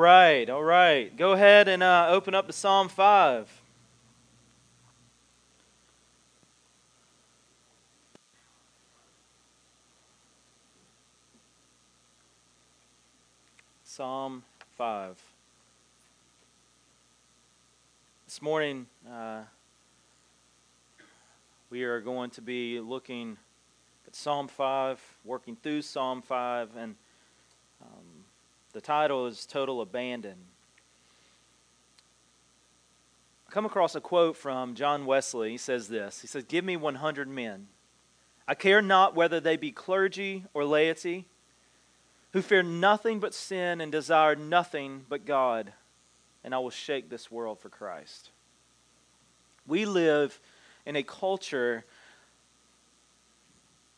right, 0.00 0.48
all 0.48 0.64
right. 0.64 1.14
Go 1.14 1.32
ahead 1.32 1.68
and 1.68 1.82
uh, 1.82 2.06
open 2.08 2.34
up 2.34 2.46
to 2.46 2.54
Psalm 2.54 2.88
5. 2.88 3.62
Psalm 13.84 14.42
5. 14.78 15.22
This 18.26 18.40
morning, 18.40 18.86
uh, 19.12 19.42
we 21.68 21.84
are 21.84 22.00
going 22.00 22.30
to 22.30 22.40
be 22.40 22.80
looking 22.80 23.36
at 24.06 24.16
Psalm 24.16 24.48
5, 24.48 24.98
working 25.26 25.56
through 25.62 25.82
Psalm 25.82 26.22
5, 26.22 26.70
and 26.78 26.94
the 28.72 28.80
title 28.80 29.26
is 29.26 29.46
Total 29.46 29.80
Abandon. 29.80 30.36
I 33.48 33.52
come 33.52 33.66
across 33.66 33.94
a 33.94 34.00
quote 34.00 34.36
from 34.36 34.74
John 34.74 35.06
Wesley. 35.06 35.50
He 35.50 35.56
says 35.56 35.88
this 35.88 36.20
He 36.20 36.26
says, 36.26 36.44
Give 36.44 36.64
me 36.64 36.76
100 36.76 37.28
men. 37.28 37.66
I 38.46 38.54
care 38.54 38.82
not 38.82 39.14
whether 39.14 39.40
they 39.40 39.56
be 39.56 39.72
clergy 39.72 40.44
or 40.54 40.64
laity, 40.64 41.26
who 42.32 42.42
fear 42.42 42.62
nothing 42.62 43.20
but 43.20 43.34
sin 43.34 43.80
and 43.80 43.90
desire 43.90 44.34
nothing 44.34 45.04
but 45.08 45.24
God, 45.24 45.72
and 46.44 46.54
I 46.54 46.58
will 46.58 46.70
shake 46.70 47.10
this 47.10 47.30
world 47.30 47.58
for 47.60 47.68
Christ. 47.68 48.30
We 49.66 49.84
live 49.84 50.40
in 50.86 50.96
a 50.96 51.02
culture 51.02 51.84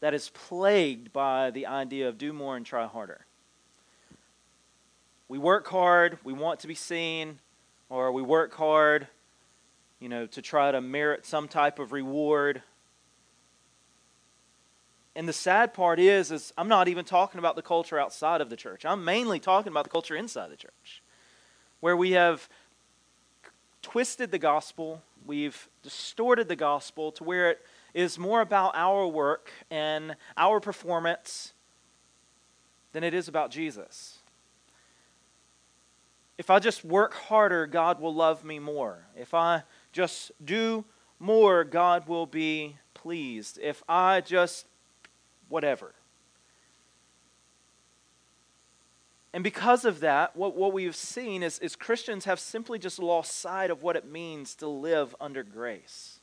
that 0.00 0.14
is 0.14 0.30
plagued 0.30 1.12
by 1.12 1.50
the 1.50 1.66
idea 1.66 2.08
of 2.08 2.18
do 2.18 2.32
more 2.32 2.56
and 2.56 2.66
try 2.66 2.86
harder. 2.86 3.24
We 5.32 5.38
work 5.38 5.66
hard, 5.66 6.18
we 6.24 6.34
want 6.34 6.60
to 6.60 6.68
be 6.68 6.74
seen, 6.74 7.38
or 7.88 8.12
we 8.12 8.20
work 8.20 8.52
hard, 8.52 9.08
you 9.98 10.10
know, 10.10 10.26
to 10.26 10.42
try 10.42 10.70
to 10.70 10.82
merit 10.82 11.24
some 11.24 11.48
type 11.48 11.78
of 11.78 11.90
reward. 11.90 12.62
And 15.16 15.26
the 15.26 15.32
sad 15.32 15.72
part 15.72 15.98
is, 15.98 16.30
is 16.30 16.52
I'm 16.58 16.68
not 16.68 16.86
even 16.86 17.06
talking 17.06 17.38
about 17.38 17.56
the 17.56 17.62
culture 17.62 17.98
outside 17.98 18.42
of 18.42 18.50
the 18.50 18.58
church. 18.58 18.84
I'm 18.84 19.06
mainly 19.06 19.40
talking 19.40 19.72
about 19.72 19.84
the 19.84 19.90
culture 19.90 20.14
inside 20.14 20.50
the 20.50 20.56
church, 20.56 21.02
where 21.80 21.96
we 21.96 22.10
have 22.10 22.46
twisted 23.80 24.32
the 24.32 24.38
gospel, 24.38 25.00
we've 25.24 25.66
distorted 25.82 26.46
the 26.48 26.56
gospel 26.56 27.10
to 27.12 27.24
where 27.24 27.52
it 27.52 27.62
is 27.94 28.18
more 28.18 28.42
about 28.42 28.72
our 28.74 29.06
work 29.06 29.50
and 29.70 30.14
our 30.36 30.60
performance 30.60 31.54
than 32.92 33.02
it 33.02 33.14
is 33.14 33.28
about 33.28 33.50
Jesus 33.50 34.18
if 36.42 36.50
I 36.50 36.58
just 36.58 36.84
work 36.84 37.14
harder, 37.14 37.68
God 37.68 38.00
will 38.00 38.12
love 38.12 38.42
me 38.42 38.58
more. 38.58 39.06
If 39.16 39.32
I 39.32 39.62
just 39.92 40.32
do 40.44 40.84
more, 41.20 41.62
God 41.62 42.08
will 42.08 42.26
be 42.26 42.78
pleased. 42.94 43.60
If 43.62 43.84
I 43.88 44.22
just 44.22 44.66
whatever. 45.48 45.94
And 49.32 49.44
because 49.44 49.84
of 49.84 50.00
that, 50.00 50.34
what, 50.34 50.56
what 50.56 50.72
we've 50.72 50.96
seen 50.96 51.44
is, 51.44 51.60
is 51.60 51.76
Christians 51.76 52.24
have 52.24 52.40
simply 52.40 52.76
just 52.76 52.98
lost 52.98 53.36
sight 53.36 53.70
of 53.70 53.84
what 53.84 53.94
it 53.94 54.04
means 54.04 54.56
to 54.56 54.66
live 54.66 55.14
under 55.20 55.44
grace. 55.44 56.18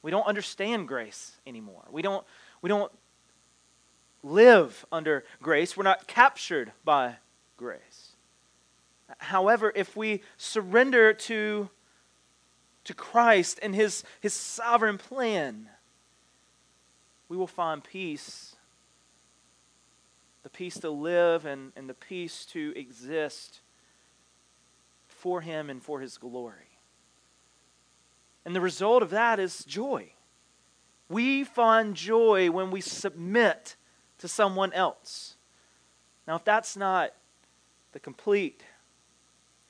We 0.00 0.10
don't 0.10 0.26
understand 0.26 0.88
grace 0.88 1.32
anymore. 1.46 1.84
We 1.90 2.00
don't, 2.00 2.24
we 2.62 2.70
don't 2.70 2.90
live 4.22 4.86
under 4.90 5.22
grace. 5.42 5.76
We're 5.76 5.82
not 5.82 6.06
captured 6.06 6.72
by 6.82 7.16
grace. 7.58 8.03
However, 9.18 9.72
if 9.74 9.96
we 9.96 10.22
surrender 10.36 11.12
to, 11.12 11.70
to 12.84 12.94
Christ 12.94 13.58
and 13.62 13.74
his, 13.74 14.04
his 14.20 14.34
sovereign 14.34 14.98
plan, 14.98 15.68
we 17.28 17.36
will 17.36 17.46
find 17.46 17.82
peace. 17.82 18.56
The 20.42 20.50
peace 20.50 20.78
to 20.80 20.90
live 20.90 21.46
and, 21.46 21.72
and 21.74 21.88
the 21.88 21.94
peace 21.94 22.44
to 22.46 22.72
exist 22.76 23.60
for 25.24 25.40
Him 25.40 25.70
and 25.70 25.82
for 25.82 26.00
His 26.00 26.18
glory. 26.18 26.78
And 28.44 28.54
the 28.54 28.60
result 28.60 29.02
of 29.02 29.10
that 29.10 29.40
is 29.40 29.64
joy. 29.64 30.12
We 31.08 31.44
find 31.44 31.94
joy 31.94 32.50
when 32.50 32.70
we 32.70 32.82
submit 32.82 33.76
to 34.18 34.28
someone 34.28 34.72
else. 34.74 35.36
Now, 36.28 36.36
if 36.36 36.44
that's 36.44 36.76
not 36.76 37.14
the 37.92 38.00
complete 38.00 38.62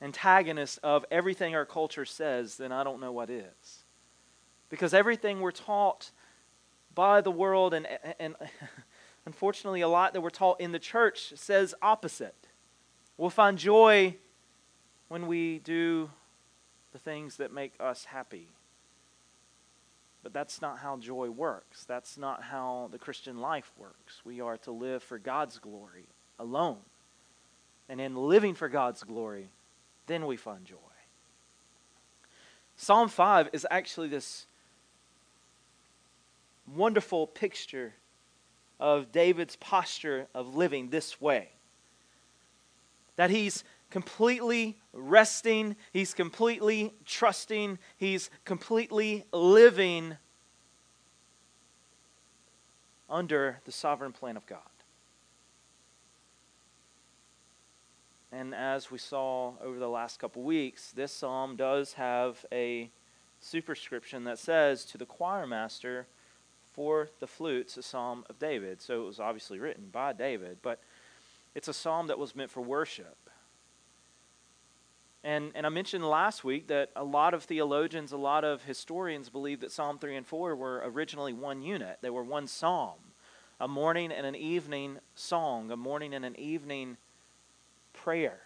antagonist 0.01 0.79
of 0.83 1.05
everything 1.09 1.55
our 1.55 1.65
culture 1.65 2.05
says, 2.05 2.57
then 2.57 2.71
I 2.71 2.83
don't 2.83 2.99
know 2.99 3.11
what 3.11 3.29
is. 3.29 3.83
Because 4.69 4.93
everything 4.93 5.41
we're 5.41 5.51
taught 5.51 6.11
by 6.93 7.21
the 7.21 7.31
world, 7.31 7.73
and, 7.73 7.87
and 8.19 8.35
unfortunately, 9.25 9.81
a 9.81 9.87
lot 9.87 10.13
that 10.13 10.21
we're 10.21 10.29
taught 10.29 10.59
in 10.59 10.71
the 10.71 10.79
church 10.79 11.33
says 11.35 11.75
opposite. 11.81 12.35
We'll 13.17 13.29
find 13.29 13.57
joy 13.57 14.15
when 15.07 15.27
we 15.27 15.59
do 15.59 16.09
the 16.91 16.99
things 16.99 17.37
that 17.37 17.53
make 17.53 17.73
us 17.79 18.05
happy. 18.05 18.47
But 20.23 20.33
that's 20.33 20.61
not 20.61 20.79
how 20.79 20.97
joy 20.97 21.29
works. 21.29 21.85
That's 21.85 22.17
not 22.17 22.41
how 22.41 22.89
the 22.91 22.97
Christian 22.97 23.39
life 23.39 23.71
works. 23.77 24.21
We 24.25 24.41
are 24.41 24.57
to 24.59 24.71
live 24.71 25.03
for 25.03 25.19
God's 25.19 25.59
glory 25.59 26.07
alone. 26.39 26.79
And 27.87 28.01
in 28.01 28.15
living 28.15 28.55
for 28.55 28.67
God's 28.67 29.03
glory, 29.03 29.49
then 30.07 30.25
we 30.25 30.37
find 30.37 30.65
joy. 30.65 30.75
Psalm 32.77 33.07
5 33.07 33.49
is 33.53 33.65
actually 33.71 34.07
this 34.07 34.45
wonderful 36.73 37.27
picture 37.27 37.93
of 38.79 39.11
David's 39.11 39.55
posture 39.55 40.27
of 40.33 40.55
living 40.55 40.89
this 40.89 41.21
way. 41.21 41.49
That 43.15 43.29
he's 43.29 43.63
completely 43.89 44.77
resting, 44.91 45.75
he's 45.93 46.13
completely 46.13 46.93
trusting, 47.05 47.79
he's 47.95 48.29
completely 48.43 49.23
living 49.31 50.17
under 53.09 53.59
the 53.65 53.71
sovereign 53.71 54.11
plan 54.11 54.35
of 54.35 54.45
God. 54.45 54.59
And 58.35 58.53
as 58.53 58.91
we 58.91 58.97
saw 58.97 59.53
over 59.63 59.79
the 59.79 59.87
last 59.87 60.19
couple 60.19 60.43
weeks, 60.43 60.91
this 60.91 61.13
psalm 61.13 61.55
does 61.55 61.93
have 61.93 62.45
a 62.51 62.91
superscription 63.39 64.25
that 64.25 64.39
says 64.39 64.83
to 64.85 64.97
the 64.97 65.05
choir 65.05 65.47
master 65.47 66.05
for 66.73 67.07
the 67.21 67.27
flutes, 67.27 67.77
a 67.77 67.81
psalm 67.81 68.25
of 68.29 68.37
David. 68.37 68.81
So 68.81 69.03
it 69.03 69.05
was 69.05 69.21
obviously 69.21 69.57
written 69.57 69.87
by 69.89 70.11
David, 70.11 70.57
but 70.61 70.81
it's 71.53 71.69
a 71.69 71.73
psalm 71.73 72.07
that 72.07 72.19
was 72.19 72.35
meant 72.35 72.51
for 72.51 72.59
worship. 72.59 73.15
And, 75.23 75.53
and 75.55 75.65
I 75.65 75.69
mentioned 75.69 76.05
last 76.05 76.43
week 76.43 76.67
that 76.67 76.89
a 76.93 77.05
lot 77.05 77.33
of 77.33 77.45
theologians, 77.45 78.11
a 78.11 78.17
lot 78.17 78.43
of 78.43 78.63
historians 78.63 79.29
believe 79.29 79.61
that 79.61 79.71
Psalm 79.71 79.97
3 79.97 80.17
and 80.17 80.27
4 80.27 80.57
were 80.57 80.83
originally 80.85 81.31
one 81.31 81.61
unit. 81.61 81.99
They 82.01 82.09
were 82.09 82.23
one 82.23 82.47
psalm, 82.47 82.99
a 83.61 83.67
morning 83.69 84.11
and 84.11 84.25
an 84.27 84.35
evening 84.35 84.97
song, 85.15 85.71
a 85.71 85.77
morning 85.77 86.13
and 86.13 86.25
an 86.25 86.37
evening 86.37 86.97
prayer. 88.03 88.39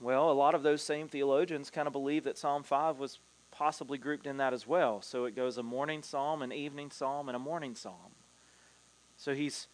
Well, 0.00 0.30
a 0.30 0.32
lot 0.32 0.54
of 0.54 0.62
those 0.62 0.82
same 0.82 1.08
theologians 1.08 1.70
kind 1.70 1.86
of 1.86 1.92
believe 1.92 2.24
that 2.24 2.38
Psalm 2.38 2.62
5 2.62 2.98
was 2.98 3.18
possibly 3.50 3.98
grouped 3.98 4.26
in 4.26 4.38
that 4.38 4.54
as 4.54 4.66
well. 4.66 5.02
So 5.02 5.26
it 5.26 5.36
goes 5.36 5.58
a 5.58 5.62
morning 5.62 6.02
psalm, 6.02 6.40
an 6.42 6.52
evening 6.52 6.90
psalm, 6.90 7.28
and 7.28 7.36
a 7.36 7.38
morning 7.38 7.74
psalm. 7.74 8.14
So 9.16 9.34
he's 9.34 9.66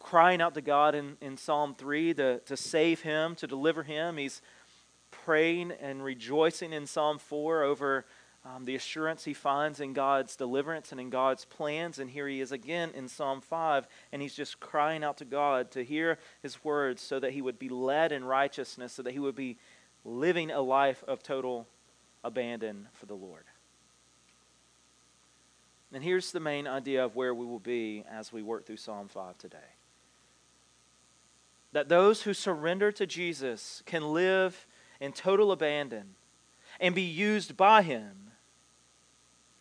crying 0.00 0.40
out 0.40 0.54
to 0.54 0.60
God 0.60 0.94
in, 0.94 1.16
in 1.20 1.36
Psalm 1.36 1.74
3 1.76 2.14
to, 2.14 2.38
to 2.40 2.56
save 2.56 3.02
him, 3.02 3.34
to 3.36 3.46
deliver 3.46 3.84
him. 3.84 4.16
He's 4.16 4.42
praying 5.10 5.72
and 5.80 6.02
rejoicing 6.02 6.72
in 6.72 6.86
Psalm 6.86 7.18
4 7.18 7.62
over 7.62 8.04
um, 8.54 8.64
the 8.64 8.74
assurance 8.74 9.24
he 9.24 9.34
finds 9.34 9.80
in 9.80 9.92
God's 9.92 10.36
deliverance 10.36 10.92
and 10.92 11.00
in 11.00 11.10
God's 11.10 11.44
plans. 11.44 11.98
And 11.98 12.08
here 12.08 12.28
he 12.28 12.40
is 12.40 12.52
again 12.52 12.90
in 12.94 13.08
Psalm 13.08 13.40
5, 13.40 13.86
and 14.12 14.22
he's 14.22 14.34
just 14.34 14.60
crying 14.60 15.04
out 15.04 15.18
to 15.18 15.24
God 15.24 15.70
to 15.72 15.84
hear 15.84 16.18
his 16.42 16.62
words 16.64 17.02
so 17.02 17.18
that 17.20 17.32
he 17.32 17.42
would 17.42 17.58
be 17.58 17.68
led 17.68 18.12
in 18.12 18.24
righteousness, 18.24 18.92
so 18.92 19.02
that 19.02 19.12
he 19.12 19.18
would 19.18 19.34
be 19.34 19.58
living 20.04 20.50
a 20.50 20.60
life 20.60 21.04
of 21.06 21.22
total 21.22 21.66
abandon 22.24 22.88
for 22.92 23.06
the 23.06 23.14
Lord. 23.14 23.44
And 25.92 26.02
here's 26.02 26.32
the 26.32 26.40
main 26.40 26.66
idea 26.66 27.04
of 27.04 27.16
where 27.16 27.34
we 27.34 27.46
will 27.46 27.58
be 27.58 28.04
as 28.10 28.32
we 28.32 28.42
work 28.42 28.66
through 28.66 28.76
Psalm 28.76 29.08
5 29.08 29.38
today. 29.38 29.58
That 31.72 31.88
those 31.88 32.22
who 32.22 32.34
surrender 32.34 32.92
to 32.92 33.06
Jesus 33.06 33.82
can 33.84 34.12
live 34.12 34.66
in 35.00 35.12
total 35.12 35.50
abandon 35.52 36.14
and 36.80 36.94
be 36.94 37.02
used 37.02 37.56
by 37.56 37.82
him 37.82 38.27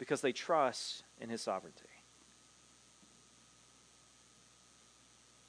because 0.07 0.21
they 0.21 0.31
trust 0.31 1.03
in 1.19 1.29
his 1.29 1.41
sovereignty. 1.41 1.83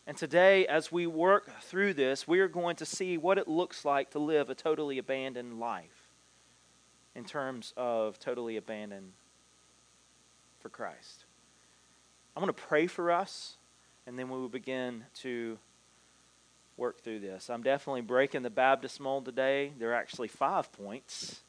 And 0.04 0.16
today, 0.16 0.66
as 0.66 0.90
we 0.90 1.06
work 1.06 1.60
through 1.60 1.94
this, 1.94 2.26
we 2.26 2.40
are 2.40 2.48
going 2.48 2.74
to 2.76 2.84
see 2.84 3.16
what 3.16 3.38
it 3.38 3.46
looks 3.46 3.84
like 3.84 4.10
to 4.10 4.18
live 4.18 4.50
a 4.50 4.56
totally 4.56 4.98
abandoned 4.98 5.60
life 5.60 6.08
in 7.14 7.24
terms 7.24 7.72
of 7.76 8.18
totally 8.18 8.56
abandoned 8.56 9.12
for 10.58 10.70
Christ. 10.70 11.24
I'm 12.34 12.42
going 12.42 12.52
to 12.52 12.60
pray 12.60 12.88
for 12.88 13.12
us, 13.12 13.58
and 14.08 14.18
then 14.18 14.28
we 14.28 14.38
will 14.38 14.48
begin 14.48 15.04
to 15.20 15.58
work 16.76 17.00
through 17.02 17.20
this. 17.20 17.48
I'm 17.48 17.62
definitely 17.62 18.00
breaking 18.00 18.42
the 18.42 18.50
Baptist 18.50 18.98
mold 18.98 19.24
today. 19.24 19.72
There 19.78 19.90
are 19.90 19.94
actually 19.94 20.28
five 20.28 20.72
points, 20.72 21.42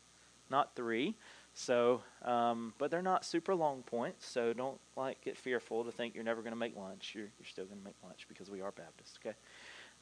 not 0.51 0.75
three. 0.75 1.15
So, 1.59 2.03
um, 2.23 2.73
but 2.77 2.89
they're 2.89 3.01
not 3.01 3.25
super 3.25 3.53
long 3.53 3.83
points, 3.83 4.25
so 4.25 4.53
don't 4.53 4.79
like 4.95 5.19
get 5.19 5.37
fearful 5.37 5.83
to 5.83 5.91
think 5.91 6.15
you're 6.15 6.23
never 6.23 6.41
going 6.41 6.53
to 6.53 6.57
make 6.57 6.73
lunch. 6.77 7.11
You're, 7.13 7.25
you're 7.37 7.45
still 7.45 7.65
going 7.65 7.79
to 7.79 7.83
make 7.83 7.97
lunch 8.01 8.27
because 8.29 8.49
we 8.49 8.61
are 8.61 8.71
Baptists, 8.71 9.19
okay? 9.21 9.35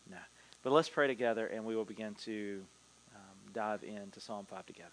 No. 0.08 0.18
But 0.62 0.72
let's 0.72 0.88
pray 0.88 1.08
together 1.08 1.48
and 1.48 1.66
we 1.66 1.76
will 1.76 1.84
begin 1.84 2.14
to 2.26 2.62
um, 3.16 3.54
dive 3.54 3.84
into 3.84 4.20
Psalm 4.20 4.46
5 4.46 4.68
together. 4.68 4.92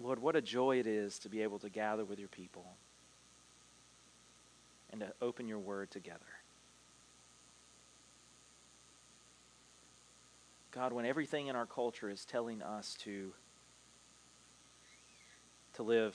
Lord, 0.00 0.18
what 0.20 0.34
a 0.34 0.42
joy 0.42 0.80
it 0.80 0.88
is 0.88 1.20
to 1.20 1.28
be 1.28 1.42
able 1.42 1.60
to 1.60 1.70
gather 1.70 2.04
with 2.04 2.18
your 2.18 2.28
people 2.28 2.66
and 4.90 5.00
to 5.02 5.12
open 5.22 5.46
your 5.46 5.60
word 5.60 5.92
together. 5.92 6.18
God, 10.76 10.92
when 10.92 11.06
everything 11.06 11.46
in 11.46 11.56
our 11.56 11.64
culture 11.64 12.10
is 12.10 12.26
telling 12.26 12.60
us 12.60 12.98
to, 13.00 13.32
to 15.72 15.82
live 15.82 16.14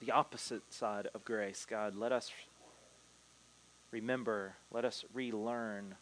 the 0.00 0.12
opposite 0.12 0.72
side 0.72 1.08
of 1.14 1.26
grace, 1.26 1.66
God, 1.68 1.94
let 1.94 2.10
us 2.10 2.32
remember, 3.90 4.54
let 4.72 4.86
us 4.86 5.04
relearn 5.12 5.94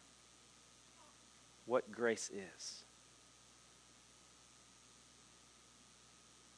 what 1.65 1.91
grace 1.91 2.31
is. 2.33 2.85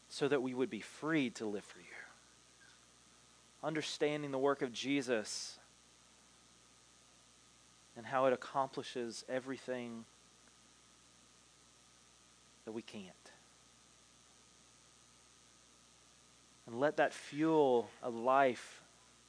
So 0.10 0.28
that 0.28 0.44
we 0.44 0.54
would 0.54 0.70
be 0.70 0.82
free 0.82 1.32
to 1.32 1.48
live 1.48 1.66
for 1.66 1.80
you. 1.80 1.86
Understanding 3.64 4.30
the 4.30 4.38
work 4.38 4.62
of 4.62 4.72
Jesus 4.72 5.58
and 7.96 8.06
how 8.06 8.28
it 8.28 8.34
accomplishes 8.34 9.26
everything 9.28 10.06
that 12.68 12.74
we 12.74 12.82
can't. 12.82 13.32
And 16.66 16.82
let 16.82 16.98
that 16.98 17.14
fuel 17.14 17.90
a 18.04 18.10
life 18.10 18.82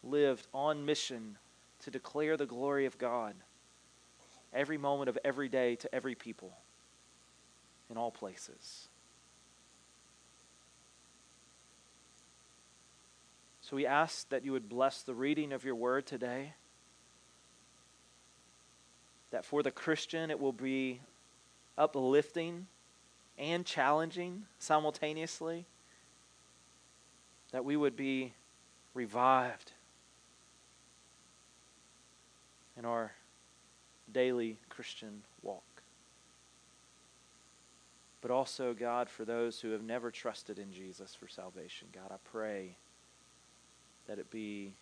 lived 0.02 0.48
on 0.52 0.84
mission 0.84 1.38
to 1.84 1.90
declare 1.92 2.36
the 2.36 2.46
glory 2.46 2.84
of 2.84 2.98
God 2.98 3.36
every 4.52 4.76
moment 4.76 5.08
of 5.08 5.16
every 5.24 5.48
day 5.48 5.76
to 5.76 5.94
every 5.94 6.16
people 6.16 6.52
in 7.88 7.96
all 7.96 8.10
places. 8.10 8.88
So 13.60 13.76
we 13.76 13.86
ask 13.86 14.28
that 14.30 14.44
you 14.44 14.50
would 14.50 14.68
bless 14.68 15.02
the 15.02 15.14
reading 15.14 15.52
of 15.52 15.64
your 15.64 15.76
word 15.76 16.06
today. 16.06 16.54
That 19.30 19.44
for 19.44 19.62
the 19.62 19.70
Christian 19.70 20.28
it 20.32 20.40
will 20.40 20.52
be 20.52 21.02
uplifting 21.76 22.66
and 23.38 23.64
challenging 23.64 24.44
simultaneously, 24.58 25.64
that 27.52 27.64
we 27.64 27.76
would 27.76 27.96
be 27.96 28.32
revived 28.94 29.72
in 32.76 32.84
our 32.84 33.12
daily 34.12 34.58
Christian 34.68 35.22
walk. 35.42 35.62
But 38.20 38.30
also, 38.30 38.74
God, 38.74 39.08
for 39.08 39.24
those 39.24 39.60
who 39.60 39.70
have 39.70 39.82
never 39.82 40.10
trusted 40.10 40.58
in 40.58 40.72
Jesus 40.72 41.14
for 41.14 41.28
salvation, 41.28 41.88
God, 41.94 42.10
I 42.10 42.16
pray 42.30 42.76
that 44.08 44.18
it 44.18 44.30
be 44.30 44.74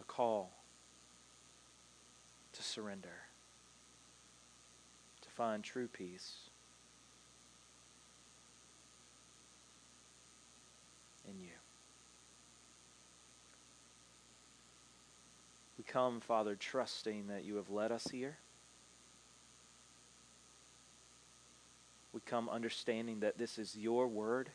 a 0.00 0.04
call 0.04 0.50
to 2.52 2.62
surrender, 2.62 3.08
to 5.20 5.28
find 5.28 5.62
true 5.62 5.88
peace 5.88 6.50
in 11.28 11.38
you. 11.40 11.50
We 15.76 15.79
come, 15.90 16.20
Father, 16.20 16.54
trusting 16.54 17.26
that 17.26 17.44
you 17.44 17.56
have 17.56 17.68
led 17.68 17.90
us 17.92 18.06
here. 18.08 18.38
We 22.12 22.20
come 22.24 22.48
understanding 22.48 23.20
that 23.20 23.38
this 23.38 23.58
is 23.58 23.76
your 23.76 24.06
word. 24.06 24.50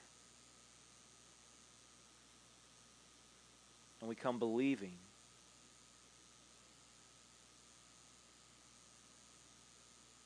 And 3.99 4.09
we 4.09 4.15
come 4.15 4.39
believing 4.39 4.97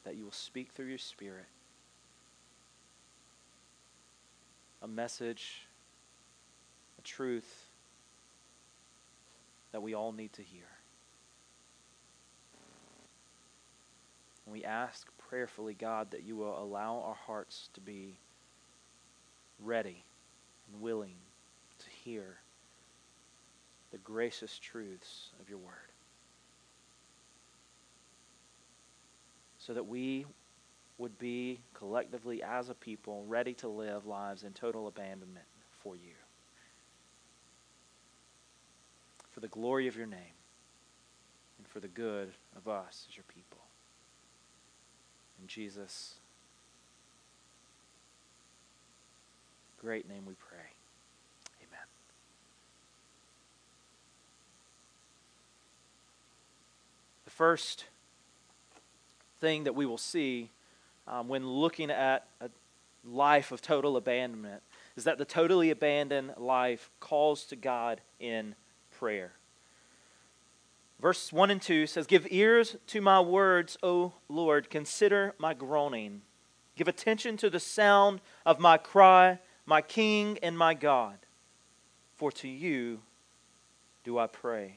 that 0.04 0.16
you 0.16 0.24
will 0.24 0.32
speak 0.32 0.72
through 0.72 0.88
your 0.88 0.98
Spirit 0.98 1.46
a 4.82 4.88
message 4.88 5.68
a 6.98 7.02
truth 7.02 7.66
that 9.72 9.82
we 9.82 9.94
all 9.94 10.12
need 10.12 10.34
to 10.34 10.42
hear. 10.42 10.79
And 14.50 14.54
we 14.56 14.66
ask 14.66 15.08
prayerfully, 15.30 15.76
God, 15.76 16.10
that 16.10 16.24
you 16.24 16.36
will 16.36 16.60
allow 16.60 17.04
our 17.06 17.14
hearts 17.14 17.70
to 17.76 17.82
be 17.82 18.18
ready 19.64 20.04
and 20.74 20.82
willing 20.82 21.14
to 21.78 21.86
hear 22.04 22.40
the 23.92 24.00
gracious 24.00 24.58
truths 24.58 25.30
of 25.40 25.52
your 25.52 25.60
word. 25.60 25.92
So 29.60 29.76
that 29.76 29.86
we 29.86 30.26
would 30.98 31.20
be 31.20 31.60
collectively 31.76 32.42
as 32.42 32.70
a 32.70 32.74
people 32.74 33.26
ready 33.28 33.54
to 33.54 33.68
live 33.68 34.08
lives 34.08 34.42
in 34.42 34.54
total 34.54 34.88
abandonment 34.88 35.46
for 35.84 35.96
you 35.96 36.16
for 39.30 39.42
the 39.42 39.48
glory 39.50 39.88
of 39.88 39.96
your 39.96 40.08
name 40.08 40.34
and 41.60 41.68
for 41.68 41.80
the 41.80 41.88
good 41.88 42.32
of 42.58 42.68
us 42.68 43.06
as 43.08 43.16
your 43.16 43.26
people. 43.32 43.59
In 45.42 45.48
Jesus' 45.48 46.16
great 49.82 50.08
name 50.10 50.26
we 50.26 50.34
pray. 50.34 50.58
Amen. 51.62 51.86
The 57.26 57.32
first 57.32 57.86
thing 59.40 59.64
that 59.64 59.76
we 59.76 59.86
will 59.86 59.98
see 59.98 60.50
um, 61.08 61.28
when 61.28 61.48
looking 61.48 61.90
at 61.90 62.28
a 62.42 62.50
life 63.06 63.52
of 63.52 63.62
total 63.62 63.98
abandonment 63.98 64.62
is 64.96 65.06
that 65.06 65.18
the 65.18 65.26
totally 65.26 65.72
abandoned 65.72 66.34
life 66.38 66.90
calls 67.00 67.46
to 67.46 67.56
God 67.56 68.02
in 68.20 68.56
prayer. 68.92 69.32
Verse 71.02 71.32
1 71.32 71.50
and 71.50 71.62
2 71.62 71.88
says, 71.88 72.08
Give 72.08 72.28
ears 72.30 72.76
to 72.88 73.02
my 73.02 73.22
words, 73.22 73.78
O 73.82 74.14
Lord. 74.28 74.70
Consider 74.70 75.34
my 75.38 75.54
groaning. 75.54 76.22
Give 76.76 76.88
attention 76.88 77.38
to 77.38 77.50
the 77.50 77.60
sound 77.60 78.22
of 78.46 78.60
my 78.60 78.78
cry, 78.78 79.40
my 79.66 79.82
King 79.82 80.38
and 80.44 80.58
my 80.58 80.74
God. 80.74 81.18
For 82.16 82.32
to 82.34 82.50
you 82.50 83.00
do 84.04 84.18
I 84.18 84.28
pray. 84.28 84.76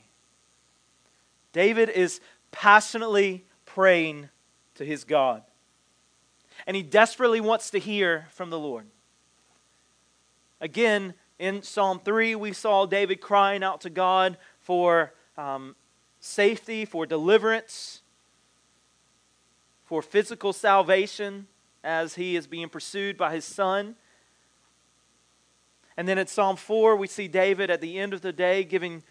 David 1.52 1.90
is 1.90 2.20
passionately 2.52 3.44
praying 3.66 4.28
to 4.76 4.84
his 4.84 5.04
God. 5.04 5.42
And 6.66 6.76
he 6.76 6.82
desperately 6.82 7.40
wants 7.40 7.70
to 7.70 7.78
hear 7.78 8.26
from 8.30 8.50
the 8.50 8.58
Lord. 8.58 8.86
Again, 10.60 11.14
in 11.38 11.62
Psalm 11.62 11.98
3, 11.98 12.36
we 12.36 12.52
saw 12.52 12.86
David 12.86 13.20
crying 13.20 13.64
out 13.64 13.80
to 13.80 13.90
God 13.90 14.38
for 14.60 15.12
um, 15.36 15.74
safety, 16.22 16.84
for 16.84 17.04
deliverance, 17.04 18.00
for 19.84 20.00
physical 20.00 20.52
salvation 20.52 21.48
as 21.82 22.14
he 22.14 22.36
is 22.36 22.46
being 22.46 22.68
pursued 22.68 23.18
by 23.18 23.34
his 23.34 23.44
son. 23.44 23.96
And 25.96 26.06
then 26.08 26.16
in 26.18 26.28
Psalm 26.28 26.56
4, 26.56 26.96
we 26.96 27.08
see 27.08 27.26
David 27.28 27.70
at 27.70 27.80
the 27.80 27.98
end 27.98 28.14
of 28.14 28.22
the 28.22 28.32
day 28.32 28.62
giving 28.62 29.02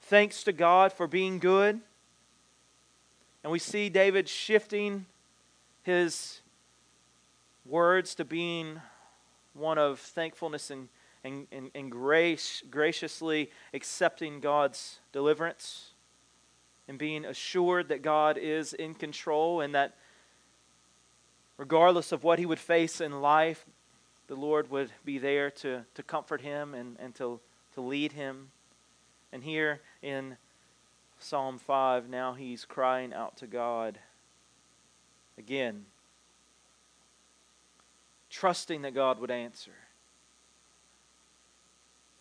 thanks 0.00 0.42
to 0.44 0.52
God 0.52 0.92
for 0.92 1.06
being 1.06 1.38
good. 1.38 1.80
And 3.42 3.52
we 3.52 3.58
see 3.58 3.90
David 3.90 4.26
shifting 4.26 5.04
his 5.82 6.40
words 7.66 8.14
to 8.14 8.24
being 8.24 8.80
one 9.52 9.76
of 9.78 10.00
thankfulness 10.00 10.70
and 10.70 10.88
and, 11.26 11.46
and, 11.50 11.70
and 11.74 11.90
grace, 11.90 12.62
graciously 12.70 13.50
accepting 13.72 14.40
God's 14.40 14.98
deliverance 15.10 15.93
and 16.88 16.98
being 16.98 17.24
assured 17.24 17.88
that 17.88 18.02
God 18.02 18.36
is 18.38 18.72
in 18.72 18.94
control 18.94 19.60
and 19.60 19.74
that 19.74 19.96
regardless 21.56 22.12
of 22.12 22.24
what 22.24 22.38
he 22.38 22.46
would 22.46 22.58
face 22.58 23.00
in 23.00 23.20
life, 23.20 23.64
the 24.26 24.34
Lord 24.34 24.70
would 24.70 24.90
be 25.04 25.18
there 25.18 25.50
to, 25.50 25.84
to 25.94 26.02
comfort 26.02 26.40
him 26.40 26.74
and, 26.74 26.96
and 26.98 27.14
to, 27.16 27.40
to 27.74 27.80
lead 27.80 28.12
him. 28.12 28.50
And 29.32 29.42
here 29.42 29.80
in 30.02 30.36
Psalm 31.18 31.58
5, 31.58 32.08
now 32.08 32.34
he's 32.34 32.64
crying 32.64 33.12
out 33.12 33.36
to 33.38 33.46
God 33.46 33.98
again, 35.38 35.86
trusting 38.30 38.82
that 38.82 38.94
God 38.94 39.18
would 39.18 39.30
answer. 39.30 39.72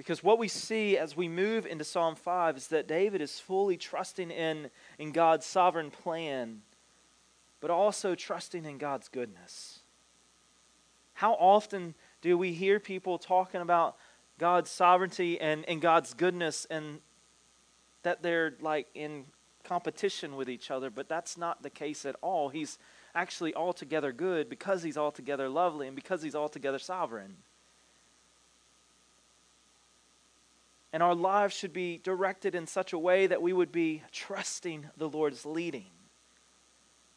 Because 0.03 0.22
what 0.22 0.38
we 0.38 0.50
see 0.50 0.98
as 0.98 1.15
we 1.15 1.29
move 1.29 1.65
into 1.65 1.86
Psalm 1.86 2.15
5 2.15 2.57
is 2.57 2.67
that 2.67 2.89
David 2.89 3.22
is 3.22 3.39
fully 3.39 3.77
trusting 3.77 4.31
in, 4.31 4.69
in 5.00 5.13
God's 5.13 5.45
sovereign 5.45 5.91
plan, 5.91 6.62
but 7.62 7.72
also 7.72 8.13
trusting 8.13 8.65
in 8.65 8.77
God's 8.77 9.07
goodness. 9.07 9.79
How 11.13 11.36
often 11.36 11.95
do 12.22 12.38
we 12.38 12.51
hear 12.51 12.81
people 12.81 13.17
talking 13.17 13.62
about 13.62 13.95
God's 14.38 14.69
sovereignty 14.69 15.39
and, 15.39 15.63
and 15.69 15.81
God's 15.81 16.13
goodness 16.13 16.67
and 16.69 17.00
that 18.01 18.22
they're 18.22 18.55
like 18.60 18.88
in 18.93 19.24
competition 19.63 20.36
with 20.36 20.50
each 20.50 20.69
other, 20.69 20.89
but 20.89 21.07
that's 21.07 21.38
not 21.38 21.63
the 21.63 21.69
case 21.69 22.05
at 22.05 22.17
all. 22.22 22.50
He's 22.50 22.77
actually 23.15 23.55
altogether 23.55 24.12
good 24.12 24.50
because 24.50 24.83
he's 24.83 24.98
altogether 24.98 25.48
lovely 25.48 25.88
and 25.88 25.95
because 25.95 26.22
he's 26.22 26.36
altogether 26.36 26.79
sovereign. 26.79 27.38
And 30.93 31.01
our 31.01 31.15
lives 31.15 31.55
should 31.55 31.73
be 31.73 31.97
directed 31.97 32.53
in 32.53 32.67
such 32.67 32.93
a 32.93 33.00
way 33.00 33.25
that 33.25 33.41
we 33.41 33.51
would 33.51 33.71
be 33.71 34.03
trusting 34.12 34.85
the 34.95 35.09
Lord's 35.09 35.43
leading. 35.43 35.88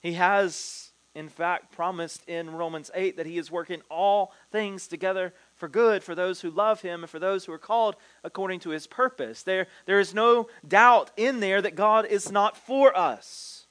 He 0.00 0.14
has, 0.14 0.92
in 1.14 1.28
fact, 1.28 1.73
promised 1.73 2.26
in 2.26 2.52
Romans 2.52 2.90
8 2.95 3.18
that 3.18 3.26
He 3.26 3.37
is 3.37 3.50
working 3.50 3.83
all 3.90 4.33
things 4.50 4.88
together 4.88 5.35
for 5.54 5.68
good 5.68 6.02
for 6.02 6.14
those 6.14 6.40
who 6.40 6.50
love 6.50 6.80
Him 6.80 7.02
and 7.02 7.11
for 7.11 7.18
those 7.18 7.45
who 7.45 7.52
are 7.52 7.59
called 7.59 7.97
according 8.25 8.61
to 8.61 8.71
His 8.71 8.87
purpose. 8.87 9.42
There, 9.42 9.66
there 9.85 10.00
is 10.00 10.14
no 10.14 10.49
doubt 10.66 11.11
in 11.18 11.40
there 11.40 11.61
that 11.61 11.75
God 11.75 12.06
is 12.06 12.33
not 12.33 12.56
for 12.56 12.97
us. 12.97 13.66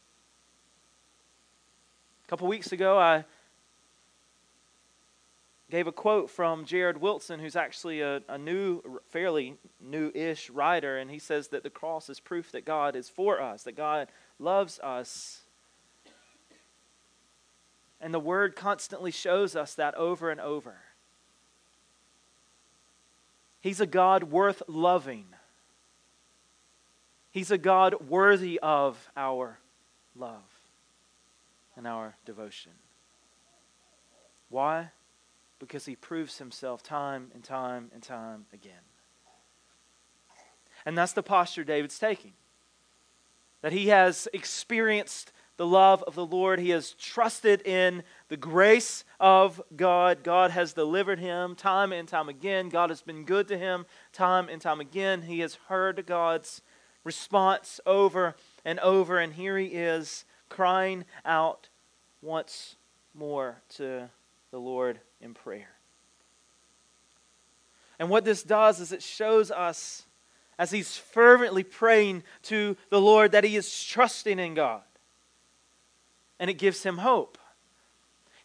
A 2.25 2.27
couple 2.27 2.47
weeks 2.47 2.71
ago, 2.71 3.00
I 3.00 3.25
gave 5.72 5.88
a 5.88 5.91
quote 5.91 6.29
from 6.29 6.65
Jared 6.65 7.01
Wilson, 7.01 7.39
who's 7.39 7.55
actually 7.55 8.01
a, 8.01 8.22
a 8.29 8.38
new, 8.38 8.81
fairly 9.10 9.55
new 9.81 10.12
ish 10.13 10.50
writer, 10.50 10.98
and 10.98 11.10
he 11.10 11.19
says 11.19 11.48
that 11.50 11.63
the 11.63 11.69
cross 11.69 12.10
is 12.10 12.19
proof 12.19 12.51
that 12.51 12.65
God 12.65 12.95
is 12.95 13.10
for 13.10 13.41
us, 13.41 13.63
that 13.63 13.75
God 13.75 14.10
loves 14.38 14.79
us. 14.79 15.41
And 18.00 18.13
the 18.13 18.19
word 18.19 18.55
constantly 18.55 19.12
shows 19.12 19.55
us 19.55 19.74
that 19.75 19.95
over 19.95 20.29
and 20.29 20.39
over. 20.39 20.75
He's 23.60 23.79
a 23.79 23.88
God 23.88 24.25
worth 24.25 24.62
loving. 24.67 25.25
He's 27.31 27.50
a 27.50 27.57
God 27.57 28.07
worthy 28.07 28.60
of 28.62 29.10
our 29.17 29.57
love 30.15 30.43
and 31.75 31.88
our 31.88 32.15
devotion. 32.25 32.74
Why? 34.50 34.91
Because 35.65 35.88
he 35.88 35.95
proves 35.95 36.38
himself 36.38 36.84
time 36.84 37.31
and 37.34 37.43
time 37.43 37.89
and 37.91 38.03
time 38.03 38.45
again. 38.53 38.74
And 40.86 40.95
that's 40.95 41.13
the 41.13 41.24
posture 41.24 41.63
David's 41.63 41.98
taking. 41.98 42.34
That 43.63 43.74
he 43.74 43.88
has 43.88 44.27
experienced 44.31 45.31
the 45.57 45.65
love 45.65 46.03
of 46.03 46.13
the 46.13 46.25
Lord. 46.25 46.60
He 46.60 46.69
has 46.69 46.91
trusted 46.91 47.65
in 47.65 48.03
the 48.27 48.38
grace 48.38 49.03
of 49.19 49.60
God. 49.75 50.24
God 50.24 50.51
has 50.51 50.74
delivered 50.74 51.17
him 51.17 51.55
time 51.55 51.91
and 51.91 52.07
time 52.07 52.29
again. 52.29 52.69
God 52.69 52.91
has 52.91 53.01
been 53.01 53.24
good 53.24 53.48
to 53.48 53.57
him 53.57 53.88
time 54.13 54.48
and 54.48 54.62
time 54.62 54.79
again. 54.79 55.24
He 55.24 55.39
has 55.39 55.55
heard 55.67 56.05
God's 56.05 56.62
response 57.03 57.79
over 57.88 58.36
and 58.63 58.79
over. 58.81 59.17
And 59.17 59.34
here 59.34 59.57
he 59.57 59.67
is 59.67 60.25
crying 60.48 61.05
out 61.25 61.69
once 62.22 62.75
more 63.15 63.62
to 63.77 64.12
the 64.51 64.60
Lord 64.60 65.00
in 65.25 65.34
prayer. 65.34 65.75
And 68.00 68.10
what 68.10 68.24
this 68.24 68.44
does 68.44 68.79
is 68.79 68.94
it 68.94 69.03
shows 69.03 69.51
us, 69.51 70.03
as 70.58 70.72
he's 70.72 70.98
fervently 70.98 71.63
praying 71.63 72.24
to 72.44 72.77
the 72.89 73.01
Lord, 73.01 73.34
that 73.34 73.44
he 73.44 73.58
is 73.58 73.84
trusting 73.84 74.39
in 74.39 74.53
God. 74.53 74.84
And 76.39 76.50
it 76.50 76.55
gives 76.55 76.84
him 76.84 77.00
hope. 77.00 77.38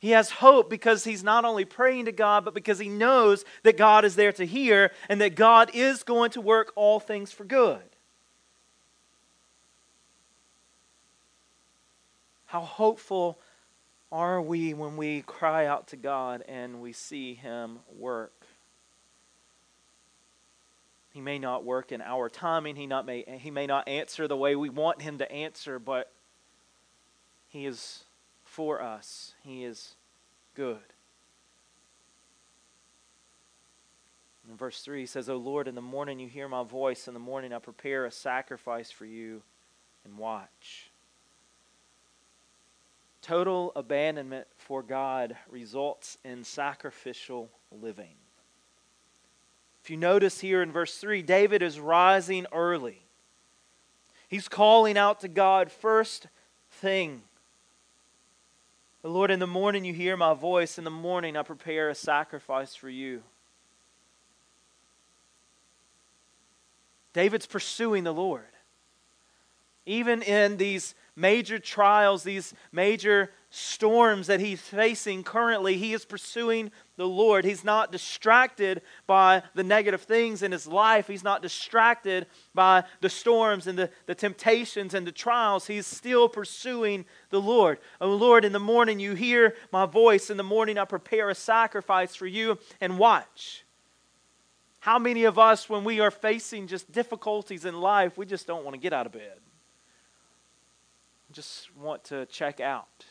He 0.01 0.11
has 0.11 0.31
hope 0.31 0.71
because 0.71 1.05
he's 1.05 1.23
not 1.23 1.45
only 1.45 1.65
praying 1.65 2.07
to 2.07 2.13
God, 2.13 2.45
but 2.45 2.55
because 2.55 2.79
he 2.79 2.89
knows 2.89 3.45
that 3.65 3.77
God 3.77 4.05
is 4.05 4.17
there 4.17 4.33
to 4.33 4.47
hear 4.47 4.93
and 5.09 5.21
that 5.21 5.35
God 5.35 5.71
is 5.75 6.03
going 6.03 6.31
to 6.31 6.41
work 6.41 6.73
all 6.75 6.99
things 6.99 7.31
for 7.31 7.45
good. 7.45 7.83
How 12.47 12.61
hopeful 12.61 13.39
are 14.12 14.43
we 14.43 14.75
when 14.75 14.97
we 14.97 15.23
cry 15.23 15.67
out 15.67 15.88
to 15.88 15.97
God 15.97 16.43
and 16.49 16.81
we 16.81 16.93
see 16.93 17.35
Him 17.35 17.79
work? 17.97 18.47
He 21.12 21.21
may 21.21 21.38
not 21.38 21.64
work 21.64 21.93
in 21.93 22.00
our 22.00 22.29
timing. 22.29 22.76
He, 22.76 22.87
not 22.87 23.05
may, 23.07 23.25
he 23.40 23.50
may 23.50 23.67
not 23.67 23.88
answer 23.88 24.29
the 24.29 24.37
way 24.37 24.55
we 24.57 24.69
want 24.69 25.02
Him 25.02 25.19
to 25.19 25.31
answer, 25.31 25.79
but 25.79 26.12
He 27.49 27.67
is 27.67 28.05
for 28.45 28.83
us. 28.83 29.35
He 29.43 29.64
is 29.64 29.95
good. 30.55 30.79
In 34.49 34.57
verse 34.57 34.83
3, 34.83 35.00
he 35.00 35.07
says, 35.07 35.29
O 35.29 35.37
Lord, 35.37 35.69
in 35.69 35.76
the 35.76 35.81
morning 35.81 36.19
you 36.19 36.29
hear 36.29 36.49
my 36.49 36.64
voice. 36.64 37.07
In 37.07 37.14
the 37.14 37.21
morning 37.21 37.52
I 37.52 37.61
prepare 37.61 38.05
a 38.05 38.11
sacrifice 38.11 38.90
for 38.90 39.07
you 39.07 39.43
and 40.05 40.19
watch. 40.19 40.89
Total 43.23 43.71
abandonment 43.77 44.47
for 44.57 44.83
God 44.83 45.37
results 45.50 46.17
in 46.25 46.43
sacrificial 46.43 47.50
living. 47.71 48.15
If 49.83 49.91
you 49.91 49.97
notice 49.97 50.41
here 50.41 50.62
in 50.62 50.73
verse 50.73 50.97
3, 50.99 51.23
David 51.23 51.62
is 51.62 51.81
rising 51.81 52.47
early. 52.53 53.03
He's 54.29 54.49
calling 54.49 54.97
out 54.97 55.21
to 55.21 55.29
God 55.29 55.73
first 55.73 56.29
thing. 56.71 57.23
The 59.03 59.09
Lord, 59.09 59.31
in 59.31 59.39
the 59.39 59.47
morning 59.47 59.85
you 59.85 59.95
hear 59.95 60.17
my 60.17 60.35
voice. 60.35 60.79
In 60.79 60.85
the 60.85 60.91
morning 60.91 61.37
I 61.37 61.43
prepare 61.43 61.89
a 61.89 61.95
sacrifice 61.95 62.75
for 62.75 62.89
you. 62.89 63.23
David's 67.12 67.47
pursuing 67.47 68.05
the 68.05 68.15
Lord. 68.15 68.45
Even 69.87 70.23
in 70.23 70.59
these 70.59 70.95
major 71.17 71.59
trials, 71.59 72.23
these 72.23 72.55
major 72.73 73.31
storms 73.50 74.29
that 74.29 74.38
he's 74.38 74.61
facing 74.61 75.25
currently, 75.25 75.76
he 75.76 75.93
is 75.93 76.05
pursuing 76.05 76.71
the 76.97 77.07
Lord. 77.07 77.45
He's 77.45 77.64
not 77.64 77.90
distracted 77.90 78.81
by 79.07 79.43
the 79.55 79.64
negative 79.64 80.02
things 80.02 80.43
in 80.43 80.52
his 80.52 80.67
life. 80.67 81.09
He's 81.09 81.25
not 81.25 81.43
distracted 81.43 82.26
by 82.55 82.85
the 83.00 83.11
storms 83.11 83.67
and 83.67 83.79
the, 83.79 83.90
the 84.07 84.14
temptations 84.14 84.95
and 84.95 85.07
the 85.07 85.12
trials. 85.12 85.67
He's 85.67 85.87
still 85.87 86.29
pursuing 86.29 87.05
the 87.31 87.40
Lord. 87.40 87.79
Oh 88.00 88.14
Lord, 88.14 88.45
in 88.45 88.52
the 88.52 88.61
morning 88.61 89.00
you 89.00 89.14
hear 89.14 89.57
my 89.73 89.87
voice. 89.87 90.31
In 90.31 90.37
the 90.37 90.43
morning 90.45 90.79
I 90.79 90.85
prepare 90.85 91.29
a 91.29 91.35
sacrifice 91.35 92.14
for 92.14 92.26
you 92.26 92.59
and 92.81 92.99
watch. 92.99 93.64
How 94.81 94.99
many 94.99 95.25
of 95.25 95.38
us, 95.38 95.69
when 95.69 95.85
we 95.85 96.00
are 96.00 96.11
facing 96.11 96.67
just 96.67 96.90
difficulties 96.90 97.67
in 97.67 97.81
life, 97.81 98.17
we 98.17 98.25
just 98.25 98.47
don't 98.47 98.64
want 98.64 98.75
to 98.75 98.81
get 98.81 98.93
out 98.93 99.07
of 99.07 99.12
bed? 99.12 99.38
Just 101.33 101.75
want 101.77 102.05
to 102.05 102.27
check 102.27 102.61
out. 102.61 103.05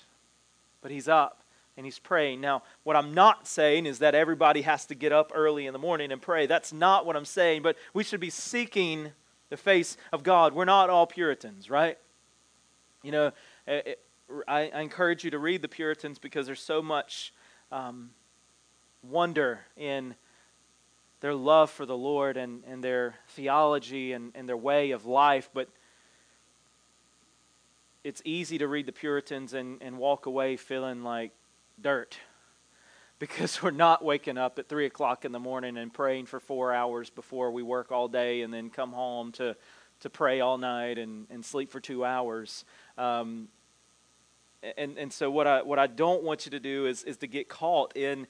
But 0.82 0.92
he's 0.92 1.08
up 1.08 1.44
and 1.78 1.86
he's 1.86 2.00
praying. 2.00 2.42
Now, 2.42 2.64
what 2.84 2.96
I'm 2.96 3.14
not 3.14 3.48
saying 3.48 3.86
is 3.86 4.00
that 4.00 4.16
everybody 4.16 4.64
has 4.64 4.86
to 4.88 4.96
get 4.96 5.12
up 5.12 5.32
early 5.34 5.66
in 5.66 5.74
the 5.74 5.80
morning 5.80 6.12
and 6.12 6.22
pray. 6.22 6.46
That's 6.46 6.74
not 6.74 7.06
what 7.06 7.16
I'm 7.16 7.26
saying, 7.26 7.62
but 7.62 7.78
we 7.94 8.04
should 8.04 8.20
be 8.20 8.30
seeking 8.30 9.12
the 9.50 9.58
face 9.58 9.98
of 10.12 10.24
God. 10.24 10.54
We're 10.54 10.66
not 10.66 10.90
all 10.90 11.08
Puritans, 11.08 11.70
right? 11.70 11.98
You 13.02 13.12
know, 13.12 13.32
it, 13.66 14.00
I, 14.48 14.70
I, 14.74 14.82
encourage 14.82 15.24
you 15.24 15.32
to 15.32 15.40
read 15.40 15.62
the 15.62 15.68
Puritans 15.68 16.20
because 16.20 16.46
there's 16.46 16.62
so 16.62 16.82
much 16.82 17.34
um, 17.72 18.12
wonder 19.02 19.62
in 19.78 20.16
their 21.22 21.34
love 21.34 21.70
for 21.70 21.86
the 21.86 21.98
Lord 21.98 22.38
and, 22.38 22.64
and 22.68 22.84
their 22.84 23.16
theology 23.30 24.14
and, 24.14 24.32
and 24.36 24.48
their 24.48 24.58
way 24.58 24.92
of 24.92 25.06
life. 25.06 25.50
But 25.54 25.70
it's 28.03 28.22
easy 28.24 28.58
to 28.58 28.68
read 28.68 28.86
the 28.86 28.91
Puritans 28.91 29.53
and, 29.53 29.82
and 29.82 29.98
walk 29.98 30.25
away 30.25 30.56
feeling 30.56 31.03
like 31.03 31.32
dirt 31.82 32.18
because 33.20 33.62
we're 33.62 33.72
not 33.72 34.03
waking 34.03 34.38
up 34.38 34.60
at 34.60 34.70
3 34.70 34.86
o'clock 34.86 35.25
in 35.25 35.32
the 35.32 35.39
morning 35.39 35.77
and 35.77 35.94
praying 35.94 36.25
for 36.25 36.39
four 36.39 36.74
hours 36.74 37.10
before 37.10 37.51
we 37.51 37.62
work 37.62 37.91
all 37.91 38.08
day 38.08 38.41
and 38.41 38.53
then 38.53 38.70
come 38.70 38.94
home 38.94 39.32
to, 39.34 39.56
to 40.00 40.10
pray 40.10 40.39
all 40.39 40.58
night 40.58 40.98
and, 40.98 41.27
and 41.29 41.44
sleep 41.44 41.70
for 41.70 41.82
two 41.82 42.06
hours. 42.06 42.63
Um, 42.98 43.50
and, 44.77 44.98
and 44.98 45.12
so, 45.12 45.32
what 45.32 45.48
I, 45.48 45.62
what 45.62 45.79
I 45.79 45.88
don't 45.88 46.24
want 46.24 46.46
you 46.46 46.51
to 46.51 46.60
do 46.60 46.86
is, 46.86 47.03
is 47.03 47.18
to 47.18 47.27
get 47.27 47.48
caught 47.48 47.96
in 47.96 48.27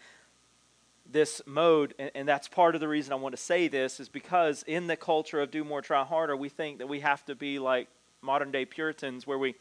this 1.12 1.42
mode, 1.48 1.96
and, 1.98 2.12
and 2.14 2.28
that's 2.28 2.48
part 2.48 2.76
of 2.76 2.82
the 2.82 2.88
reason 2.88 3.14
I 3.14 3.16
want 3.16 3.34
to 3.34 3.42
say 3.42 3.68
this, 3.68 4.00
is 4.00 4.10
because 4.10 4.64
in 4.68 4.86
the 4.86 4.96
culture 4.96 5.42
of 5.42 5.50
do 5.50 5.64
more, 5.64 5.82
try 5.82 6.04
harder, 6.04 6.38
we 6.38 6.50
think 6.50 6.80
that 6.80 6.88
we 6.88 7.00
have 7.00 7.26
to 7.26 7.36
be 7.36 7.58
like 7.58 7.88
modern 8.22 8.52
day 8.52 8.66
Puritans 8.66 9.26
where 9.26 9.38
we 9.38 9.56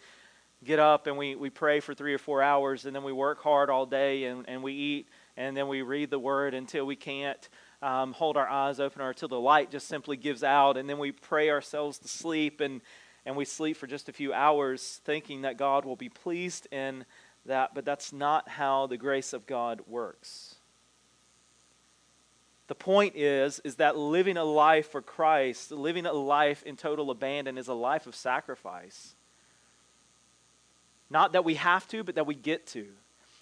get 0.64 0.78
up 0.78 1.06
and 1.06 1.16
we, 1.16 1.36
we 1.36 1.50
pray 1.50 1.80
for 1.80 1.94
three 1.94 2.12
or 2.12 2.18
four 2.18 2.42
hours 2.42 2.84
and 2.84 2.94
then 2.94 3.04
we 3.04 3.12
work 3.12 3.40
hard 3.42 3.70
all 3.70 3.86
day 3.86 4.24
and, 4.24 4.44
and 4.48 4.62
we 4.62 4.72
eat 4.72 5.08
and 5.36 5.56
then 5.56 5.68
we 5.68 5.82
read 5.82 6.10
the 6.10 6.18
word 6.18 6.54
until 6.54 6.84
we 6.84 6.96
can't 6.96 7.48
um, 7.80 8.12
hold 8.12 8.36
our 8.36 8.48
eyes 8.48 8.80
open 8.80 9.00
or 9.00 9.10
until 9.10 9.28
the 9.28 9.38
light 9.38 9.70
just 9.70 9.86
simply 9.86 10.16
gives 10.16 10.42
out 10.42 10.76
and 10.76 10.90
then 10.90 10.98
we 10.98 11.12
pray 11.12 11.50
ourselves 11.50 11.98
to 11.98 12.08
sleep 12.08 12.60
and, 12.60 12.80
and 13.24 13.36
we 13.36 13.44
sleep 13.44 13.76
for 13.76 13.86
just 13.86 14.08
a 14.08 14.12
few 14.12 14.32
hours 14.32 15.00
thinking 15.04 15.42
that 15.42 15.56
God 15.56 15.84
will 15.84 15.96
be 15.96 16.08
pleased 16.08 16.66
in 16.72 17.04
that, 17.46 17.74
but 17.74 17.84
that's 17.84 18.12
not 18.12 18.48
how 18.48 18.88
the 18.88 18.96
grace 18.96 19.32
of 19.32 19.46
God 19.46 19.80
works. 19.86 20.57
The 22.68 22.74
point 22.74 23.16
is, 23.16 23.60
is 23.64 23.76
that 23.76 23.96
living 23.96 24.36
a 24.36 24.44
life 24.44 24.90
for 24.90 25.02
Christ, 25.02 25.72
living 25.72 26.06
a 26.06 26.12
life 26.12 26.62
in 26.64 26.76
total 26.76 27.10
abandon 27.10 27.58
is 27.58 27.68
a 27.68 27.74
life 27.74 28.06
of 28.06 28.14
sacrifice. 28.14 29.14
Not 31.10 31.32
that 31.32 31.44
we 31.44 31.54
have 31.54 31.88
to, 31.88 32.04
but 32.04 32.14
that 32.14 32.26
we 32.26 32.34
get 32.34 32.66
to. 32.68 32.86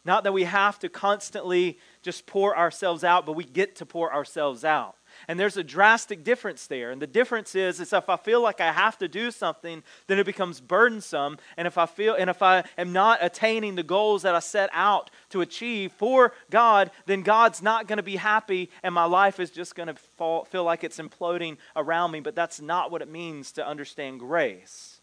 Not 0.04 0.23
that 0.23 0.33
we 0.33 0.45
have 0.45 0.78
to 0.78 0.88
constantly 0.88 1.78
just 2.02 2.26
pour 2.26 2.56
ourselves 2.56 3.02
out, 3.02 3.26
but 3.26 3.33
we 3.33 3.42
get 3.42 3.75
to 3.76 3.87
pour 3.87 4.14
ourselves 4.14 4.64
out. 4.64 4.95
And 5.28 5.38
there's 5.38 5.56
a 5.56 5.64
drastic 5.64 6.25
difference 6.25 6.66
there. 6.66 6.90
And 6.90 7.00
the 7.00 7.06
difference 7.06 7.54
is, 7.54 7.80
is 7.80 7.92
if 7.92 8.08
I 8.08 8.16
feel 8.16 8.40
like 8.40 8.61
I 8.61 8.73
have 8.73 8.99
to 8.99 9.08
do 9.08 9.30
something, 9.30 9.82
then 10.06 10.18
it 10.18 10.26
becomes 10.26 10.61
burdensome. 10.61 11.38
And 11.56 11.66
if 11.66 11.78
I 11.78 11.87
feel 11.87 12.14
and 12.14 12.30
if 12.30 12.42
I 12.42 12.64
am 12.78 12.92
not 12.92 13.18
attaining 13.23 13.75
the 13.75 13.82
goals 13.82 14.23
that 14.23 14.35
I 14.35 14.40
set 14.40 14.70
out 14.73 15.11
to 15.30 15.40
achieve 15.40 15.92
for 15.92 16.32
God, 16.50 16.90
then 17.06 17.23
God's 17.23 17.62
not 17.62 17.87
going 17.87 17.99
to 17.99 18.02
be 18.02 18.16
happy 18.16 18.70
and 18.82 18.94
my 18.94 19.04
life 19.04 19.40
is 19.40 19.50
just 19.50 19.75
going 19.75 19.88
to 19.88 20.44
feel 20.50 20.64
like 20.64 20.85
it's 20.85 20.99
imploding 20.99 21.56
around 21.75 22.11
me. 22.11 22.20
But 22.20 22.35
that's 22.35 22.61
not 22.61 22.90
what 22.90 23.02
it 23.02 23.11
means 23.11 23.52
to 23.52 23.66
understand 23.66 24.20
grace 24.20 24.96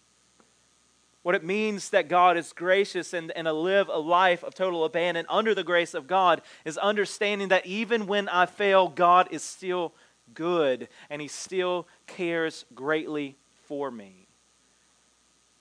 what 1.24 1.36
it 1.36 1.44
means 1.44 1.90
that 1.90 2.10
God 2.10 2.38
is 2.38 2.52
gracious 2.52 3.14
and, 3.14 3.32
and 3.32 3.46
to 3.46 3.54
live 3.54 3.88
a 3.88 3.98
life 3.98 4.44
of 4.44 4.54
total 4.54 4.84
abandon 4.84 5.26
under 5.30 5.56
the 5.56 5.64
grace 5.64 5.94
of 5.94 6.06
God 6.06 6.42
is 6.66 6.78
understanding 6.78 7.48
that 7.48 7.66
even 7.66 8.08
when 8.08 8.28
I 8.28 8.46
fail, 8.46 8.90
God 8.90 9.30
is 9.32 9.42
still 9.42 9.94
good 10.34 10.88
and 11.10 11.22
He 11.22 11.28
still 11.28 11.88
cares 12.08 12.66
greatly 12.74 13.38
for 13.66 13.92
me. 13.92 14.28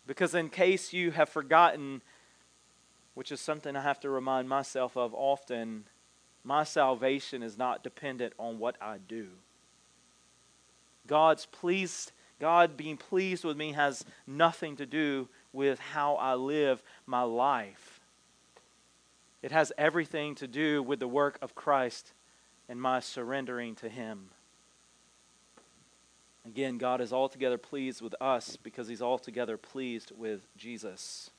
Because, 0.06 0.34
in 0.34 0.48
case 0.48 0.92
you 0.92 1.12
have 1.12 1.28
forgotten, 1.28 2.02
which 3.14 3.30
is 3.30 3.40
something 3.40 3.76
I 3.76 3.82
have 3.82 4.00
to 4.00 4.10
remind 4.10 4.48
myself 4.48 4.96
of 4.96 5.14
often, 5.14 5.84
my 6.44 6.64
salvation 6.64 7.42
is 7.42 7.56
not 7.56 7.84
dependent 7.84 8.32
on 8.38 8.58
what 8.58 8.76
I 8.80 8.98
do. 8.98 9.28
God's 11.06 11.46
pleased, 11.46 12.12
God 12.40 12.76
being 12.76 12.96
pleased 12.96 13.44
with 13.44 13.56
me 13.56 13.72
has 13.72 14.04
nothing 14.26 14.76
to 14.76 14.86
do 14.86 15.28
with 15.52 15.78
how 15.78 16.14
I 16.16 16.34
live 16.34 16.82
my 17.06 17.22
life. 17.22 18.00
It 19.42 19.52
has 19.52 19.72
everything 19.76 20.34
to 20.36 20.46
do 20.46 20.82
with 20.82 21.00
the 21.00 21.08
work 21.08 21.38
of 21.42 21.54
Christ 21.54 22.12
and 22.68 22.80
my 22.80 23.00
surrendering 23.00 23.74
to 23.76 23.88
Him. 23.88 24.30
Again, 26.46 26.76
God 26.78 27.00
is 27.00 27.12
altogether 27.12 27.58
pleased 27.58 28.02
with 28.02 28.14
us 28.20 28.56
because 28.56 28.88
He's 28.88 29.02
altogether 29.02 29.56
pleased 29.56 30.12
with 30.16 30.46
Jesus. 30.56 31.30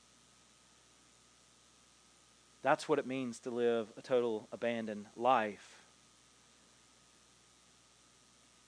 That's 2.62 2.88
what 2.88 2.98
it 2.98 3.06
means 3.06 3.38
to 3.40 3.50
live 3.50 3.92
a 3.98 4.02
total 4.02 4.48
abandoned 4.50 5.06
life. 5.16 5.82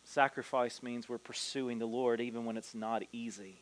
Sacrifice 0.04 0.82
means 0.82 1.08
we're 1.08 1.18
pursuing 1.18 1.78
the 1.78 1.86
Lord 1.86 2.20
even 2.20 2.44
when 2.44 2.56
it's 2.56 2.74
not 2.74 3.02
easy. 3.12 3.56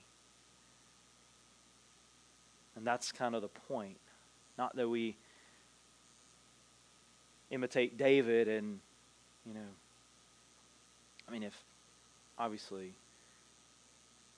And 2.77 2.85
that's 2.85 3.12
kind 3.12 3.37
of 3.37 3.42
the 3.42 3.49
point. 3.49 3.96
Not 4.59 4.75
that 4.75 4.88
we 4.88 5.16
imitate 7.51 7.96
David 7.96 8.49
and, 8.49 8.81
you 9.46 9.55
know, 9.55 9.61
I 11.29 11.33
mean, 11.33 11.44
if 11.44 11.55
obviously 12.38 12.94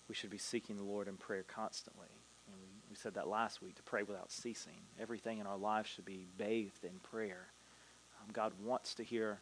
we 0.09 0.15
should 0.15 0.31
be 0.31 0.39
seeking 0.39 0.77
the 0.77 0.83
Lord 0.83 1.09
in 1.09 1.17
prayer 1.17 1.45
constantly. 1.47 2.09
we, 2.49 2.69
we 2.91 2.97
said 2.97 3.15
that 3.15 3.29
last 3.29 3.63
week 3.63 3.75
to 3.77 3.83
pray 3.83 4.03
without 4.03 4.31
ceasing. 4.31 4.81
Everything 5.01 5.39
in 5.39 5.47
our 5.47 5.57
life 5.57 5.87
should 5.87 6.05
be 6.05 6.27
bathed 6.39 6.85
in 6.85 6.99
prayer. 7.03 7.49
Um, 8.21 8.29
God 8.33 8.53
wants 8.63 8.95
to 8.95 9.03
hear 9.03 9.41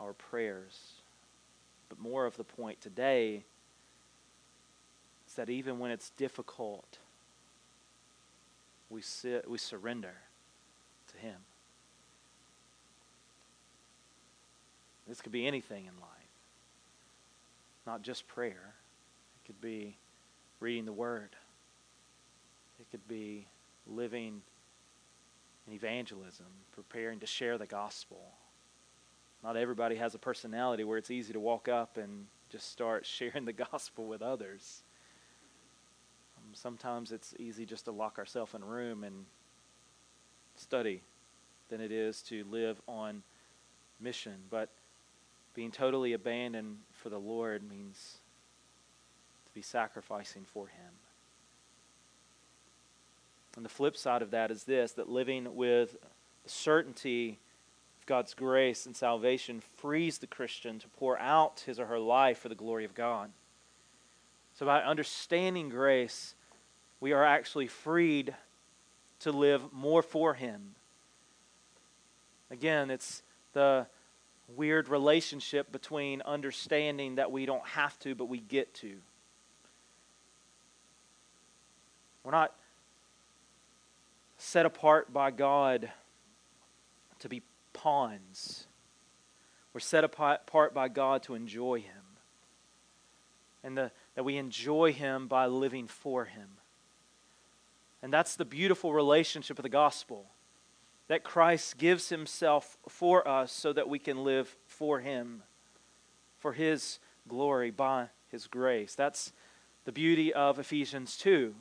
our 0.00 0.12
prayers. 0.12 0.92
But 1.88 1.98
more 1.98 2.26
of 2.26 2.36
the 2.36 2.44
point 2.44 2.80
today 2.80 3.44
is 5.26 5.34
that 5.34 5.50
even 5.50 5.78
when 5.78 5.90
it's 5.90 6.10
difficult, 6.10 6.98
we, 8.90 9.02
we 9.48 9.58
surrender 9.58 10.14
to 11.12 11.16
Him. 11.18 11.36
This 15.08 15.20
could 15.20 15.32
be 15.32 15.46
anything 15.46 15.86
in 15.86 16.00
life, 16.00 16.25
not 17.86 18.02
just 18.02 18.26
prayer. 18.26 18.74
It 19.36 19.46
could 19.46 19.60
be 19.60 19.96
reading 20.60 20.84
the 20.84 20.92
Word, 20.92 21.30
it 22.80 22.90
could 22.90 23.06
be 23.08 23.46
living 23.86 24.42
in 25.66 25.72
evangelism, 25.72 26.46
preparing 26.72 27.20
to 27.20 27.26
share 27.26 27.58
the 27.58 27.66
gospel. 27.66 28.20
Not 29.42 29.56
everybody 29.56 29.96
has 29.96 30.14
a 30.14 30.18
personality 30.18 30.82
where 30.82 30.98
it's 30.98 31.10
easy 31.10 31.32
to 31.32 31.40
walk 31.40 31.68
up 31.68 31.96
and 31.96 32.26
just 32.48 32.70
start 32.70 33.06
sharing 33.06 33.44
the 33.44 33.52
gospel 33.52 34.06
with 34.06 34.22
others 34.22 34.82
um, 36.46 36.54
sometimes 36.54 37.12
it's 37.12 37.34
easy 37.38 37.66
just 37.66 37.84
to 37.86 37.92
lock 37.92 38.18
ourselves 38.18 38.54
in 38.54 38.62
a 38.62 38.66
room 38.66 39.04
and 39.04 39.26
study 40.56 41.02
than 41.68 41.80
it 41.80 41.90
is 41.90 42.22
to 42.22 42.44
live 42.50 42.80
on 42.86 43.22
mission. 44.00 44.34
But 44.50 44.70
being 45.56 45.70
totally 45.70 46.12
abandoned 46.12 46.76
for 46.92 47.08
the 47.08 47.18
Lord 47.18 47.68
means 47.68 48.18
to 49.46 49.54
be 49.54 49.62
sacrificing 49.62 50.44
for 50.44 50.66
Him. 50.66 50.92
And 53.56 53.64
the 53.64 53.70
flip 53.70 53.96
side 53.96 54.20
of 54.20 54.30
that 54.32 54.50
is 54.50 54.64
this 54.64 54.92
that 54.92 55.08
living 55.08 55.56
with 55.56 55.96
the 56.44 56.50
certainty 56.50 57.38
of 57.98 58.04
God's 58.04 58.34
grace 58.34 58.84
and 58.84 58.94
salvation 58.94 59.62
frees 59.78 60.18
the 60.18 60.26
Christian 60.26 60.78
to 60.78 60.88
pour 60.88 61.18
out 61.18 61.60
his 61.64 61.80
or 61.80 61.86
her 61.86 61.98
life 61.98 62.38
for 62.38 62.50
the 62.50 62.54
glory 62.54 62.84
of 62.84 62.94
God. 62.94 63.30
So, 64.58 64.66
by 64.66 64.82
understanding 64.82 65.70
grace, 65.70 66.34
we 67.00 67.12
are 67.12 67.24
actually 67.24 67.66
freed 67.66 68.34
to 69.20 69.32
live 69.32 69.72
more 69.72 70.02
for 70.02 70.34
Him. 70.34 70.74
Again, 72.50 72.90
it's 72.90 73.22
the 73.54 73.86
weird 74.54 74.88
relationship 74.88 75.72
between 75.72 76.22
understanding 76.22 77.16
that 77.16 77.32
we 77.32 77.46
don't 77.46 77.66
have 77.66 77.98
to, 78.00 78.14
but 78.14 78.26
we 78.26 78.38
get 78.38 78.72
to. 78.74 78.96
We're 82.22 82.32
not 82.32 82.54
set 84.38 84.66
apart 84.66 85.12
by 85.12 85.30
God 85.30 85.90
to 87.20 87.28
be 87.28 87.42
pawns. 87.72 88.66
We're 89.72 89.80
set 89.80 90.04
apart 90.04 90.74
by 90.74 90.88
God 90.88 91.22
to 91.24 91.34
enjoy 91.34 91.80
Him. 91.80 92.02
And 93.62 93.76
the, 93.76 93.90
that 94.14 94.24
we 94.24 94.36
enjoy 94.36 94.92
Him 94.92 95.26
by 95.26 95.46
living 95.46 95.86
for 95.86 96.24
Him. 96.24 96.48
And 98.02 98.12
that's 98.12 98.36
the 98.36 98.44
beautiful 98.44 98.92
relationship 98.92 99.58
of 99.58 99.62
the 99.62 99.68
gospel 99.68 100.26
that 101.08 101.24
Christ 101.24 101.78
gives 101.78 102.08
himself 102.08 102.78
for 102.88 103.26
us 103.26 103.52
so 103.52 103.72
that 103.72 103.88
we 103.88 103.98
can 103.98 104.24
live 104.24 104.56
for 104.66 105.00
him, 105.00 105.42
for 106.38 106.52
his 106.52 106.98
glory 107.28 107.70
by 107.70 108.08
his 108.28 108.46
grace. 108.46 108.94
That's 108.94 109.32
the 109.84 109.92
beauty 109.92 110.32
of 110.32 110.58
Ephesians 110.58 111.16
2. 111.16 111.54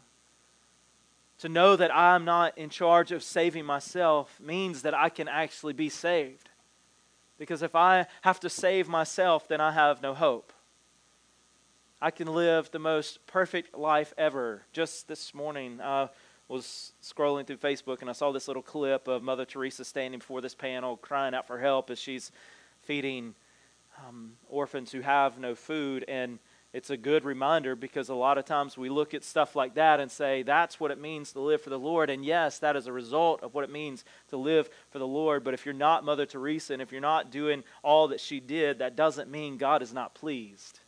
To 1.39 1.49
know 1.49 1.75
that 1.75 1.95
I'm 1.95 2.25
not 2.25 2.57
in 2.57 2.69
charge 2.69 3.11
of 3.11 3.21
saving 3.21 3.65
myself 3.65 4.39
means 4.39 4.81
that 4.83 4.93
I 4.93 5.09
can 5.09 5.27
actually 5.27 5.73
be 5.73 5.89
saved. 5.89 6.49
Because 7.37 7.61
if 7.61 7.75
I 7.75 8.07
have 8.21 8.39
to 8.39 8.49
save 8.49 8.87
myself, 8.87 9.47
then 9.47 9.59
I 9.59 9.71
have 9.71 10.01
no 10.01 10.13
hope. 10.13 10.53
I 12.01 12.11
can 12.11 12.27
live 12.27 12.71
the 12.71 12.79
most 12.79 13.25
perfect 13.25 13.77
life 13.77 14.13
ever. 14.17 14.63
Just 14.71 15.07
this 15.07 15.33
morning, 15.33 15.81
uh, 15.81 16.07
was 16.47 16.93
scrolling 17.01 17.47
through 17.47 17.57
Facebook 17.57 18.01
and 18.01 18.09
I 18.09 18.13
saw 18.13 18.31
this 18.31 18.47
little 18.47 18.63
clip 18.63 19.07
of 19.07 19.23
Mother 19.23 19.45
Teresa 19.45 19.83
standing 19.83 20.19
before 20.19 20.41
this 20.41 20.55
panel 20.55 20.97
crying 20.97 21.33
out 21.33 21.47
for 21.47 21.59
help 21.59 21.89
as 21.89 21.99
she's 21.99 22.31
feeding 22.83 23.33
um, 24.07 24.33
orphans 24.49 24.91
who 24.91 25.01
have 25.01 25.39
no 25.39 25.55
food. 25.55 26.05
And 26.07 26.39
it's 26.73 26.89
a 26.89 26.97
good 26.97 27.23
reminder 27.23 27.75
because 27.75 28.09
a 28.09 28.15
lot 28.15 28.37
of 28.37 28.45
times 28.45 28.77
we 28.77 28.89
look 28.89 29.13
at 29.13 29.23
stuff 29.23 29.55
like 29.55 29.75
that 29.75 29.99
and 29.99 30.11
say, 30.11 30.43
that's 30.43 30.79
what 30.79 30.91
it 30.91 30.99
means 30.99 31.31
to 31.31 31.39
live 31.39 31.61
for 31.61 31.69
the 31.69 31.79
Lord. 31.79 32.09
And 32.09 32.23
yes, 32.23 32.59
that 32.59 32.75
is 32.75 32.85
a 32.85 32.91
result 32.91 33.41
of 33.41 33.53
what 33.53 33.63
it 33.63 33.71
means 33.71 34.03
to 34.29 34.37
live 34.37 34.69
for 34.91 34.99
the 34.99 35.07
Lord. 35.07 35.43
But 35.43 35.53
if 35.53 35.65
you're 35.65 35.73
not 35.73 36.03
Mother 36.03 36.25
Teresa 36.25 36.73
and 36.73 36.81
if 36.81 36.91
you're 36.91 37.01
not 37.01 37.31
doing 37.31 37.63
all 37.81 38.09
that 38.09 38.19
she 38.19 38.39
did, 38.39 38.79
that 38.79 38.95
doesn't 38.95 39.31
mean 39.31 39.57
God 39.57 39.81
is 39.81 39.93
not 39.93 40.13
pleased. 40.13 40.79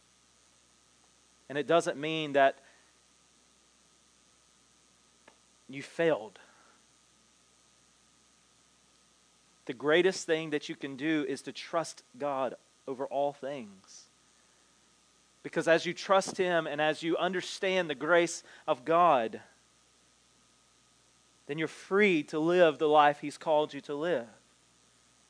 And 1.50 1.58
it 1.58 1.68
doesn't 1.68 1.98
mean 1.98 2.34
that 2.34 2.60
you 5.70 5.82
failed. 5.82 6.40
The 9.66 9.74
greatest 9.74 10.26
thing 10.26 10.52
that 10.52 10.70
you 10.70 10.76
can 10.76 10.96
do 10.96 11.26
is 11.28 11.42
to 11.44 11.52
trust 11.52 12.04
God 12.18 12.56
over 12.88 13.06
all 13.06 13.34
things. 13.34 14.06
Because 15.44 15.68
as 15.68 15.86
you 15.86 15.94
trust 15.94 16.38
Him 16.38 16.68
and 16.68 16.82
as 16.82 17.04
you 17.04 17.18
understand 17.18 17.90
the 17.90 17.96
grace 17.96 18.44
of 18.68 18.86
God, 18.86 19.42
then 21.48 21.58
you're 21.58 21.68
free 21.68 22.24
to 22.24 22.40
live 22.40 22.78
the 22.78 22.88
life 22.88 23.20
He's 23.20 23.38
called 23.38 23.74
you 23.74 23.82
to 23.82 23.96
live. 23.96 24.28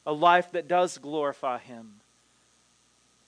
A 0.05 0.13
life 0.13 0.51
that 0.51 0.67
does 0.67 0.97
glorify 0.97 1.57
Him. 1.57 1.95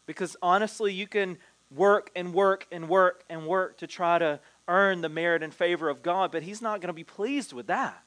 Because 0.05 0.37
honestly, 0.41 0.93
you 0.93 1.07
can 1.07 1.37
work 1.75 2.09
and 2.15 2.33
work 2.33 2.65
and 2.71 2.89
work 2.89 3.23
and 3.29 3.45
work 3.45 3.77
to 3.77 3.87
try 3.87 4.17
to 4.17 4.39
earn 4.69 5.01
the 5.01 5.09
merit 5.09 5.43
and 5.43 5.53
favor 5.53 5.89
of 5.89 6.01
God, 6.01 6.31
but 6.31 6.43
He's 6.43 6.61
not 6.61 6.79
going 6.79 6.87
to 6.87 6.93
be 6.93 7.03
pleased 7.03 7.51
with 7.51 7.67
that. 7.67 8.03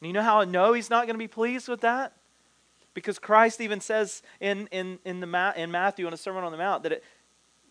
And 0.00 0.08
you 0.08 0.12
know 0.12 0.22
how 0.22 0.40
I 0.40 0.44
know 0.44 0.72
He's 0.72 0.90
not 0.90 1.06
going 1.06 1.14
to 1.14 1.18
be 1.18 1.28
pleased 1.28 1.68
with 1.68 1.80
that? 1.80 2.12
Because 2.94 3.18
Christ 3.18 3.60
even 3.60 3.80
says 3.80 4.22
in, 4.40 4.66
in, 4.70 4.98
in, 5.04 5.20
the, 5.20 5.54
in 5.56 5.70
Matthew 5.70 6.06
in 6.06 6.12
a 6.12 6.16
Sermon 6.16 6.44
on 6.44 6.52
the 6.52 6.58
Mount 6.58 6.82
that 6.82 6.92
it, 6.92 7.04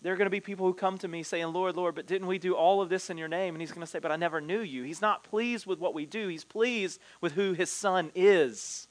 there 0.01 0.13
are 0.13 0.17
going 0.17 0.25
to 0.25 0.31
be 0.31 0.39
people 0.39 0.65
who 0.65 0.73
come 0.73 0.97
to 0.97 1.07
me 1.07 1.21
saying, 1.21 1.53
Lord, 1.53 1.75
Lord, 1.75 1.93
but 1.93 2.07
didn't 2.07 2.27
we 2.27 2.39
do 2.39 2.55
all 2.55 2.81
of 2.81 2.89
this 2.89 3.11
in 3.11 3.17
your 3.19 3.27
name? 3.27 3.53
And 3.53 3.61
he's 3.61 3.71
going 3.71 3.85
to 3.85 3.91
say, 3.91 3.99
But 3.99 4.11
I 4.11 4.15
never 4.15 4.41
knew 4.41 4.61
you. 4.61 4.83
He's 4.83 5.01
not 5.01 5.23
pleased 5.23 5.67
with 5.67 5.79
what 5.79 5.93
we 5.93 6.05
do, 6.05 6.27
he's 6.27 6.43
pleased 6.43 6.99
with 7.19 7.33
who 7.33 7.53
his 7.53 7.71
son 7.71 8.11
is 8.15 8.87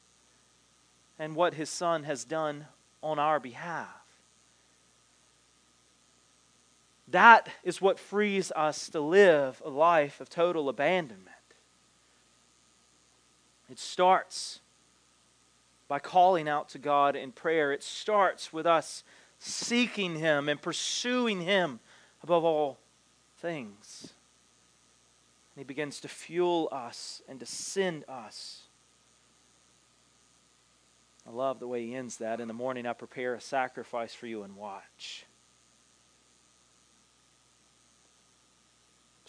and 1.18 1.34
what 1.34 1.54
his 1.54 1.68
son 1.68 2.04
has 2.04 2.24
done 2.24 2.66
on 3.02 3.18
our 3.18 3.40
behalf. 3.40 3.99
That 7.10 7.48
is 7.64 7.82
what 7.82 7.98
frees 7.98 8.52
us 8.52 8.88
to 8.90 9.00
live 9.00 9.60
a 9.64 9.70
life 9.70 10.20
of 10.20 10.28
total 10.28 10.68
abandonment. 10.68 11.28
It 13.68 13.78
starts 13.78 14.60
by 15.88 15.98
calling 15.98 16.48
out 16.48 16.68
to 16.70 16.78
God 16.78 17.16
in 17.16 17.32
prayer. 17.32 17.72
It 17.72 17.82
starts 17.82 18.52
with 18.52 18.66
us 18.66 19.02
seeking 19.38 20.16
Him 20.16 20.48
and 20.48 20.60
pursuing 20.60 21.40
Him 21.40 21.80
above 22.22 22.44
all 22.44 22.78
things. 23.38 24.12
And 25.54 25.60
He 25.60 25.64
begins 25.64 26.00
to 26.00 26.08
fuel 26.08 26.68
us 26.70 27.22
and 27.28 27.40
to 27.40 27.46
send 27.46 28.04
us. 28.08 28.62
I 31.26 31.30
love 31.30 31.58
the 31.58 31.68
way 31.68 31.86
He 31.86 31.94
ends 31.94 32.18
that. 32.18 32.40
In 32.40 32.46
the 32.46 32.54
morning, 32.54 32.86
I 32.86 32.92
prepare 32.92 33.34
a 33.34 33.40
sacrifice 33.40 34.14
for 34.14 34.26
you 34.26 34.44
and 34.44 34.56
watch. 34.56 35.24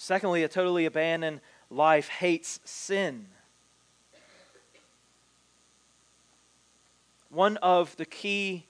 Secondly, 0.04 0.42
a 0.42 0.48
totally 0.48 0.86
abandoned 0.86 1.42
life 1.70 2.08
hates 2.08 2.60
sin. 2.66 3.28
One 7.30 7.58
of 7.58 7.96
the 7.98 8.08
key 8.08 8.66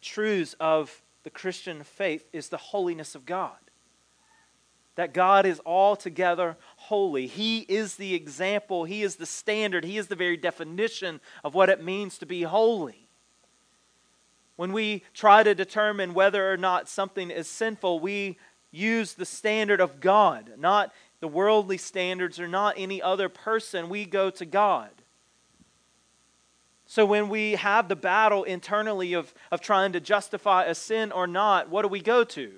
truths 0.00 0.56
of 0.58 1.02
the 1.22 1.28
Christian 1.28 1.84
faith 1.84 2.26
is 2.32 2.48
the 2.48 2.56
holiness 2.56 3.14
of 3.14 3.26
God. 3.26 3.58
That 4.94 5.12
God 5.12 5.44
is 5.44 5.60
altogether 5.66 6.56
holy. 6.76 7.26
He 7.26 7.58
is 7.68 7.96
the 7.96 8.14
example, 8.14 8.84
He 8.84 9.02
is 9.02 9.16
the 9.16 9.26
standard, 9.26 9.84
He 9.84 9.98
is 9.98 10.06
the 10.06 10.16
very 10.16 10.38
definition 10.38 11.20
of 11.44 11.54
what 11.54 11.68
it 11.68 11.84
means 11.84 12.16
to 12.16 12.26
be 12.26 12.40
holy. 12.44 13.06
When 14.56 14.72
we 14.72 15.02
try 15.12 15.42
to 15.42 15.54
determine 15.54 16.14
whether 16.14 16.50
or 16.50 16.56
not 16.56 16.88
something 16.88 17.30
is 17.30 17.48
sinful, 17.48 18.00
we 18.00 18.38
use 18.74 19.14
the 19.14 19.24
standard 19.24 19.80
of 19.80 20.00
God, 20.00 20.52
not 20.58 20.92
the 21.20 21.28
worldly 21.28 21.78
standards 21.78 22.38
or 22.38 22.48
not 22.48 22.74
any 22.76 23.00
other 23.00 23.28
person. 23.28 23.88
We 23.88 24.04
go 24.04 24.30
to 24.30 24.44
God. 24.44 24.90
So 26.86 27.06
when 27.06 27.28
we 27.28 27.52
have 27.52 27.88
the 27.88 27.96
battle 27.96 28.44
internally 28.44 29.14
of, 29.14 29.32
of 29.50 29.60
trying 29.60 29.92
to 29.92 30.00
justify 30.00 30.64
a 30.64 30.74
sin 30.74 31.12
or 31.12 31.26
not, 31.26 31.70
what 31.70 31.82
do 31.82 31.88
we 31.88 32.00
go 32.00 32.24
to? 32.24 32.52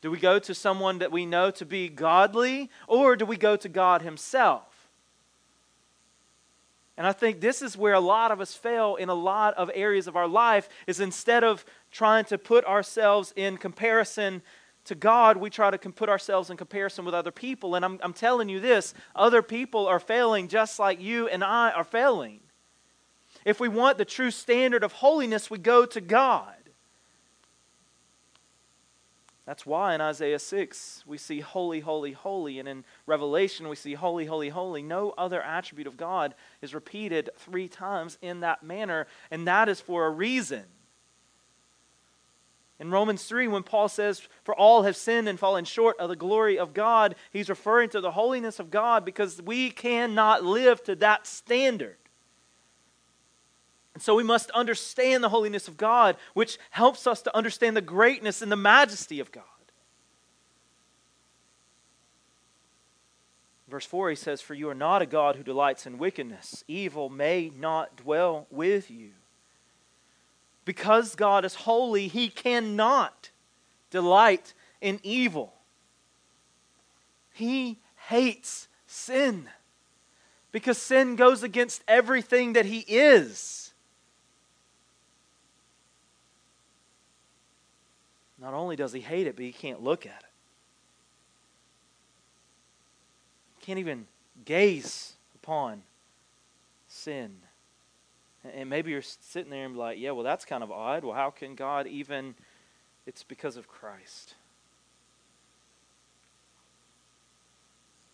Do 0.00 0.10
we 0.10 0.18
go 0.18 0.38
to 0.38 0.54
someone 0.54 0.98
that 0.98 1.10
we 1.10 1.26
know 1.26 1.50
to 1.52 1.64
be 1.64 1.88
godly, 1.88 2.70
or 2.86 3.16
do 3.16 3.24
we 3.24 3.36
go 3.36 3.56
to 3.56 3.68
God 3.68 4.02
Himself? 4.02 4.62
And 6.96 7.06
I 7.06 7.12
think 7.12 7.40
this 7.40 7.62
is 7.62 7.76
where 7.76 7.94
a 7.94 8.00
lot 8.00 8.30
of 8.30 8.40
us 8.40 8.54
fail 8.54 8.96
in 8.96 9.08
a 9.08 9.14
lot 9.14 9.54
of 9.54 9.70
areas 9.74 10.06
of 10.06 10.16
our 10.16 10.28
life 10.28 10.68
is 10.86 11.00
instead 11.00 11.44
of 11.44 11.64
trying 11.90 12.24
to 12.26 12.36
put 12.36 12.64
ourselves 12.64 13.32
in 13.36 13.56
comparison 13.56 14.42
to 14.88 14.94
God, 14.94 15.36
we 15.36 15.50
try 15.50 15.70
to 15.70 15.78
put 15.78 16.08
ourselves 16.08 16.50
in 16.50 16.56
comparison 16.56 17.04
with 17.04 17.14
other 17.14 17.30
people. 17.30 17.74
And 17.74 17.84
I'm, 17.84 18.00
I'm 18.02 18.14
telling 18.14 18.48
you 18.48 18.58
this 18.58 18.94
other 19.14 19.42
people 19.42 19.86
are 19.86 20.00
failing 20.00 20.48
just 20.48 20.78
like 20.78 21.00
you 21.00 21.28
and 21.28 21.44
I 21.44 21.70
are 21.70 21.84
failing. 21.84 22.40
If 23.44 23.60
we 23.60 23.68
want 23.68 23.98
the 23.98 24.04
true 24.04 24.30
standard 24.30 24.82
of 24.82 24.92
holiness, 24.92 25.50
we 25.50 25.58
go 25.58 25.86
to 25.86 26.00
God. 26.00 26.54
That's 29.44 29.64
why 29.64 29.94
in 29.94 30.00
Isaiah 30.00 30.38
6 30.38 31.04
we 31.06 31.16
see 31.16 31.40
holy, 31.40 31.80
holy, 31.80 32.12
holy. 32.12 32.58
And 32.58 32.68
in 32.68 32.84
Revelation 33.06 33.68
we 33.68 33.76
see 33.76 33.94
holy, 33.94 34.26
holy, 34.26 34.48
holy. 34.48 34.82
No 34.82 35.14
other 35.16 35.42
attribute 35.42 35.86
of 35.86 35.96
God 35.96 36.34
is 36.60 36.74
repeated 36.74 37.30
three 37.36 37.68
times 37.68 38.18
in 38.20 38.40
that 38.40 38.62
manner. 38.62 39.06
And 39.30 39.46
that 39.46 39.68
is 39.68 39.80
for 39.80 40.06
a 40.06 40.10
reason. 40.10 40.64
In 42.80 42.90
Romans 42.90 43.24
3, 43.24 43.48
when 43.48 43.64
Paul 43.64 43.88
says, 43.88 44.22
For 44.44 44.54
all 44.54 44.84
have 44.84 44.96
sinned 44.96 45.28
and 45.28 45.38
fallen 45.38 45.64
short 45.64 45.98
of 45.98 46.08
the 46.08 46.16
glory 46.16 46.58
of 46.58 46.74
God, 46.74 47.16
he's 47.32 47.48
referring 47.48 47.90
to 47.90 48.00
the 48.00 48.12
holiness 48.12 48.60
of 48.60 48.70
God 48.70 49.04
because 49.04 49.42
we 49.42 49.70
cannot 49.70 50.44
live 50.44 50.82
to 50.84 50.94
that 50.96 51.26
standard. 51.26 51.96
And 53.94 54.02
so 54.02 54.14
we 54.14 54.22
must 54.22 54.52
understand 54.52 55.24
the 55.24 55.28
holiness 55.28 55.66
of 55.66 55.76
God, 55.76 56.16
which 56.34 56.56
helps 56.70 57.08
us 57.08 57.20
to 57.22 57.36
understand 57.36 57.76
the 57.76 57.80
greatness 57.80 58.42
and 58.42 58.52
the 58.52 58.56
majesty 58.56 59.18
of 59.18 59.32
God. 59.32 59.42
Verse 63.66 63.84
4, 63.84 64.10
he 64.10 64.16
says, 64.16 64.40
For 64.40 64.54
you 64.54 64.68
are 64.70 64.74
not 64.74 65.02
a 65.02 65.06
God 65.06 65.34
who 65.34 65.42
delights 65.42 65.84
in 65.84 65.98
wickedness. 65.98 66.62
Evil 66.68 67.08
may 67.08 67.50
not 67.54 67.96
dwell 67.96 68.46
with 68.50 68.88
you 68.88 69.10
because 70.68 71.14
God 71.14 71.46
is 71.46 71.54
holy, 71.54 72.08
he 72.08 72.28
cannot 72.28 73.30
delight 73.88 74.52
in 74.82 75.00
evil. 75.02 75.54
He 77.32 77.78
hates 78.08 78.68
sin 78.86 79.48
because 80.52 80.76
sin 80.76 81.16
goes 81.16 81.42
against 81.42 81.82
everything 81.88 82.52
that 82.52 82.66
he 82.66 82.80
is. 82.80 83.72
Not 88.38 88.52
only 88.52 88.76
does 88.76 88.92
he 88.92 89.00
hate 89.00 89.26
it, 89.26 89.36
but 89.36 89.46
he 89.46 89.52
can't 89.52 89.82
look 89.82 90.04
at 90.04 90.20
it. 90.20 90.30
He 93.58 93.64
can't 93.64 93.78
even 93.78 94.06
gaze 94.44 95.14
upon 95.34 95.82
sin. 96.88 97.36
And 98.44 98.70
maybe 98.70 98.92
you're 98.92 99.02
sitting 99.02 99.50
there 99.50 99.64
and 99.64 99.74
be 99.74 99.80
like, 99.80 99.98
yeah, 99.98 100.12
well, 100.12 100.24
that's 100.24 100.44
kind 100.44 100.62
of 100.62 100.70
odd. 100.70 101.04
Well, 101.04 101.14
how 101.14 101.30
can 101.30 101.54
God 101.54 101.86
even? 101.86 102.34
It's 103.06 103.24
because 103.24 103.56
of 103.56 103.68
Christ. 103.68 104.34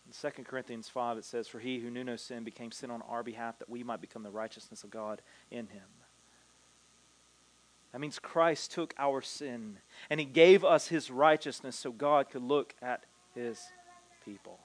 In 0.07 0.31
2 0.31 0.43
Corinthians 0.43 0.89
5, 0.89 1.17
it 1.17 1.25
says, 1.25 1.47
For 1.47 1.59
he 1.59 1.79
who 1.79 1.89
knew 1.89 2.03
no 2.03 2.15
sin 2.15 2.43
became 2.43 2.71
sin 2.71 2.91
on 2.91 3.01
our 3.03 3.23
behalf 3.23 3.59
that 3.59 3.69
we 3.69 3.83
might 3.83 4.01
become 4.01 4.23
the 4.23 4.31
righteousness 4.31 4.83
of 4.83 4.89
God 4.89 5.21
in 5.51 5.67
him. 5.67 5.83
That 7.91 7.99
means 7.99 8.19
Christ 8.19 8.71
took 8.73 8.93
our 8.97 9.21
sin 9.21 9.77
and 10.09 10.19
he 10.19 10.25
gave 10.25 10.65
us 10.65 10.89
his 10.89 11.09
righteousness 11.09 11.77
so 11.77 11.91
God 11.91 12.29
could 12.29 12.43
look 12.43 12.73
at 12.81 13.05
his 13.33 13.61
people. 14.25 14.59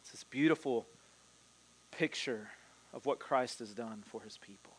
It's 0.00 0.12
this 0.12 0.22
beautiful 0.22 0.86
picture 1.90 2.50
of 2.94 3.04
what 3.04 3.18
Christ 3.18 3.58
has 3.58 3.74
done 3.74 4.02
for 4.06 4.22
his 4.22 4.38
people. 4.38 4.72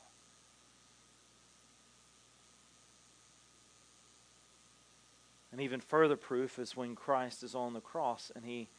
And 5.52 5.62
even 5.62 5.80
further 5.80 6.16
proof 6.16 6.58
is 6.58 6.76
when 6.76 6.96
Christ 6.96 7.44
is 7.44 7.56
on 7.56 7.74
the 7.74 7.82
cross 7.82 8.32
and 8.36 8.44
he 8.44 8.70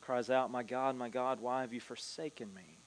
cries 0.00 0.28
out, 0.28 0.50
My 0.50 0.62
God, 0.62 0.96
my 0.96 1.08
God, 1.08 1.40
why 1.40 1.60
have 1.60 1.72
you 1.72 1.80
forsaken 1.80 2.52
me? 2.54 2.78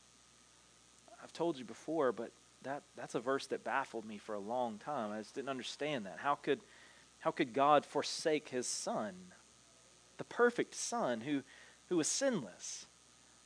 I've 1.24 1.34
told 1.34 1.58
you 1.58 1.66
before, 1.66 2.12
but 2.12 2.32
that, 2.64 2.84
that's 2.96 3.16
a 3.16 3.20
verse 3.20 3.48
that 3.48 3.64
baffled 3.64 4.06
me 4.06 4.18
for 4.18 4.36
a 4.36 4.40
long 4.40 4.78
time. 4.78 5.12
I 5.12 5.20
just 5.20 5.36
didn't 5.36 5.50
understand 5.50 6.06
that. 6.06 6.18
How 6.20 6.36
could, 6.36 6.60
how 7.20 7.32
could 7.32 7.54
God 7.54 7.86
forsake 7.86 8.50
his 8.50 8.68
son, 8.68 9.14
the 10.18 10.24
perfect 10.24 10.76
son 10.76 11.22
who, 11.22 11.42
who 11.90 11.98
was 11.98 12.08
sinless? 12.08 12.88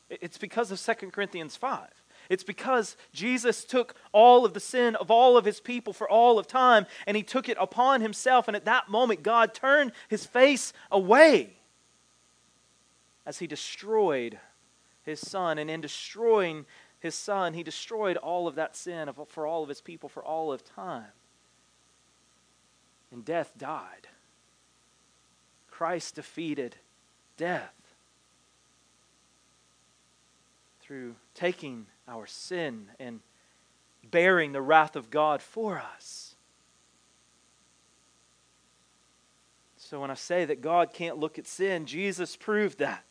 It's 0.09 0.37
because 0.37 0.71
of 0.71 0.81
2 0.81 1.11
Corinthians 1.11 1.55
5. 1.55 1.87
It's 2.29 2.43
because 2.43 2.97
Jesus 3.13 3.63
took 3.63 3.95
all 4.11 4.45
of 4.45 4.53
the 4.53 4.59
sin 4.59 4.95
of 4.95 5.09
all 5.09 5.37
of 5.37 5.45
his 5.45 5.59
people 5.59 5.93
for 5.93 6.09
all 6.09 6.37
of 6.39 6.47
time 6.47 6.85
and 7.05 7.15
he 7.15 7.23
took 7.23 7.47
it 7.49 7.57
upon 7.59 8.01
himself. 8.01 8.47
And 8.47 8.55
at 8.55 8.65
that 8.65 8.89
moment, 8.89 9.23
God 9.23 9.53
turned 9.53 9.91
his 10.07 10.25
face 10.25 10.73
away 10.91 11.53
as 13.25 13.39
he 13.39 13.47
destroyed 13.47 14.39
his 15.03 15.19
son. 15.19 15.57
And 15.57 15.69
in 15.69 15.81
destroying 15.81 16.65
his 16.99 17.15
son, 17.15 17.53
he 17.53 17.63
destroyed 17.63 18.17
all 18.17 18.47
of 18.47 18.55
that 18.55 18.75
sin 18.75 19.09
for 19.27 19.47
all 19.47 19.63
of 19.63 19.69
his 19.69 19.81
people 19.81 20.09
for 20.09 20.23
all 20.23 20.51
of 20.51 20.63
time. 20.63 21.05
And 23.11 23.23
death 23.23 23.53
died. 23.57 24.07
Christ 25.69 26.15
defeated 26.15 26.75
death 27.37 27.73
through 30.81 31.15
taking 31.35 31.85
our 32.07 32.25
sin 32.25 32.87
and 32.99 33.19
bearing 34.09 34.51
the 34.51 34.61
wrath 34.61 34.95
of 34.95 35.09
God 35.09 35.41
for 35.41 35.77
us. 35.77 36.35
So 39.77 40.01
when 40.01 40.11
I 40.11 40.15
say 40.15 40.45
that 40.45 40.61
God 40.61 40.91
can't 40.93 41.17
look 41.17 41.39
at 41.39 41.47
sin, 41.47 41.85
Jesus 41.85 42.35
proved 42.35 42.79
that. 42.79 43.05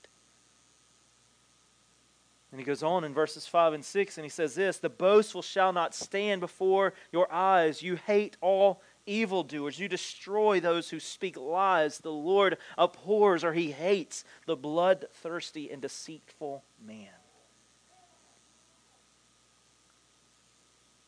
And 2.53 2.61
he 2.61 2.65
goes 2.65 2.83
on 2.83 3.05
in 3.05 3.13
verses 3.13 3.47
5 3.47 3.75
and 3.75 3.85
6, 3.85 4.19
and 4.19 4.25
he 4.25 4.31
says 4.31 4.55
this 4.55 4.79
The 4.79 4.89
boastful 4.89 5.43
shall 5.43 5.73
not 5.73 5.95
stand 5.95 6.41
before 6.41 6.95
your 7.13 7.33
eyes. 7.33 7.83
You 7.83 7.97
hate 7.97 8.37
all 8.41 8.83
evildoers. 9.07 9.79
You 9.79 9.89
destroy 9.89 10.61
those 10.61 10.91
who 10.91 11.01
speak 11.01 11.37
lies. 11.37 11.99
The 11.99 12.11
Lord 12.11 12.59
abhors 12.77 13.43
or 13.45 13.53
he 13.53 13.73
hates 13.73 14.25
the 14.47 14.57
bloodthirsty 14.57 15.71
and 15.71 15.81
deceitful 15.83 16.63
man. 16.85 17.09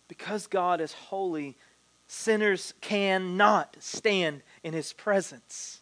Because 0.09 0.47
God 0.47 0.81
is 0.81 0.92
holy, 0.92 1.57
sinners 2.07 2.75
cannot 2.81 3.77
stand 3.79 4.42
in 4.64 4.73
his 4.73 4.92
presence. 4.92 5.81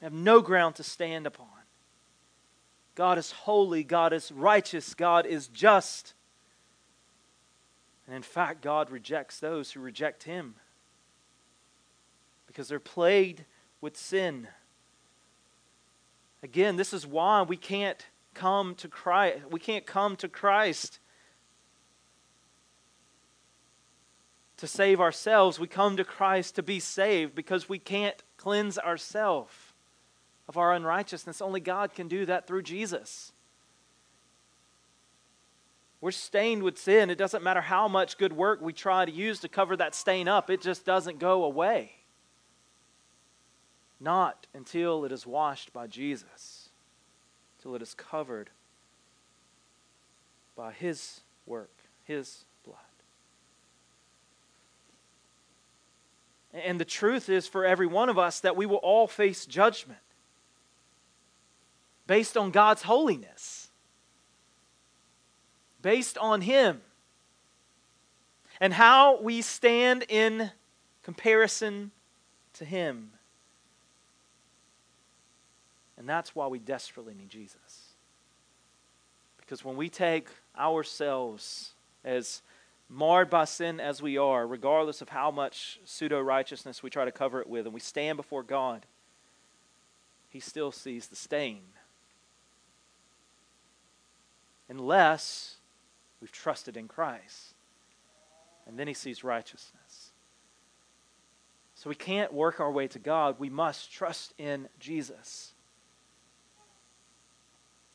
They 0.00 0.06
have 0.06 0.12
no 0.12 0.40
ground 0.40 0.74
to 0.76 0.82
stand 0.82 1.26
upon. 1.26 1.46
God 2.96 3.18
is 3.18 3.30
holy, 3.30 3.84
God 3.84 4.12
is 4.12 4.32
righteous, 4.32 4.94
God 4.94 5.26
is 5.26 5.48
just. 5.48 6.14
And 8.06 8.14
in 8.16 8.22
fact, 8.22 8.62
God 8.62 8.90
rejects 8.90 9.38
those 9.38 9.72
who 9.72 9.80
reject 9.80 10.24
him 10.24 10.54
because 12.46 12.68
they're 12.68 12.80
plagued 12.80 13.44
with 13.80 13.96
sin. 13.96 14.48
Again, 16.42 16.76
this 16.76 16.92
is 16.92 17.06
why 17.06 17.42
we 17.42 17.56
can't 17.56 18.06
come 18.34 18.74
to 18.76 18.88
Christ. 18.88 19.38
We 19.50 19.60
can't 19.60 19.86
come 19.86 20.16
to 20.16 20.28
Christ 20.28 21.00
to 24.56 24.66
save 24.66 25.00
ourselves. 25.00 25.58
We 25.58 25.66
come 25.66 25.96
to 25.96 26.04
Christ 26.04 26.54
to 26.56 26.62
be 26.62 26.80
saved 26.80 27.34
because 27.34 27.68
we 27.68 27.78
can't 27.78 28.22
cleanse 28.36 28.78
ourselves 28.78 29.54
of 30.48 30.56
our 30.56 30.72
unrighteousness. 30.72 31.40
Only 31.40 31.60
God 31.60 31.94
can 31.94 32.08
do 32.08 32.26
that 32.26 32.46
through 32.46 32.62
Jesus. 32.62 33.32
We're 36.00 36.10
stained 36.10 36.62
with 36.62 36.78
sin. 36.78 37.10
It 37.10 37.18
doesn't 37.18 37.42
matter 37.42 37.62
how 37.62 37.88
much 37.88 38.18
good 38.18 38.32
work 38.32 38.60
we 38.60 38.72
try 38.72 39.04
to 39.04 39.12
use 39.12 39.40
to 39.40 39.48
cover 39.48 39.76
that 39.76 39.94
stain 39.94 40.28
up, 40.28 40.50
it 40.50 40.60
just 40.60 40.84
doesn't 40.84 41.18
go 41.18 41.44
away. 41.44 41.92
Not 43.98 44.46
until 44.54 45.04
it 45.04 45.12
is 45.12 45.26
washed 45.26 45.72
by 45.72 45.86
Jesus, 45.86 46.68
till 47.62 47.74
it 47.74 47.80
is 47.80 47.94
covered 47.94 48.50
by 50.54 50.72
His 50.72 51.22
work, 51.46 51.72
His 52.04 52.44
And 56.64 56.80
the 56.80 56.86
truth 56.86 57.28
is 57.28 57.46
for 57.46 57.64
every 57.64 57.86
one 57.86 58.08
of 58.08 58.18
us 58.18 58.40
that 58.40 58.56
we 58.56 58.64
will 58.66 58.76
all 58.76 59.06
face 59.06 59.44
judgment 59.44 59.98
based 62.06 62.36
on 62.36 62.50
God's 62.50 62.82
holiness, 62.82 63.68
based 65.82 66.16
on 66.18 66.40
Him, 66.40 66.80
and 68.60 68.72
how 68.72 69.20
we 69.20 69.42
stand 69.42 70.04
in 70.08 70.50
comparison 71.02 71.90
to 72.54 72.64
Him. 72.64 73.10
And 75.98 76.08
that's 76.08 76.34
why 76.34 76.46
we 76.46 76.58
desperately 76.58 77.14
need 77.14 77.28
Jesus. 77.28 77.92
Because 79.38 79.64
when 79.64 79.76
we 79.76 79.88
take 79.88 80.28
ourselves 80.58 81.72
as 82.04 82.40
marred 82.88 83.28
by 83.28 83.44
sin 83.44 83.80
as 83.80 84.00
we 84.00 84.16
are, 84.16 84.46
regardless 84.46 85.02
of 85.02 85.08
how 85.08 85.30
much 85.30 85.80
pseudo 85.84 86.20
righteousness 86.20 86.82
we 86.82 86.90
try 86.90 87.04
to 87.04 87.12
cover 87.12 87.40
it 87.40 87.48
with, 87.48 87.66
and 87.66 87.74
we 87.74 87.80
stand 87.80 88.16
before 88.16 88.42
God, 88.42 88.86
He 90.28 90.40
still 90.40 90.72
sees 90.72 91.08
the 91.08 91.16
stain. 91.16 91.62
Unless 94.68 95.56
we've 96.20 96.32
trusted 96.32 96.76
in 96.76 96.88
Christ. 96.88 97.54
And 98.66 98.78
then 98.78 98.88
He 98.88 98.94
sees 98.94 99.22
righteousness. 99.22 100.10
So 101.74 101.88
we 101.88 101.94
can't 101.94 102.32
work 102.32 102.58
our 102.58 102.70
way 102.70 102.88
to 102.88 102.98
God. 102.98 103.36
We 103.38 103.50
must 103.50 103.92
trust 103.92 104.32
in 104.38 104.68
Jesus. 104.80 105.52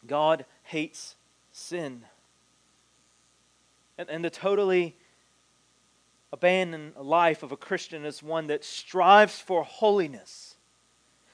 God 0.05 0.45
hates 0.63 1.15
sin. 1.51 2.03
And, 3.97 4.09
and 4.09 4.23
the 4.23 4.29
totally 4.29 4.95
abandoned 6.33 6.95
life 6.95 7.43
of 7.43 7.51
a 7.51 7.57
Christian 7.57 8.05
is 8.05 8.23
one 8.23 8.47
that 8.47 8.63
strives 8.63 9.39
for 9.39 9.63
holiness 9.63 10.55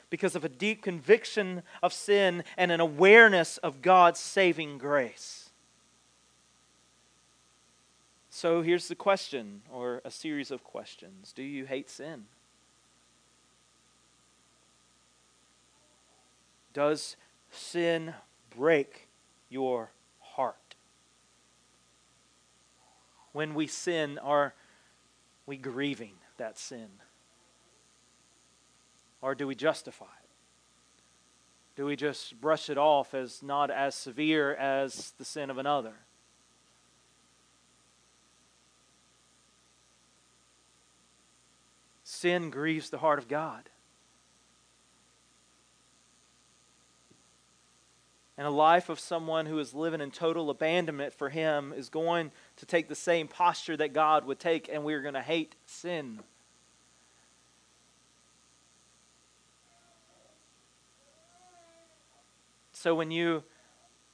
because 0.09 0.35
of 0.35 0.45
a 0.45 0.49
deep 0.49 0.81
conviction 0.81 1.63
of 1.83 1.93
sin 1.93 2.43
and 2.55 2.71
an 2.71 2.79
awareness 2.79 3.57
of 3.57 3.81
God's 3.81 4.19
saving 4.19 4.77
grace. 4.77 5.49
So 8.29 8.61
here's 8.61 8.87
the 8.87 8.95
question, 8.95 9.63
or 9.71 10.01
a 10.05 10.11
series 10.11 10.51
of 10.51 10.63
questions 10.63 11.33
Do 11.33 11.43
you 11.43 11.65
hate 11.65 11.89
sin? 11.89 12.25
Does 16.73 17.15
sin 17.49 18.13
break 18.55 19.07
your 19.49 19.89
when 23.37 23.53
we 23.53 23.67
sin, 23.67 24.17
are 24.23 24.55
we 25.45 25.57
grieving 25.57 26.15
that 26.37 26.57
sin? 26.57 26.87
Or 29.21 29.35
do 29.35 29.45
we 29.45 29.53
justify 29.53 30.05
it? 30.05 30.29
Do 31.75 31.85
we 31.85 31.95
just 31.95 32.41
brush 32.41 32.67
it 32.67 32.79
off 32.79 33.13
as 33.13 33.43
not 33.43 33.69
as 33.69 33.93
severe 33.93 34.55
as 34.55 35.13
the 35.19 35.23
sin 35.23 35.51
of 35.51 35.59
another? 35.59 35.93
Sin 42.03 42.49
grieves 42.49 42.89
the 42.89 42.97
heart 42.97 43.19
of 43.19 43.27
God. 43.27 43.69
And 48.37 48.45
a 48.45 48.51
life 48.51 48.89
of 48.89 48.99
someone 48.99 49.47
who 49.47 49.57
is 49.57 49.73
living 49.73 49.99
in 49.99 50.11
total 50.11 50.51
abandonment 50.51 51.11
for 51.11 51.29
Him 51.29 51.73
is 51.75 51.89
going 51.89 52.31
to 52.57 52.67
take 52.67 52.87
the 52.87 52.95
same 52.95 53.27
posture 53.27 53.75
that 53.77 53.93
God 53.93 54.25
would 54.25 54.39
take, 54.39 54.69
and 54.71 54.83
we're 54.83 55.01
going 55.01 55.15
to 55.15 55.21
hate 55.21 55.55
sin. 55.65 56.19
So 62.73 62.93
when 62.93 63.09
you 63.09 63.43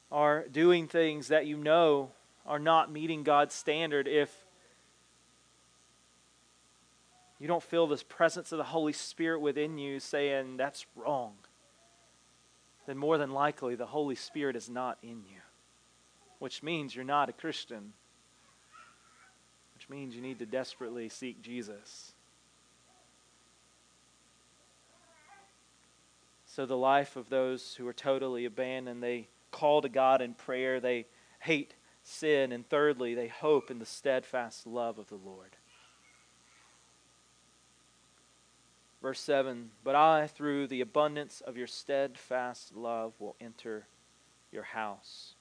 are 0.09 0.45
doing 0.47 0.87
things 0.87 1.27
that 1.27 1.45
you 1.45 1.57
know 1.57 2.11
are 2.45 2.59
not 2.59 2.89
meeting 2.89 3.23
God's 3.23 3.53
standard, 3.53 4.07
if 4.07 4.33
you 7.39 7.47
don't 7.47 7.61
feel 7.61 7.87
this 7.87 8.03
presence 8.03 8.53
of 8.53 8.57
the 8.57 8.63
Holy 8.63 8.93
Spirit 8.93 9.41
within 9.41 9.77
you 9.77 9.99
saying, 9.99 10.55
that's 10.55 10.85
wrong 10.95 11.33
then 12.85 12.97
more 12.97 13.17
than 13.17 13.31
likely 13.31 13.75
the 13.75 13.85
Holy 13.85 14.15
Spirit 14.15 14.55
is 14.55 14.69
not 14.69 14.97
in 15.01 15.23
you, 15.29 15.41
which 16.39 16.63
means 16.63 16.95
you're 16.95 17.05
not 17.05 17.29
a 17.29 17.33
Christian, 17.33 17.93
which 19.75 19.89
means 19.89 20.15
you 20.15 20.21
need 20.21 20.39
to 20.39 20.45
desperately 20.45 21.09
seek 21.09 21.41
Jesus. 21.41 22.13
So, 26.45 26.65
the 26.65 26.77
life 26.77 27.15
of 27.15 27.29
those 27.29 27.73
who 27.75 27.87
are 27.87 27.93
totally 27.93 28.45
abandoned, 28.45 29.01
they 29.01 29.27
call 29.49 29.81
to 29.81 29.89
God 29.89 30.21
in 30.21 30.35
prayer, 30.35 30.79
they 30.79 31.07
hate 31.39 31.73
sin, 32.03 32.51
and 32.51 32.67
thirdly, 32.69 33.15
they 33.15 33.27
hope 33.27 33.71
in 33.71 33.79
the 33.79 33.85
steadfast 33.85 34.67
love 34.67 34.99
of 34.99 35.07
the 35.07 35.15
Lord. 35.15 35.55
Verse 39.03 39.19
7 39.19 39.69
But 39.83 39.95
I, 39.95 40.25
through 40.25 40.67
the 40.67 40.81
abundance 40.81 41.41
of 41.41 41.57
your 41.57 41.67
steadfast 41.67 42.75
love, 42.75 43.13
will 43.19 43.35
enter 43.39 43.85
your 44.51 44.63
house. 44.63 45.35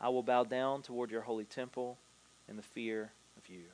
I 0.00 0.08
will 0.08 0.24
bow 0.24 0.42
down 0.44 0.82
toward 0.82 1.10
your 1.10 1.22
holy 1.22 1.44
temple 1.44 1.96
in 2.48 2.56
the 2.56 2.62
fear 2.62 3.12
of 3.38 3.48
you. 3.48 3.66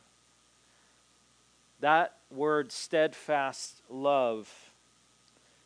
That 1.81 2.19
word, 2.31 2.71
steadfast 2.71 3.81
love, 3.89 4.71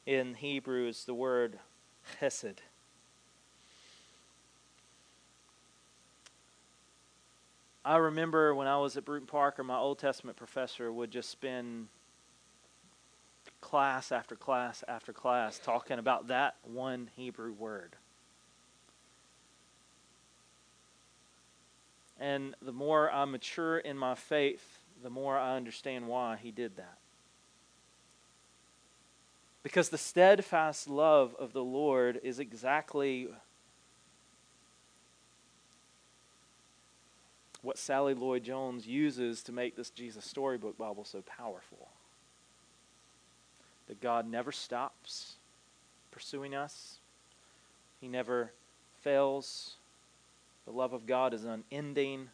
in 0.06 0.34
Hebrew 0.34 0.86
is 0.86 1.04
the 1.04 1.14
word 1.14 1.58
chesed. 2.20 2.58
I 7.84 7.96
remember 7.96 8.54
when 8.54 8.68
I 8.68 8.78
was 8.78 8.96
at 8.96 9.04
Brewton 9.04 9.26
Parker, 9.26 9.64
my 9.64 9.76
Old 9.76 9.98
Testament 9.98 10.36
professor 10.36 10.92
would 10.92 11.10
just 11.10 11.28
spend 11.28 11.88
class 13.64 14.12
after 14.12 14.36
class 14.36 14.84
after 14.86 15.10
class 15.10 15.58
talking 15.58 15.98
about 15.98 16.28
that 16.28 16.54
one 16.64 17.08
Hebrew 17.16 17.50
word. 17.50 17.96
And 22.20 22.54
the 22.60 22.72
more 22.72 23.10
I 23.10 23.24
mature 23.24 23.78
in 23.78 23.96
my 23.96 24.16
faith, 24.16 24.80
the 25.02 25.08
more 25.08 25.38
I 25.38 25.56
understand 25.56 26.06
why 26.08 26.36
he 26.40 26.50
did 26.50 26.76
that. 26.76 26.98
Because 29.62 29.88
the 29.88 29.96
steadfast 29.96 30.86
love 30.86 31.34
of 31.38 31.54
the 31.54 31.64
Lord 31.64 32.20
is 32.22 32.38
exactly 32.38 33.28
what 37.62 37.78
Sally 37.78 38.12
Lloyd 38.12 38.44
Jones 38.44 38.86
uses 38.86 39.42
to 39.44 39.52
make 39.52 39.74
this 39.74 39.88
Jesus 39.88 40.26
Storybook 40.26 40.76
Bible 40.76 41.04
so 41.04 41.22
powerful. 41.22 41.88
That 43.88 44.00
God 44.00 44.26
never 44.26 44.52
stops 44.52 45.36
pursuing 46.10 46.54
us, 46.54 46.98
He 48.00 48.08
never 48.08 48.52
fails. 49.02 49.76
The 50.64 50.72
love 50.72 50.94
of 50.94 51.06
God 51.06 51.34
is 51.34 51.44
unending. 51.44 52.30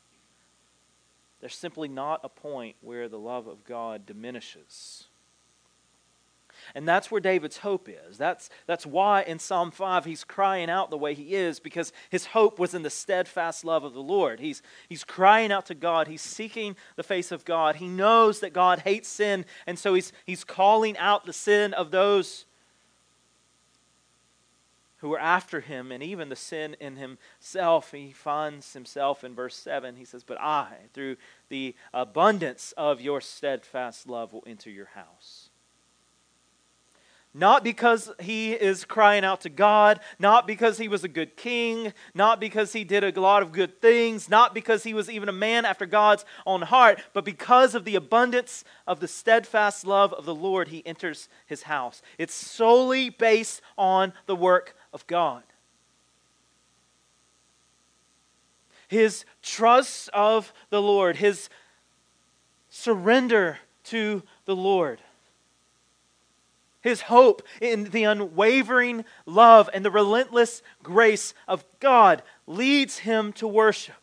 There's 1.41 1.55
simply 1.55 1.89
not 1.89 2.21
a 2.23 2.29
point 2.29 2.77
where 2.81 3.09
the 3.09 3.19
love 3.19 3.49
of 3.49 3.65
God 3.65 4.07
diminishes. 4.07 5.07
And 6.75 6.89
that's 6.89 7.11
where 7.11 7.21
David's 7.21 7.59
hope 7.59 7.89
is. 7.89 8.19
That's, 8.19 8.51
that's 8.67 8.87
why 8.87 9.23
in 9.23 9.39
Psalm 9.39 9.71
5 9.71 10.05
he's 10.05 10.25
crying 10.25 10.71
out 10.71 10.91
the 10.91 10.99
way 10.99 11.15
he 11.15 11.35
is, 11.35 11.61
because 11.61 11.93
his 12.11 12.27
hope 12.27 12.59
was 12.59 12.75
in 12.75 12.83
the 12.83 12.91
steadfast 12.91 13.65
love 13.65 13.85
of 13.85 13.95
the 13.95 14.03
Lord. 14.03 14.41
He's, 14.41 14.63
he's 14.89 15.05
crying 15.05 15.53
out 15.53 15.67
to 15.67 15.75
God. 15.75 16.09
He's 16.09 16.23
seeking 16.23 16.77
the 16.97 17.03
face 17.03 17.33
of 17.33 17.45
God. 17.45 17.77
He 17.77 17.89
knows 17.89 18.41
that 18.41 18.53
God 18.53 18.81
hates 18.81 19.09
sin, 19.09 19.45
and 19.67 19.79
so 19.79 19.95
he's, 19.95 20.13
he's 20.25 20.45
calling 20.45 20.97
out 20.99 21.27
the 21.27 21.33
sin 21.33 21.75
of 21.75 21.91
those 21.91 22.47
who 25.01 25.15
are 25.15 25.19
after 25.19 25.61
him, 25.61 25.91
and 25.91 26.03
even 26.03 26.29
the 26.29 26.37
sin 26.37 26.77
in 26.79 26.97
himself. 26.97 27.93
He 27.93 28.13
finds 28.13 28.75
himself 28.75 29.25
in 29.25 29.35
verse 29.35 29.57
7. 29.57 29.97
He 29.97 30.05
says, 30.05 30.25
But 30.25 30.39
I, 30.41 30.75
through 30.93 31.17
the 31.49 31.75
abundance 31.95 32.75
of 32.77 33.01
your 33.01 33.23
steadfast 33.23 34.07
love, 34.07 34.33
will 34.33 34.45
enter 34.47 34.71
your 34.71 34.91
house. 34.95 35.50
Not 37.33 37.63
because 37.63 38.11
he 38.19 38.53
is 38.53 38.85
crying 38.85 39.25
out 39.25 39.43
to 39.43 39.49
God, 39.49 40.01
not 40.19 40.49
because 40.49 40.79
he 40.79 40.89
was 40.89 41.05
a 41.05 41.09
good 41.09 41.37
king, 41.37 41.93
not 42.13 42.41
because 42.41 42.73
he 42.73 42.83
did 42.83 43.05
a 43.05 43.21
lot 43.21 43.43
of 43.43 43.53
good 43.53 43.81
things, 43.81 44.29
not 44.29 44.53
because 44.53 44.83
he 44.83 44.95
was 44.95 45.09
even 45.09 45.29
a 45.29 45.33
man 45.33 45.65
after 45.65 45.87
God's 45.87 46.25
own 46.45 46.63
heart, 46.63 47.01
but 47.13 47.25
because 47.25 47.77
of 47.77 47.85
the 47.85 47.95
abundance 47.95 48.65
of 48.85 48.99
the 48.99 49.07
steadfast 49.07 49.87
love 49.87 50.13
of 50.13 50.25
the 50.25 50.35
Lord, 50.35 50.69
he 50.69 50.85
enters 50.85 51.29
his 51.47 51.63
house. 51.63 52.03
It's 52.19 52.35
solely 52.35 53.11
based 53.11 53.63
on 53.79 54.13
the 54.27 54.37
work 54.37 54.75
of 54.93 55.07
God. 55.07 55.45
His 58.89 59.25
trust 59.41 60.11
of 60.13 60.53
the 60.71 60.83
Lord, 60.83 61.15
his 61.15 61.49
surrender 62.71 63.59
to 63.85 64.25
the 64.47 64.57
Lord 64.57 65.01
his 66.81 67.03
hope 67.03 67.43
in 67.61 67.85
the 67.85 68.05
unwavering 68.05 69.05
love 69.27 69.69
and 69.73 69.85
the 69.85 69.91
relentless 69.91 70.63
grace 70.83 71.35
of 71.47 71.65
God 71.79 72.23
leads 72.47 72.99
him 72.99 73.33
to 73.35 73.47
worship. 73.47 73.95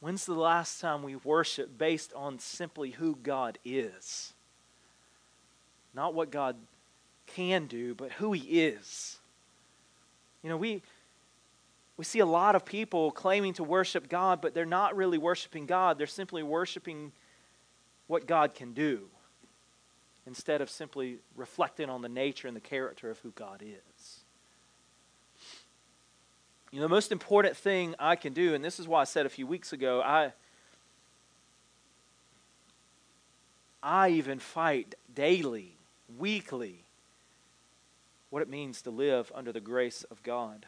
When's 0.00 0.26
the 0.26 0.34
last 0.34 0.82
time 0.82 1.02
we 1.02 1.16
worship 1.16 1.78
based 1.78 2.12
on 2.14 2.38
simply 2.38 2.90
who 2.90 3.16
God 3.22 3.58
is? 3.64 4.34
Not 5.94 6.12
what 6.12 6.30
God 6.30 6.56
can 7.26 7.66
do, 7.66 7.94
but 7.94 8.12
who 8.12 8.32
He 8.32 8.60
is. 8.60 9.16
You 10.42 10.50
know, 10.50 10.58
we, 10.58 10.82
we 11.96 12.04
see 12.04 12.18
a 12.18 12.26
lot 12.26 12.54
of 12.54 12.66
people 12.66 13.12
claiming 13.12 13.54
to 13.54 13.64
worship 13.64 14.10
God, 14.10 14.42
but 14.42 14.52
they're 14.52 14.66
not 14.66 14.94
really 14.94 15.16
worshiping 15.16 15.64
God. 15.64 15.96
They're 15.96 16.06
simply 16.06 16.42
worshiping 16.42 17.12
what 18.06 18.26
God 18.26 18.54
can 18.54 18.74
do 18.74 19.08
instead 20.26 20.60
of 20.60 20.70
simply 20.70 21.18
reflecting 21.36 21.90
on 21.90 22.02
the 22.02 22.08
nature 22.08 22.48
and 22.48 22.56
the 22.56 22.60
character 22.60 23.10
of 23.10 23.18
who 23.18 23.30
God 23.30 23.62
is. 23.62 24.20
You 26.70 26.80
know, 26.80 26.86
the 26.86 26.94
most 26.94 27.12
important 27.12 27.56
thing 27.56 27.94
I 27.98 28.16
can 28.16 28.32
do, 28.32 28.54
and 28.54 28.64
this 28.64 28.80
is 28.80 28.88
why 28.88 29.02
I 29.02 29.04
said 29.04 29.26
a 29.26 29.30
few 29.30 29.46
weeks 29.46 29.72
ago, 29.72 30.02
I 30.02 30.32
I 33.80 34.08
even 34.08 34.38
fight 34.38 34.94
daily, 35.14 35.76
weekly, 36.18 36.84
what 38.30 38.40
it 38.40 38.48
means 38.48 38.80
to 38.82 38.90
live 38.90 39.30
under 39.34 39.52
the 39.52 39.60
grace 39.60 40.04
of 40.04 40.22
God. 40.22 40.64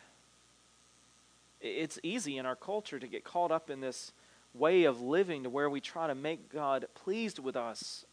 It's 1.62 1.98
easy 2.02 2.36
in 2.36 2.44
our 2.44 2.54
culture 2.54 2.98
to 2.98 3.06
get 3.08 3.24
caught 3.24 3.50
up 3.50 3.70
in 3.70 3.80
this 3.80 4.12
way 4.52 4.84
of 4.84 5.00
living 5.00 5.44
to 5.44 5.50
where 5.50 5.70
we 5.70 5.80
try 5.80 6.06
to 6.06 6.14
make 6.14 6.52
God 6.52 6.86
pleased 6.94 7.38
with 7.38 7.56
us 7.56 8.04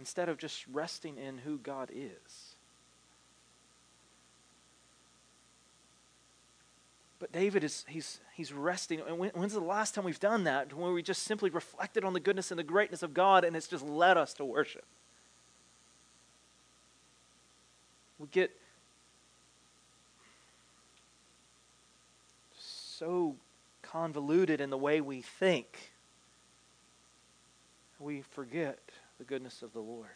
instead 0.00 0.30
of 0.30 0.38
just 0.38 0.64
resting 0.72 1.18
in 1.18 1.36
who 1.36 1.58
God 1.58 1.90
is. 1.94 2.54
But 7.18 7.32
David 7.32 7.62
is 7.62 7.84
he's 7.86 8.18
he's 8.34 8.50
resting. 8.50 9.02
And 9.06 9.18
when, 9.18 9.30
when's 9.34 9.52
the 9.52 9.60
last 9.60 9.94
time 9.94 10.04
we've 10.04 10.18
done 10.18 10.44
that? 10.44 10.72
When 10.72 10.94
we 10.94 11.02
just 11.02 11.24
simply 11.24 11.50
reflected 11.50 12.02
on 12.02 12.14
the 12.14 12.20
goodness 12.20 12.50
and 12.50 12.58
the 12.58 12.64
greatness 12.64 13.02
of 13.02 13.12
God 13.12 13.44
and 13.44 13.54
it's 13.54 13.68
just 13.68 13.84
led 13.84 14.16
us 14.16 14.32
to 14.34 14.44
worship. 14.44 14.86
We 18.18 18.26
get 18.28 18.50
so 22.56 23.36
convoluted 23.82 24.62
in 24.62 24.70
the 24.70 24.78
way 24.78 25.02
we 25.02 25.20
think. 25.20 25.92
We 27.98 28.22
forget 28.22 28.78
the 29.20 29.24
goodness 29.26 29.60
of 29.60 29.74
the 29.74 29.80
Lord. 29.80 30.08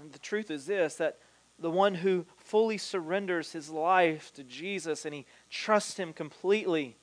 And 0.00 0.12
the 0.12 0.18
truth 0.20 0.48
is 0.48 0.64
this 0.64 0.94
that 0.94 1.18
the 1.58 1.72
one 1.72 1.96
who 1.96 2.24
fully 2.36 2.78
surrenders 2.78 3.50
his 3.50 3.68
life 3.68 4.32
to 4.34 4.44
Jesus 4.44 5.04
and 5.04 5.12
he 5.12 5.26
trusts 5.50 5.96
him 5.96 6.12
completely 6.12 6.96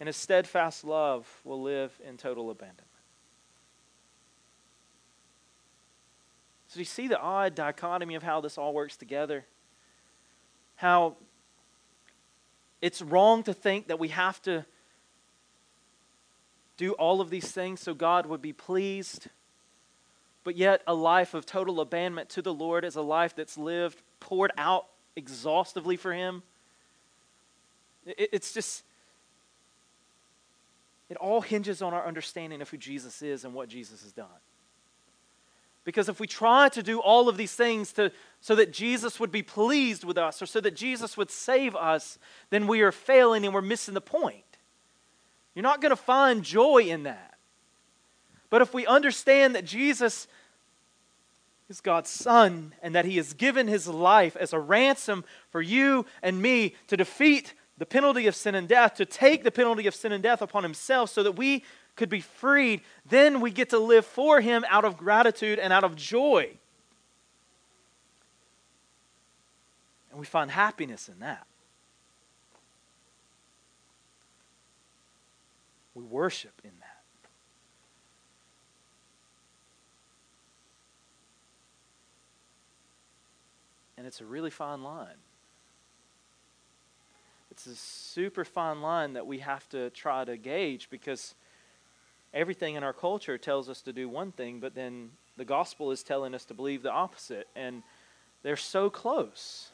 in 0.00 0.08
his 0.08 0.16
steadfast 0.16 0.82
love 0.82 1.28
will 1.44 1.62
live 1.62 1.92
in 2.04 2.16
total 2.16 2.50
abandonment. 2.50 2.88
So, 6.66 6.80
you 6.80 6.84
see 6.84 7.06
the 7.06 7.20
odd 7.20 7.54
dichotomy 7.54 8.16
of 8.16 8.24
how 8.24 8.40
this 8.40 8.58
all 8.58 8.74
works 8.74 8.96
together? 8.96 9.44
How 10.74 11.14
it's 12.80 13.00
wrong 13.00 13.44
to 13.44 13.54
think 13.54 13.86
that 13.86 14.00
we 14.00 14.08
have 14.08 14.42
to 14.42 14.66
do 16.76 16.92
all 16.92 17.20
of 17.20 17.30
these 17.30 17.50
things 17.50 17.80
so 17.80 17.94
God 17.94 18.26
would 18.26 18.42
be 18.42 18.52
pleased. 18.52 19.28
But 20.44 20.56
yet, 20.56 20.82
a 20.86 20.94
life 20.94 21.34
of 21.34 21.46
total 21.46 21.80
abandonment 21.80 22.28
to 22.30 22.42
the 22.42 22.52
Lord 22.52 22.84
is 22.84 22.96
a 22.96 23.02
life 23.02 23.36
that's 23.36 23.56
lived, 23.56 24.02
poured 24.18 24.50
out 24.58 24.86
exhaustively 25.14 25.96
for 25.96 26.12
Him. 26.12 26.42
It's 28.04 28.52
just, 28.52 28.82
it 31.08 31.16
all 31.18 31.40
hinges 31.40 31.82
on 31.82 31.94
our 31.94 32.04
understanding 32.04 32.60
of 32.60 32.70
who 32.70 32.76
Jesus 32.76 33.22
is 33.22 33.44
and 33.44 33.54
what 33.54 33.68
Jesus 33.68 34.02
has 34.02 34.12
done. 34.12 34.26
Because 35.84 36.08
if 36.08 36.20
we 36.20 36.26
try 36.26 36.68
to 36.70 36.82
do 36.82 37.00
all 37.00 37.28
of 37.28 37.36
these 37.36 37.54
things 37.54 37.92
to, 37.94 38.12
so 38.40 38.54
that 38.54 38.72
Jesus 38.72 39.18
would 39.18 39.32
be 39.32 39.42
pleased 39.42 40.04
with 40.04 40.16
us 40.16 40.40
or 40.40 40.46
so 40.46 40.60
that 40.60 40.76
Jesus 40.76 41.16
would 41.16 41.30
save 41.30 41.74
us, 41.74 42.18
then 42.50 42.66
we 42.66 42.82
are 42.82 42.92
failing 42.92 43.44
and 43.44 43.52
we're 43.52 43.62
missing 43.62 43.94
the 43.94 44.00
point. 44.00 44.51
You're 45.54 45.62
not 45.62 45.80
going 45.80 45.90
to 45.90 45.96
find 45.96 46.42
joy 46.42 46.84
in 46.84 47.02
that. 47.04 47.34
But 48.50 48.62
if 48.62 48.74
we 48.74 48.86
understand 48.86 49.54
that 49.54 49.64
Jesus 49.64 50.26
is 51.68 51.80
God's 51.80 52.10
Son 52.10 52.74
and 52.82 52.94
that 52.94 53.04
He 53.04 53.16
has 53.16 53.32
given 53.32 53.66
His 53.66 53.88
life 53.88 54.36
as 54.36 54.52
a 54.52 54.58
ransom 54.58 55.24
for 55.50 55.62
you 55.62 56.06
and 56.22 56.40
me 56.40 56.74
to 56.88 56.96
defeat 56.96 57.54
the 57.78 57.86
penalty 57.86 58.26
of 58.26 58.36
sin 58.36 58.54
and 58.54 58.68
death, 58.68 58.94
to 58.96 59.06
take 59.06 59.42
the 59.42 59.50
penalty 59.50 59.86
of 59.86 59.94
sin 59.94 60.12
and 60.12 60.22
death 60.22 60.42
upon 60.42 60.62
Himself 60.62 61.10
so 61.10 61.22
that 61.22 61.32
we 61.32 61.64
could 61.96 62.08
be 62.08 62.20
freed, 62.20 62.80
then 63.08 63.40
we 63.40 63.50
get 63.50 63.70
to 63.70 63.78
live 63.78 64.06
for 64.06 64.40
Him 64.40 64.64
out 64.68 64.84
of 64.84 64.96
gratitude 64.96 65.58
and 65.58 65.72
out 65.72 65.84
of 65.84 65.96
joy. 65.96 66.50
And 70.10 70.20
we 70.20 70.26
find 70.26 70.50
happiness 70.50 71.08
in 71.08 71.20
that. 71.20 71.46
We 75.94 76.04
worship 76.04 76.60
in 76.64 76.70
that. 76.80 77.02
And 83.96 84.06
it's 84.06 84.20
a 84.20 84.24
really 84.24 84.50
fine 84.50 84.82
line. 84.82 85.20
It's 87.50 87.66
a 87.66 87.74
super 87.76 88.44
fine 88.44 88.80
line 88.80 89.12
that 89.12 89.26
we 89.26 89.38
have 89.40 89.68
to 89.68 89.90
try 89.90 90.24
to 90.24 90.36
gauge 90.36 90.88
because 90.90 91.34
everything 92.32 92.76
in 92.76 92.82
our 92.82 92.94
culture 92.94 93.36
tells 93.36 93.68
us 93.68 93.82
to 93.82 93.92
do 93.92 94.08
one 94.08 94.32
thing, 94.32 94.58
but 94.58 94.74
then 94.74 95.10
the 95.36 95.44
gospel 95.44 95.90
is 95.90 96.02
telling 96.02 96.34
us 96.34 96.44
to 96.46 96.54
believe 96.54 96.82
the 96.82 96.90
opposite. 96.90 97.46
And 97.54 97.82
they're 98.42 98.56
so 98.56 98.90
close. 98.90 99.68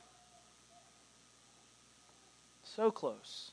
So 2.64 2.90
close. 2.90 3.52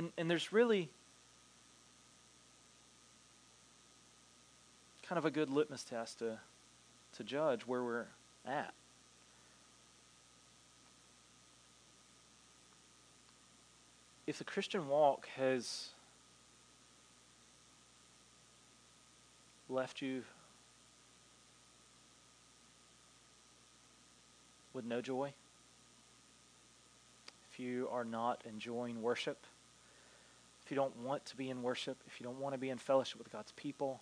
And, 0.00 0.12
and 0.16 0.30
there's 0.30 0.50
really 0.50 0.88
kind 5.06 5.18
of 5.18 5.26
a 5.26 5.30
good 5.30 5.50
litmus 5.50 5.84
test 5.84 6.20
to, 6.20 6.38
to 7.18 7.22
judge 7.22 7.66
where 7.66 7.84
we're 7.84 8.06
at. 8.46 8.72
If 14.26 14.38
the 14.38 14.44
Christian 14.44 14.88
walk 14.88 15.28
has 15.36 15.90
left 19.68 20.00
you 20.00 20.22
with 24.72 24.86
no 24.86 25.02
joy, 25.02 25.34
if 27.52 27.60
you 27.60 27.86
are 27.92 28.06
not 28.06 28.40
enjoying 28.48 29.02
worship, 29.02 29.44
if 30.70 30.72
you 30.72 30.76
don't 30.76 30.98
want 30.98 31.26
to 31.26 31.36
be 31.36 31.50
in 31.50 31.62
worship, 31.64 32.00
if 32.06 32.20
you 32.20 32.24
don't 32.24 32.38
want 32.38 32.54
to 32.54 32.58
be 32.58 32.70
in 32.70 32.78
fellowship 32.78 33.18
with 33.18 33.32
God's 33.32 33.50
people, 33.50 34.00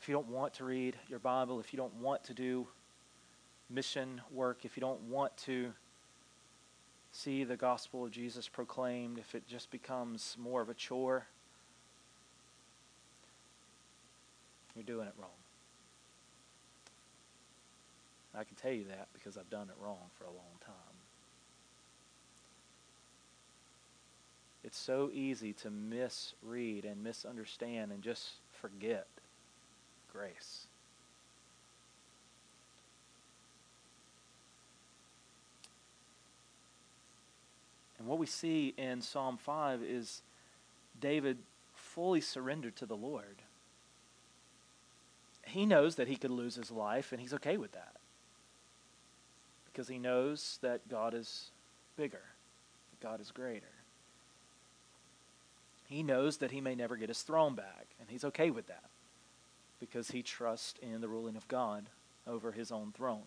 if 0.00 0.08
you 0.08 0.14
don't 0.14 0.28
want 0.28 0.54
to 0.54 0.64
read 0.64 0.96
your 1.08 1.18
Bible, 1.18 1.58
if 1.58 1.72
you 1.72 1.76
don't 1.76 1.94
want 1.94 2.22
to 2.22 2.34
do 2.34 2.68
mission 3.68 4.20
work, 4.30 4.64
if 4.64 4.76
you 4.76 4.80
don't 4.80 5.00
want 5.08 5.36
to 5.38 5.72
see 7.10 7.42
the 7.42 7.56
gospel 7.56 8.04
of 8.04 8.12
Jesus 8.12 8.46
proclaimed, 8.46 9.18
if 9.18 9.34
it 9.34 9.48
just 9.48 9.72
becomes 9.72 10.36
more 10.38 10.62
of 10.62 10.68
a 10.68 10.74
chore, 10.74 11.26
you're 14.76 14.84
doing 14.84 15.08
it 15.08 15.14
wrong. 15.18 15.30
I 18.38 18.44
can 18.44 18.54
tell 18.54 18.70
you 18.70 18.84
that 18.84 19.08
because 19.14 19.36
I've 19.36 19.50
done 19.50 19.68
it 19.68 19.74
wrong 19.82 20.10
for 20.16 20.26
a 20.26 20.30
long 20.30 20.60
time. 20.64 20.85
It's 24.66 24.76
so 24.76 25.10
easy 25.14 25.52
to 25.52 25.70
misread 25.70 26.84
and 26.84 27.04
misunderstand 27.04 27.92
and 27.92 28.02
just 28.02 28.32
forget 28.50 29.06
grace. 30.12 30.66
And 38.00 38.08
what 38.08 38.18
we 38.18 38.26
see 38.26 38.74
in 38.76 39.02
Psalm 39.02 39.36
5 39.36 39.82
is 39.84 40.22
David 41.00 41.38
fully 41.72 42.20
surrendered 42.20 42.74
to 42.76 42.86
the 42.86 42.96
Lord. 42.96 43.42
He 45.44 45.64
knows 45.64 45.94
that 45.94 46.08
he 46.08 46.16
could 46.16 46.32
lose 46.32 46.56
his 46.56 46.72
life, 46.72 47.12
and 47.12 47.20
he's 47.20 47.34
okay 47.34 47.56
with 47.56 47.70
that. 47.72 47.94
Because 49.66 49.86
he 49.86 49.98
knows 49.98 50.58
that 50.62 50.88
God 50.88 51.14
is 51.14 51.52
bigger, 51.96 52.22
God 53.00 53.20
is 53.20 53.30
greater. 53.30 53.75
He 55.88 56.02
knows 56.02 56.38
that 56.38 56.50
he 56.50 56.60
may 56.60 56.74
never 56.74 56.96
get 56.96 57.08
his 57.08 57.22
throne 57.22 57.54
back, 57.54 57.86
and 58.00 58.08
he's 58.10 58.24
okay 58.24 58.50
with 58.50 58.66
that 58.66 58.84
because 59.78 60.10
he 60.10 60.22
trusts 60.22 60.78
in 60.80 61.00
the 61.00 61.08
ruling 61.08 61.36
of 61.36 61.46
God 61.48 61.86
over 62.26 62.52
his 62.52 62.72
own 62.72 62.92
throne. 62.92 63.22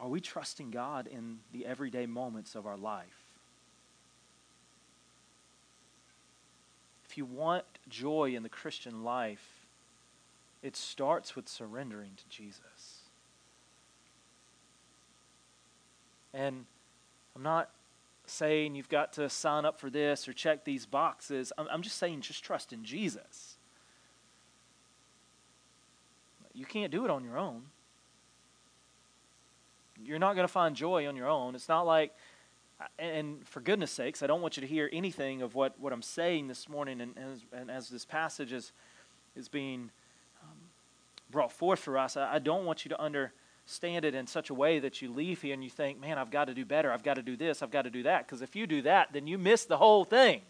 Are 0.00 0.08
we 0.08 0.20
trusting 0.20 0.70
God 0.70 1.08
in 1.08 1.40
the 1.52 1.66
everyday 1.66 2.06
moments 2.06 2.54
of 2.54 2.66
our 2.66 2.76
life? 2.76 3.24
If 7.08 7.18
you 7.18 7.24
want 7.24 7.64
joy 7.88 8.34
in 8.36 8.44
the 8.44 8.48
Christian 8.48 9.02
life, 9.02 9.66
it 10.62 10.76
starts 10.76 11.34
with 11.34 11.48
surrendering 11.48 12.12
to 12.16 12.28
Jesus. 12.28 13.00
And 16.32 16.66
I'm 17.38 17.44
not 17.44 17.70
saying 18.26 18.74
you've 18.74 18.88
got 18.88 19.12
to 19.12 19.30
sign 19.30 19.64
up 19.64 19.78
for 19.78 19.90
this 19.90 20.26
or 20.26 20.32
check 20.32 20.64
these 20.64 20.86
boxes. 20.86 21.52
I'm, 21.56 21.68
I'm 21.70 21.82
just 21.82 21.96
saying 21.96 22.22
just 22.22 22.42
trust 22.42 22.72
in 22.72 22.84
Jesus. 22.84 23.56
You 26.52 26.66
can't 26.66 26.90
do 26.90 27.04
it 27.04 27.10
on 27.12 27.22
your 27.22 27.38
own. 27.38 27.62
You're 30.04 30.18
not 30.18 30.34
going 30.34 30.46
to 30.46 30.52
find 30.52 30.74
joy 30.74 31.06
on 31.06 31.14
your 31.14 31.28
own. 31.28 31.54
It's 31.54 31.68
not 31.68 31.86
like, 31.86 32.12
and 32.98 33.46
for 33.46 33.60
goodness 33.60 33.92
sakes, 33.92 34.20
I 34.20 34.26
don't 34.26 34.42
want 34.42 34.56
you 34.56 34.62
to 34.62 34.66
hear 34.66 34.90
anything 34.92 35.40
of 35.40 35.54
what, 35.54 35.78
what 35.78 35.92
I'm 35.92 36.02
saying 36.02 36.48
this 36.48 36.68
morning 36.68 37.00
and, 37.00 37.16
and, 37.16 37.32
as, 37.32 37.40
and 37.52 37.70
as 37.70 37.88
this 37.88 38.04
passage 38.04 38.52
is, 38.52 38.72
is 39.36 39.48
being 39.48 39.90
um, 40.42 40.56
brought 41.30 41.52
forth 41.52 41.78
for 41.78 41.98
us. 41.98 42.16
I, 42.16 42.34
I 42.34 42.38
don't 42.40 42.64
want 42.64 42.84
you 42.84 42.88
to 42.88 43.00
under 43.00 43.32
stand 43.70 44.06
it 44.06 44.14
in 44.14 44.26
such 44.26 44.48
a 44.48 44.54
way 44.54 44.78
that 44.78 45.02
you 45.02 45.12
leave 45.12 45.42
here 45.42 45.52
and 45.52 45.62
you 45.62 45.68
think, 45.68 46.00
man, 46.00 46.16
I've 46.16 46.30
got 46.30 46.46
to 46.46 46.54
do 46.54 46.64
better. 46.64 46.90
I've 46.90 47.02
got 47.02 47.14
to 47.14 47.22
do 47.22 47.36
this. 47.36 47.62
I've 47.62 47.70
got 47.70 47.82
to 47.82 47.90
do 47.90 48.02
that. 48.04 48.26
Because 48.26 48.40
if 48.40 48.56
you 48.56 48.66
do 48.66 48.80
that, 48.82 49.12
then 49.12 49.26
you 49.26 49.36
miss 49.36 49.66
the 49.66 49.76
whole 49.76 50.06
thing. 50.06 50.40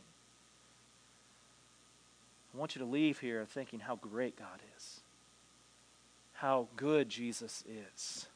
I 2.55 2.57
want 2.57 2.77
you 2.77 2.79
to 2.81 2.87
leave 2.87 3.19
here 3.19 3.45
thinking 3.45 3.81
how 3.81 3.97
great 3.97 4.39
God 4.39 4.61
is, 4.77 5.01
how 6.35 6.69
good 6.77 7.09
Jesus 7.09 7.65
is. 7.97 8.27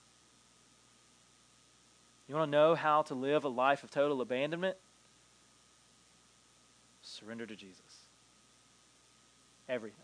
You 2.29 2.35
want 2.35 2.51
to 2.51 2.57
know 2.57 2.75
how 2.75 3.03
to 3.03 3.15
live 3.15 3.45
a 3.45 3.49
life 3.49 3.85
of 3.85 3.91
total 3.93 4.21
abandonment? 4.21 4.77
Surrender 7.03 7.47
to 7.47 7.55
Jesus. 7.55 7.79
Everything 9.69 9.99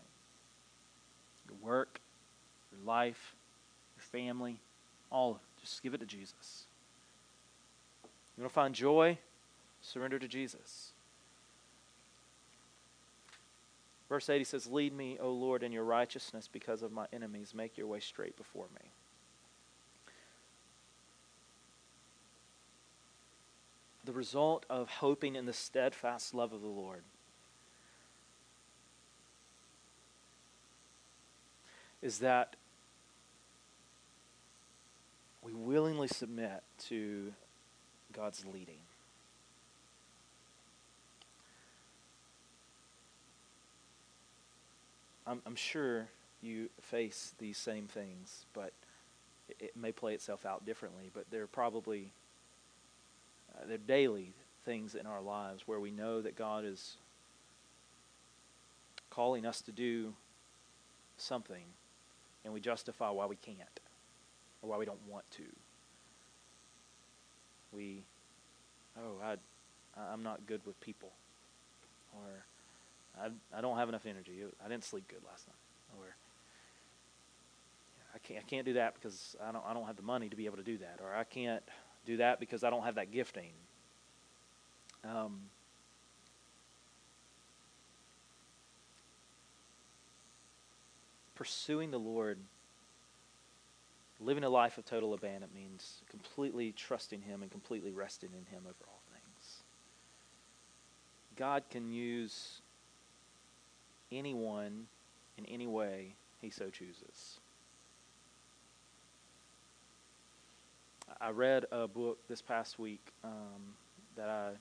your 1.49 1.57
work, 1.61 1.99
your 2.71 2.85
life, 2.85 3.35
your 3.97 4.03
family, 4.03 4.59
all. 5.11 5.39
Just 5.59 5.83
give 5.83 5.93
it 5.93 5.99
to 5.99 6.05
Jesus. 6.05 6.65
You 8.37 8.43
want 8.43 8.51
to 8.51 8.53
find 8.53 8.75
joy? 8.75 9.17
Surrender 9.81 10.19
to 10.19 10.27
Jesus. 10.27 10.91
Verse 14.07 14.29
80 14.29 14.43
says, 14.43 14.67
Lead 14.67 14.93
me, 14.93 15.17
O 15.21 15.31
Lord, 15.31 15.61
in 15.61 15.71
your 15.71 15.83
righteousness 15.83 16.49
because 16.51 16.81
of 16.81 16.91
my 16.91 17.05
enemies. 17.13 17.53
Make 17.53 17.77
your 17.77 17.87
way 17.87 17.99
straight 17.99 18.35
before 18.37 18.65
me. 18.73 18.89
The 24.05 24.13
result 24.13 24.65
of 24.69 24.89
hoping 24.89 25.35
in 25.35 25.45
the 25.45 25.53
steadfast 25.53 26.33
love 26.33 26.51
of 26.51 26.61
the 26.61 26.67
Lord 26.67 27.03
is 32.01 32.19
that 32.19 32.55
we 35.41 35.53
willingly 35.53 36.07
submit 36.07 36.63
to 36.87 37.33
God's 38.13 38.45
leading. 38.45 38.79
I'm, 45.25 45.41
I'm 45.45 45.55
sure 45.55 46.07
you 46.41 46.69
face 46.81 47.33
these 47.37 47.57
same 47.57 47.85
things, 47.85 48.45
but 48.53 48.73
it, 49.47 49.57
it 49.59 49.77
may 49.77 49.91
play 49.91 50.13
itself 50.13 50.45
out 50.45 50.65
differently. 50.65 51.11
But 51.13 51.25
they're 51.29 51.47
probably 51.47 52.11
uh, 53.55 53.65
they're 53.67 53.77
daily 53.77 54.33
things 54.65 54.95
in 54.95 55.05
our 55.05 55.21
lives 55.21 55.63
where 55.67 55.79
we 55.79 55.91
know 55.91 56.21
that 56.21 56.35
God 56.35 56.65
is 56.65 56.97
calling 59.09 59.45
us 59.45 59.61
to 59.61 59.71
do 59.71 60.13
something, 61.17 61.63
and 62.43 62.53
we 62.53 62.59
justify 62.59 63.09
why 63.09 63.25
we 63.25 63.35
can't. 63.35 63.79
Or 64.61 64.69
why 64.69 64.77
we 64.77 64.85
don't 64.85 64.99
want 65.07 65.29
to. 65.31 65.43
We, 67.71 68.03
oh, 68.97 69.17
I, 69.23 69.35
I'm 70.11 70.23
not 70.23 70.45
good 70.47 70.61
with 70.65 70.79
people, 70.81 71.11
or 72.13 72.45
I, 73.21 73.29
I 73.57 73.61
don't 73.61 73.77
have 73.77 73.89
enough 73.89 74.05
energy. 74.05 74.43
I 74.63 74.67
didn't 74.67 74.85
sleep 74.85 75.07
good 75.07 75.23
last 75.29 75.47
night, 75.47 75.99
or 75.99 76.15
I 78.15 78.17
can't, 78.19 78.39
I 78.39 78.49
can't 78.49 78.65
do 78.65 78.73
that 78.73 78.95
because 78.95 79.35
I 79.43 79.51
don't, 79.51 79.63
I 79.67 79.73
don't 79.73 79.85
have 79.85 79.97
the 79.97 80.03
money 80.03 80.29
to 80.29 80.35
be 80.35 80.45
able 80.45 80.57
to 80.57 80.63
do 80.63 80.77
that, 80.79 80.99
or 81.03 81.15
I 81.15 81.23
can't 81.23 81.63
do 82.05 82.17
that 82.17 82.39
because 82.39 82.63
I 82.63 82.69
don't 82.69 82.83
have 82.83 82.95
that 82.95 83.11
gifting. 83.11 83.51
Um, 85.03 85.41
pursuing 91.35 91.91
the 91.91 91.99
Lord, 91.99 92.37
living 94.19 94.43
a 94.43 94.49
life 94.49 94.77
of 94.77 94.85
total 94.85 95.13
abandon 95.13 95.49
means 95.53 96.01
completely 96.09 96.71
trusting 96.71 97.21
Him 97.21 97.41
and 97.41 97.51
completely 97.51 97.91
resting 97.91 98.29
in 98.37 98.45
Him 98.45 98.63
over 98.65 98.85
all 98.87 99.01
things. 99.11 99.63
God 101.35 101.63
can 101.69 101.91
use 101.91 102.61
anyone 104.11 104.87
in 105.37 105.45
any 105.45 105.67
way 105.67 106.15
He 106.41 106.49
so 106.49 106.69
chooses. 106.69 107.39
I 111.21 111.31
read 111.31 111.65
a 111.71 111.87
book 111.87 112.19
this 112.27 112.41
past 112.41 112.79
week 112.79 113.11
um, 113.23 113.73
that 114.15 114.29
I 114.29 114.51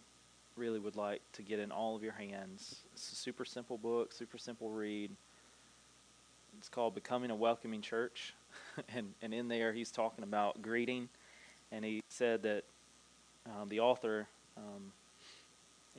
really 0.57 0.81
would 0.81 0.97
like 0.97 1.23
to 1.35 1.43
get 1.43 1.61
in 1.61 1.71
all 1.71 1.95
of 1.95 2.03
your 2.03 2.13
hands. 2.13 2.81
It's 2.93 3.13
a 3.13 3.15
super 3.15 3.45
simple 3.45 3.79
book, 3.79 4.13
super 4.13 4.39
simple 4.39 4.71
read. 4.71 5.13
It's 6.59 6.69
called 6.69 6.95
Becoming 6.95 7.31
a 7.31 7.37
Welcoming 7.37 7.83
Church. 7.83 8.35
and, 8.95 9.15
and 9.23 9.33
in 9.33 9.47
there, 9.47 9.73
he's 9.73 9.93
talking 9.93 10.25
about 10.25 10.61
greeting. 10.61 11.09
And 11.71 11.85
he 11.85 12.03
said 12.09 12.43
that 12.43 12.65
um, 13.47 13.69
the 13.69 13.79
author 13.79 14.27
um, 14.57 14.93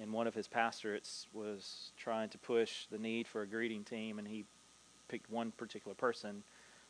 in 0.01 0.11
one 0.11 0.27
of 0.27 0.35
his 0.35 0.49
pastorates 0.49 1.27
was 1.33 1.91
trying 1.97 2.27
to 2.29 2.37
push 2.37 2.87
the 2.91 2.97
need 2.97 3.25
for 3.25 3.41
a 3.41 3.47
greeting 3.47 3.85
team, 3.85 4.19
and 4.19 4.27
he 4.27 4.43
picked 5.07 5.31
one 5.31 5.51
particular 5.51 5.95
person, 5.95 6.43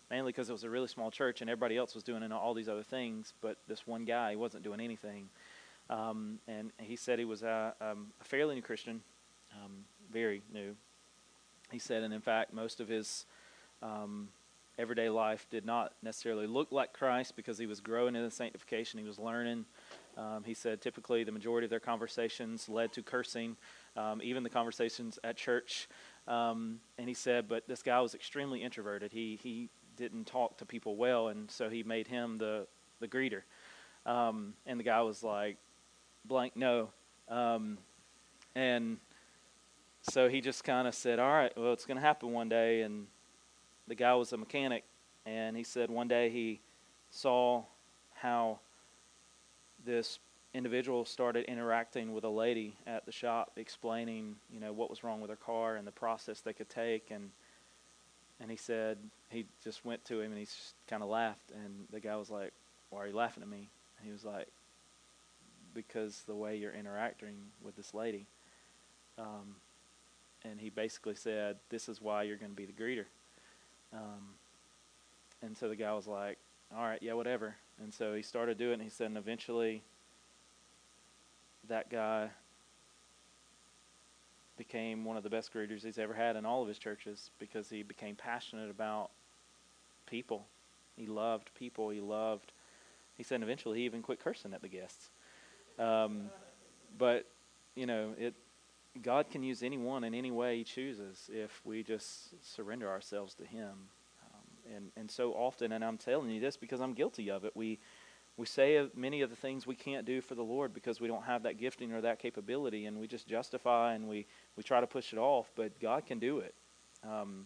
mainly 0.10 0.32
because 0.32 0.50
it 0.50 0.54
was 0.54 0.64
a 0.64 0.70
really 0.70 0.88
small 0.88 1.12
church 1.12 1.42
and 1.42 1.50
everybody 1.50 1.78
else 1.78 1.94
was 1.94 2.04
doing 2.04 2.30
all 2.32 2.56
these 2.56 2.70
other 2.70 2.84
things, 2.84 3.34
but 3.40 3.58
this 3.68 3.86
one 3.86 4.04
guy 4.04 4.32
he 4.32 4.36
wasn't 4.36 4.64
doing 4.64 4.80
anything. 4.80 5.30
Um, 5.92 6.40
and 6.48 6.72
he 6.80 6.96
said 6.96 7.20
he 7.20 7.26
was 7.26 7.44
a, 7.44 7.74
um, 7.82 8.08
a 8.20 8.24
fairly 8.24 8.56
new 8.56 8.62
Christian, 8.62 9.02
um, 9.54 9.72
very 10.12 10.42
new. 10.52 10.76
He 11.72 11.78
said, 11.78 12.02
and 12.02 12.14
in 12.14 12.22
fact, 12.22 12.52
most 12.52 12.80
of 12.80 12.88
his 12.88 13.26
um, 13.82 14.30
everyday 14.78 15.10
life 15.10 15.46
did 15.50 15.66
not 15.66 15.94
necessarily 16.02 16.48
look 16.48 16.72
like 16.72 16.94
Christ 16.94 17.36
because 17.36 17.58
he 17.58 17.66
was 17.66 17.80
growing 17.80 18.16
in 18.16 18.24
the 18.24 18.32
sanctification. 18.32 19.00
He 19.00 19.06
was 19.06 19.20
learning. 19.20 19.66
Um, 20.18 20.44
he 20.46 20.54
said 20.54 20.82
typically 20.82 21.24
the 21.24 21.32
majority 21.32 21.66
of 21.66 21.70
their 21.70 21.80
conversations 21.80 22.70
led 22.70 22.94
to 22.94 23.04
cursing, 23.04 23.58
um, 23.96 24.22
even 24.24 24.44
the 24.44 24.50
conversations 24.50 25.20
at 25.24 25.38
church. 25.38 25.88
Um, 26.28 26.80
and 26.98 27.08
he 27.08 27.14
said, 27.14 27.48
but 27.48 27.68
this 27.68 27.84
guy 27.84 28.00
was 28.00 28.16
extremely 28.16 28.64
introverted. 28.64 29.12
He 29.12 29.40
he 29.42 29.70
didn't 29.98 30.26
talk 30.26 30.58
to 30.58 30.66
people 30.66 30.96
well, 30.96 31.28
and 31.28 31.52
so 31.52 31.70
he 31.70 31.84
made 31.84 32.08
him 32.08 32.38
the 32.38 32.68
the 33.00 33.08
greeter. 33.08 33.42
Um, 34.06 34.54
and 34.66 34.80
the 34.80 34.84
guy 34.84 35.02
was 35.02 35.24
like, 35.24 35.58
blank 36.26 36.56
no. 36.56 36.90
Um, 37.28 37.78
and 38.56 38.98
so 40.02 40.30
he 40.30 40.42
just 40.42 40.64
kind 40.64 40.88
of 40.88 40.96
said, 40.96 41.20
all 41.20 41.32
right, 41.32 41.52
well, 41.58 41.74
it's 41.74 41.86
going 41.86 41.98
to 41.98 42.02
happen 42.02 42.32
one 42.32 42.50
day. 42.50 42.82
And 42.82 43.08
the 43.90 43.96
guy 43.96 44.14
was 44.14 44.32
a 44.32 44.38
mechanic, 44.38 44.86
and 45.26 45.58
he 45.58 45.64
said 45.64 45.90
one 45.90 46.08
day 46.08 46.30
he 46.30 46.62
saw 47.10 47.64
how 48.14 48.60
this 49.84 50.20
individual 50.54 51.06
started 51.06 51.46
interacting 51.46 52.14
with 52.14 52.24
a 52.24 52.30
lady 52.30 52.76
at 52.86 53.06
the 53.06 53.12
shop, 53.12 53.52
explaining, 53.58 54.36
you 54.54 54.60
know, 54.60 54.72
what 54.72 54.90
was 54.90 55.04
wrong 55.04 55.22
with 55.22 55.30
her 55.30 55.36
car 55.36 55.76
and 55.76 55.88
the 55.88 55.92
process 55.92 56.40
they 56.42 56.54
could 56.54 56.70
take, 56.70 57.12
and 57.12 57.32
and 58.40 58.50
he 58.50 58.56
said 58.56 58.98
he 59.30 59.46
just 59.64 59.84
went 59.84 60.06
to 60.06 60.22
him 60.22 60.32
and 60.32 60.40
he 60.40 60.48
kind 60.88 61.02
of 61.02 61.10
laughed, 61.10 61.52
and 61.52 61.88
the 61.92 62.00
guy 62.00 62.16
was 62.16 62.30
like, 62.30 62.54
"Why 62.92 63.00
are 63.00 63.08
you 63.08 63.16
laughing 63.16 63.42
at 63.42 63.50
me?" 63.50 63.70
And 63.98 64.06
he 64.06 64.12
was 64.12 64.24
like, 64.24 64.48
"Because 65.74 66.24
the 66.28 66.36
way 66.36 66.56
you're 66.58 66.74
interacting 66.74 67.36
with 67.62 67.76
this 67.76 67.94
lady." 67.96 68.28
Um, 69.18 69.56
and 70.44 70.62
he 70.62 70.70
basically 70.70 71.16
said, 71.16 71.58
"This 71.70 71.90
is 71.90 72.00
why 72.00 72.24
you're 72.24 72.38
going 72.38 72.52
to 72.52 72.56
be 72.56 72.66
the 72.66 72.72
greeter." 72.72 73.06
Um, 73.94 74.36
and 75.42 75.58
so 75.58 75.70
the 75.70 75.76
guy 75.76 75.94
was 75.94 76.08
like, 76.08 76.38
all 76.76 76.84
right, 76.84 77.02
yeah, 77.02 77.14
whatever. 77.14 77.56
And 77.82 77.94
so 77.94 78.14
he 78.14 78.22
started 78.22 78.58
doing 78.58 78.72
it, 78.72 78.76
and 78.76 78.84
he 78.84 78.90
said, 78.90 79.08
and 79.08 79.18
eventually 79.18 79.84
that 81.68 81.90
guy 81.90 82.30
became 84.58 85.06
one 85.06 85.16
of 85.16 85.24
the 85.24 85.30
best 85.30 85.54
greeters 85.54 85.84
he's 85.84 85.98
ever 85.98 86.14
had 86.14 86.36
in 86.36 86.46
all 86.46 86.62
of 86.62 86.68
his 86.68 86.78
churches 86.78 87.32
because 87.40 87.70
he 87.70 87.82
became 87.82 88.16
passionate 88.16 88.70
about 88.70 89.10
people. 90.06 90.46
He 90.98 91.08
loved 91.08 91.50
people. 91.58 91.90
He 91.90 92.02
loved, 92.02 92.52
he 93.16 93.24
said 93.24 93.36
and 93.36 93.44
eventually 93.44 93.80
he 93.80 93.86
even 93.86 94.02
quit 94.02 94.20
cursing 94.20 94.54
at 94.54 94.62
the 94.62 94.68
guests. 94.68 95.10
Um, 95.80 96.30
but, 96.98 97.26
you 97.76 97.86
know, 97.86 98.14
it, 98.20 98.34
God 99.02 99.30
can 99.30 99.44
use 99.44 99.64
anyone 99.64 100.04
in 100.04 100.14
any 100.14 100.32
way 100.32 100.58
He 100.58 100.64
chooses 100.64 101.30
if 101.32 101.62
we 101.64 101.84
just 101.84 102.34
surrender 102.44 102.90
ourselves 102.90 103.34
to 103.36 103.46
Him. 103.46 103.72
Um, 104.24 104.76
and 104.76 104.92
and 104.98 105.12
so 105.12 105.34
often, 105.34 105.72
and 105.72 105.84
I'm 105.84 105.98
telling 105.98 106.30
you 106.30 106.40
this 106.40 106.58
because 106.58 106.82
I'm 106.82 106.94
guilty 106.94 107.30
of 107.30 107.46
it. 107.46 107.56
We 107.56 107.80
we 108.38 108.46
say 108.46 108.88
many 108.96 109.22
of 109.22 109.30
the 109.30 109.36
things 109.36 109.68
we 109.68 109.76
can't 109.76 110.06
do 110.06 110.22
for 110.22 110.34
the 110.34 110.44
Lord 110.44 110.74
because 110.74 111.00
we 111.00 111.08
don't 111.08 111.24
have 111.24 111.44
that 111.44 111.58
gifting 111.58 111.94
or 111.94 112.02
that 112.02 112.20
capability, 112.20 112.86
and 112.86 113.00
we 113.00 113.08
just 113.08 113.28
justify 113.28 113.94
and 113.94 114.08
we 114.08 114.26
we 114.56 114.64
try 114.64 114.82
to 114.82 114.88
push 114.88 115.14
it 115.14 115.20
off. 115.20 115.52
But 115.56 115.80
God 115.80 116.06
can 116.06 116.20
do 116.20 116.40
it. 116.40 116.56
Um, 117.08 117.46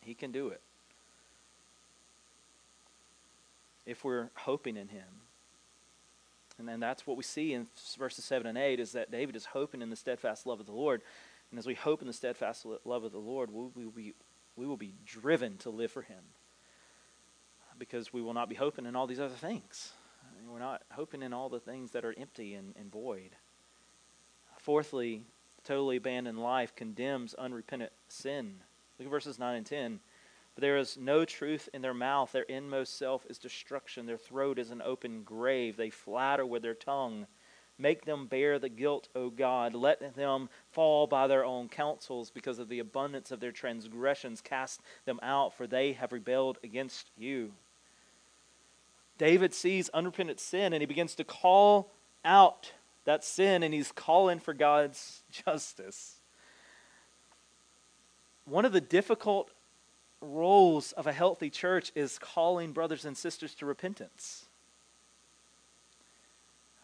he 0.00 0.14
can 0.14 0.32
do 0.32 0.48
it 0.48 0.60
if 3.86 4.04
we're 4.04 4.30
hoping 4.34 4.76
in 4.76 4.88
Him 4.88 5.21
and 6.62 6.68
then 6.68 6.78
that's 6.78 7.08
what 7.08 7.16
we 7.16 7.24
see 7.24 7.54
in 7.54 7.66
verses 7.98 8.24
7 8.24 8.46
and 8.46 8.56
8 8.56 8.78
is 8.78 8.92
that 8.92 9.10
David 9.10 9.34
is 9.34 9.46
hoping 9.46 9.82
in 9.82 9.90
the 9.90 9.96
steadfast 9.96 10.46
love 10.46 10.60
of 10.60 10.66
the 10.66 10.72
Lord. 10.72 11.02
And 11.50 11.58
as 11.58 11.66
we 11.66 11.74
hope 11.74 12.02
in 12.02 12.06
the 12.06 12.12
steadfast 12.12 12.64
love 12.84 13.02
of 13.02 13.10
the 13.10 13.18
Lord, 13.18 13.50
we 13.50 13.84
will 13.84 13.90
be, 13.90 14.14
we 14.54 14.64
will 14.64 14.76
be 14.76 14.94
driven 15.04 15.56
to 15.58 15.70
live 15.70 15.90
for 15.90 16.02
Him. 16.02 16.22
Because 17.80 18.12
we 18.12 18.22
will 18.22 18.32
not 18.32 18.48
be 18.48 18.54
hoping 18.54 18.86
in 18.86 18.94
all 18.94 19.08
these 19.08 19.18
other 19.18 19.34
things. 19.34 19.90
We're 20.48 20.60
not 20.60 20.82
hoping 20.92 21.22
in 21.22 21.32
all 21.32 21.48
the 21.48 21.58
things 21.58 21.90
that 21.90 22.04
are 22.04 22.14
empty 22.16 22.54
and, 22.54 22.76
and 22.78 22.92
void. 22.92 23.30
Fourthly, 24.58 25.24
totally 25.64 25.96
abandoned 25.96 26.38
life 26.38 26.76
condemns 26.76 27.34
unrepentant 27.34 27.90
sin. 28.06 28.60
Look 29.00 29.06
at 29.06 29.10
verses 29.10 29.36
9 29.36 29.56
and 29.56 29.66
10. 29.66 30.00
But 30.54 30.62
there 30.62 30.76
is 30.76 30.98
no 30.98 31.24
truth 31.24 31.68
in 31.72 31.82
their 31.82 31.94
mouth. 31.94 32.32
Their 32.32 32.42
inmost 32.42 32.98
self 32.98 33.24
is 33.28 33.38
destruction. 33.38 34.06
Their 34.06 34.18
throat 34.18 34.58
is 34.58 34.70
an 34.70 34.82
open 34.82 35.22
grave. 35.22 35.76
They 35.76 35.90
flatter 35.90 36.44
with 36.44 36.62
their 36.62 36.74
tongue. 36.74 37.26
Make 37.78 38.04
them 38.04 38.26
bear 38.26 38.58
the 38.58 38.68
guilt, 38.68 39.08
O 39.14 39.30
God. 39.30 39.74
Let 39.74 40.14
them 40.14 40.50
fall 40.70 41.06
by 41.06 41.26
their 41.26 41.44
own 41.44 41.68
counsels 41.68 42.30
because 42.30 42.58
of 42.58 42.68
the 42.68 42.78
abundance 42.78 43.30
of 43.30 43.40
their 43.40 43.50
transgressions. 43.50 44.40
Cast 44.40 44.82
them 45.06 45.18
out, 45.22 45.54
for 45.54 45.66
they 45.66 45.92
have 45.94 46.12
rebelled 46.12 46.58
against 46.62 47.10
you. 47.16 47.52
David 49.18 49.54
sees 49.54 49.88
unrepentant 49.90 50.40
sin 50.40 50.72
and 50.72 50.82
he 50.82 50.86
begins 50.86 51.14
to 51.14 51.24
call 51.24 51.90
out 52.24 52.72
that 53.04 53.24
sin 53.24 53.62
and 53.62 53.72
he's 53.72 53.92
calling 53.92 54.38
for 54.38 54.54
God's 54.54 55.22
justice. 55.30 56.16
One 58.44 58.64
of 58.64 58.72
the 58.72 58.80
difficult 58.80 59.50
roles 60.22 60.92
of 60.92 61.06
a 61.06 61.12
healthy 61.12 61.50
church 61.50 61.92
is 61.94 62.18
calling 62.18 62.72
brothers 62.72 63.04
and 63.04 63.16
sisters 63.16 63.54
to 63.56 63.66
repentance. 63.66 64.46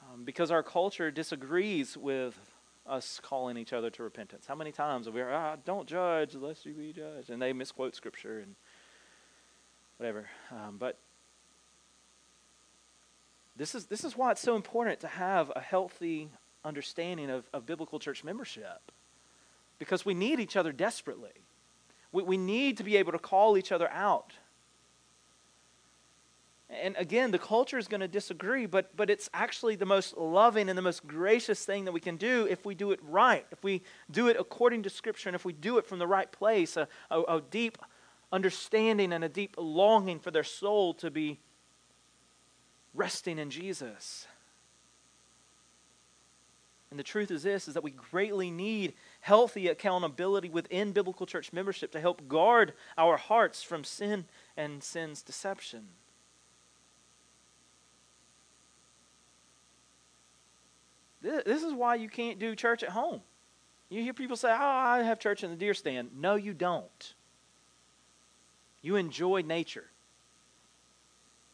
Um, 0.03 0.25
because 0.25 0.51
our 0.51 0.63
culture 0.63 1.11
disagrees 1.11 1.97
with 1.97 2.37
us 2.87 3.21
calling 3.23 3.57
each 3.57 3.73
other 3.73 3.91
to 3.91 4.03
repentance. 4.03 4.47
How 4.47 4.55
many 4.55 4.73
times 4.73 5.07
have 5.07 5.15
we 5.15 5.23
ah, 5.23 5.57
don't 5.65 5.87
judge 5.87 6.35
lest 6.35 6.67
you 6.67 6.73
be 6.73 6.93
judged? 6.93 7.31
And 7.31 7.41
they 7.41 7.53
misquote 7.53 7.95
scripture 7.95 8.41
and 8.41 8.55
whatever. 9.99 10.27
Um, 10.51 10.77
but 10.79 10.99
this 13.57 13.75
is, 13.75 13.87
this 13.87 14.05
is 14.05 14.17
why 14.17 14.31
it's 14.31 14.41
so 14.41 14.57
important 14.57 15.01
to 15.01 15.09
have 15.09 15.53
a 15.55 15.61
healthy 15.61 16.31
understanding 16.65 17.31
of, 17.31 17.45
of 17.53 17.67
biblical 17.67 17.99
church 17.99 18.25
membership. 18.25 18.93
Because 19.79 20.05
we 20.05 20.15
need 20.15 20.41
each 20.41 20.57
other 20.57 20.73
desperately. 20.73 21.45
We, 22.13 22.23
we 22.23 22.37
need 22.37 22.77
to 22.79 22.85
be 22.85 22.97
able 22.97 23.13
to 23.13 23.19
call 23.19 23.57
each 23.57 23.73
other 23.73 23.91
out. 23.91 24.33
And 26.71 26.97
again, 26.99 27.31
the 27.31 27.39
culture 27.39 27.79
is 27.79 27.89
going 27.89 28.03
to 28.03 28.09
disagree, 28.09 28.67
but, 28.67 28.95
but 28.95 29.09
it's 29.09 29.31
actually 29.33 29.77
the 29.77 29.87
most 29.87 30.19
loving 30.19 30.69
and 30.69 30.77
the 30.77 30.83
most 30.83 31.07
gracious 31.07 31.65
thing 31.65 31.87
that 31.87 31.93
we 31.93 32.01
can 32.01 32.17
do 32.17 32.47
if 32.49 32.67
we 32.67 32.75
do 32.75 32.91
it 32.91 33.01
right, 33.03 33.47
if 33.51 33.65
we 33.65 33.83
do 34.11 34.29
it 34.29 34.37
according 34.39 34.83
to 34.83 34.91
Scripture, 34.91 35.31
and 35.31 35.37
if 35.37 35.47
we 35.47 35.55
do 35.55 35.79
it 35.79 35.87
from 35.87 35.99
the 35.99 36.07
right 36.07 36.31
place, 36.31 36.77
a, 36.77 36.87
a, 37.11 37.23
a 37.23 37.43
deep 37.51 37.79
understanding 38.31 39.15
and 39.15 39.25
a 39.25 39.31
deep 39.31 39.55
longing 39.57 40.21
for 40.21 40.31
their 40.31 40.45
soul 40.45 40.93
to 40.95 41.11
be 41.11 41.41
resting 42.93 43.39
in 43.39 43.49
Jesus. 43.49 44.27
And 46.91 46.99
the 46.99 47.05
truth 47.05 47.31
is 47.31 47.43
this 47.43 47.69
is 47.69 47.75
that 47.75 47.85
we 47.85 47.91
greatly 47.91 48.51
need 48.51 48.95
healthy 49.21 49.69
accountability 49.69 50.49
within 50.49 50.93
biblical 50.93 51.27
church 51.27 51.53
membership 51.53 51.93
to 51.93 52.01
help 52.01 52.29
guard 52.29 52.73
our 52.97 53.17
hearts 53.17 53.63
from 53.63 53.85
sin 53.85 54.25
and 54.57 54.83
sin's 54.83 55.23
deception. 55.23 55.89
This 61.21 61.63
is 61.63 61.75
why 61.75 61.97
you 61.97 62.09
can't 62.09 62.39
do 62.39 62.55
church 62.55 62.83
at 62.83 62.91
home. 62.91 63.21
You 63.91 64.03
hear 64.03 64.15
people 64.15 64.37
say, 64.37 64.51
Oh, 64.51 64.57
I 64.57 65.03
have 65.03 65.19
church 65.19 65.43
in 65.43 65.51
the 65.51 65.57
deer 65.57 65.75
stand. 65.75 66.11
No, 66.17 66.37
you 66.37 66.55
don't. 66.55 67.15
You 68.83 68.97
enjoy 68.97 69.43
nature. 69.43 69.85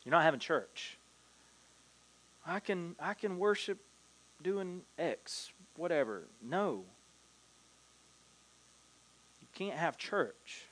You're 0.05 0.13
not 0.13 0.23
having 0.23 0.41
church. 0.41 0.99
I 2.47 2.61
can 2.61 2.95
I 3.01 3.15
can 3.15 3.39
worship 3.39 3.79
doing 4.45 4.83
X, 4.97 5.51
whatever. 5.77 6.29
No. 6.41 6.85
You 9.41 9.49
can't 9.53 9.79
have 9.79 9.99
church. 9.99 10.67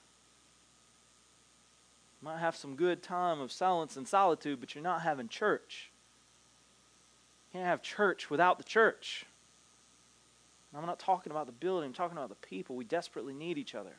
You 2.20 2.28
might 2.28 2.38
have 2.38 2.54
some 2.54 2.76
good 2.76 3.02
time 3.02 3.40
of 3.40 3.50
silence 3.50 3.96
and 3.96 4.06
solitude, 4.06 4.60
but 4.60 4.76
you're 4.76 4.84
not 4.84 5.02
having 5.02 5.26
church. 5.26 5.90
You 7.50 7.58
can't 7.58 7.68
have 7.68 7.82
church 7.82 8.30
without 8.30 8.58
the 8.58 8.64
church. 8.64 9.26
I'm 10.74 10.86
not 10.86 11.00
talking 11.00 11.30
about 11.30 11.46
the 11.46 11.52
building, 11.52 11.88
I'm 11.88 11.94
talking 11.94 12.16
about 12.16 12.30
the 12.30 12.46
people. 12.46 12.76
We 12.76 12.84
desperately 12.84 13.34
need 13.34 13.58
each 13.58 13.74
other. 13.74 13.96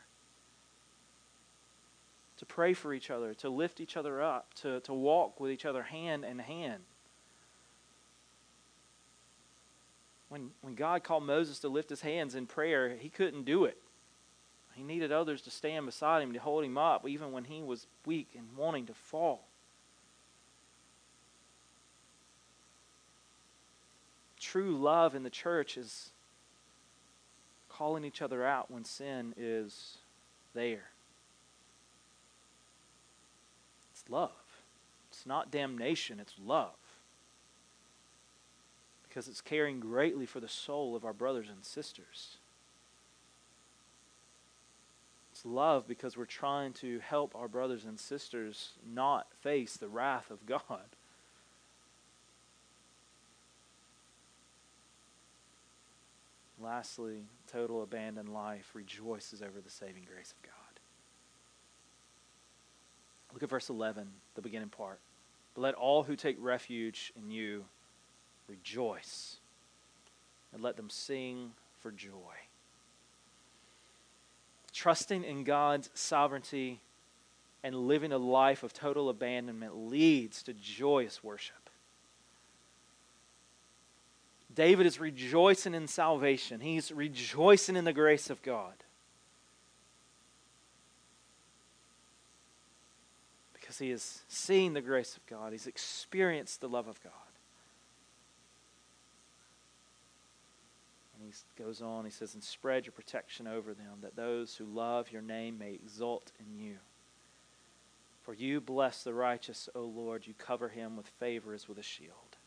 To 2.37 2.45
pray 2.45 2.73
for 2.73 2.93
each 2.93 3.11
other, 3.11 3.33
to 3.35 3.49
lift 3.49 3.79
each 3.79 3.95
other 3.95 4.21
up, 4.21 4.53
to, 4.55 4.79
to 4.81 4.93
walk 4.93 5.39
with 5.39 5.51
each 5.51 5.65
other 5.65 5.83
hand 5.83 6.25
in 6.25 6.39
hand. 6.39 6.83
When, 10.33 10.49
when 10.61 10.73
God 10.73 11.03
called 11.03 11.27
Moses 11.27 11.59
to 11.59 11.69
lift 11.69 11.91
his 11.91 12.01
hands 12.01 12.33
in 12.33 12.47
prayer, 12.47 12.95
he 12.99 13.07
couldn't 13.07 13.43
do 13.43 13.65
it. 13.65 13.77
He 14.73 14.81
needed 14.81 15.11
others 15.11 15.43
to 15.43 15.51
stand 15.51 15.85
beside 15.85 16.23
him 16.23 16.33
to 16.33 16.39
hold 16.39 16.65
him 16.65 16.75
up, 16.75 17.07
even 17.07 17.31
when 17.31 17.43
he 17.43 17.61
was 17.61 17.85
weak 18.03 18.29
and 18.35 18.47
wanting 18.57 18.87
to 18.87 18.95
fall. 18.95 19.41
True 24.39 24.75
love 24.75 25.13
in 25.13 25.21
the 25.21 25.29
church 25.29 25.77
is 25.77 26.09
calling 27.69 28.03
each 28.03 28.23
other 28.23 28.43
out 28.43 28.71
when 28.71 28.85
sin 28.85 29.35
is 29.37 29.99
there. 30.55 30.89
It's 33.91 34.09
love. 34.09 34.31
It's 35.11 35.27
not 35.27 35.51
damnation, 35.51 36.19
it's 36.19 36.33
love. 36.43 36.71
Because 39.13 39.27
it's 39.27 39.41
caring 39.41 39.79
greatly 39.79 40.25
for 40.25 40.39
the 40.39 40.47
soul 40.47 40.95
of 40.95 41.05
our 41.05 41.13
brothers 41.13 41.45
and 41.47 41.63
sisters. 41.63 42.37
It's 45.31 45.45
love 45.45 45.87
because 45.87 46.17
we're 46.17 46.25
trying 46.25 46.73
to 46.73 46.97
help 46.97 47.35
our 47.35 47.47
brothers 47.47 47.85
and 47.85 47.99
sisters 47.99 48.71
not 48.83 49.27
face 49.41 49.77
the 49.77 49.87
wrath 49.87 50.31
of 50.31 50.47
God. 50.47 50.61
Lastly, 56.59 57.25
total 57.51 57.83
abandoned 57.83 58.29
life 58.29 58.71
rejoices 58.73 59.43
over 59.43 59.61
the 59.61 59.69
saving 59.69 60.07
grace 60.11 60.33
of 60.35 60.41
God. 60.41 60.53
Look 63.31 63.43
at 63.43 63.49
verse 63.49 63.69
11, 63.69 64.07
the 64.33 64.41
beginning 64.41 64.69
part. 64.69 65.01
But 65.53 65.61
let 65.61 65.75
all 65.75 66.01
who 66.01 66.15
take 66.15 66.37
refuge 66.39 67.13
in 67.15 67.29
you 67.29 67.65
rejoice, 68.53 69.37
and 70.53 70.61
let 70.61 70.77
them 70.77 70.89
sing 70.89 71.53
for 71.81 71.91
joy. 71.91 72.35
Trusting 74.71 75.23
in 75.23 75.43
God's 75.43 75.89
sovereignty 75.95 76.79
and 77.63 77.75
living 77.75 78.11
a 78.11 78.17
life 78.17 78.61
of 78.61 78.71
total 78.71 79.09
abandonment 79.09 79.75
leads 79.75 80.43
to 80.43 80.53
joyous 80.53 81.23
worship. 81.23 81.55
David 84.53 84.85
is 84.85 84.99
rejoicing 84.99 85.73
in 85.73 85.87
salvation, 85.87 86.59
he's 86.59 86.91
rejoicing 86.91 87.75
in 87.75 87.85
the 87.85 87.93
grace 87.93 88.29
of 88.29 88.41
God. 88.43 88.73
Because 93.53 93.79
he 93.79 93.89
has 93.89 94.21
seen 94.27 94.73
the 94.73 94.81
grace 94.81 95.17
of 95.17 95.25
God, 95.25 95.53
he's 95.53 95.65
experienced 95.65 96.61
the 96.61 96.69
love 96.69 96.87
of 96.87 97.01
God. 97.03 97.13
He 101.25 101.63
goes 101.63 101.81
on, 101.81 102.05
he 102.05 102.11
says, 102.11 102.33
And 102.33 102.43
spread 102.43 102.85
your 102.85 102.93
protection 102.93 103.47
over 103.47 103.73
them, 103.73 103.99
that 104.01 104.15
those 104.15 104.55
who 104.55 104.65
love 104.65 105.11
your 105.11 105.21
name 105.21 105.57
may 105.57 105.73
exult 105.73 106.31
in 106.39 106.57
you. 106.57 106.77
For 108.23 108.33
you 108.33 108.61
bless 108.61 109.03
the 109.03 109.13
righteous, 109.13 109.67
O 109.75 109.81
Lord. 109.81 110.25
You 110.25 110.33
cover 110.37 110.69
him 110.69 110.95
with 110.95 111.07
favor 111.07 111.53
as 111.53 111.67
with 111.67 111.77
a 111.77 111.83
shield. 111.83 112.37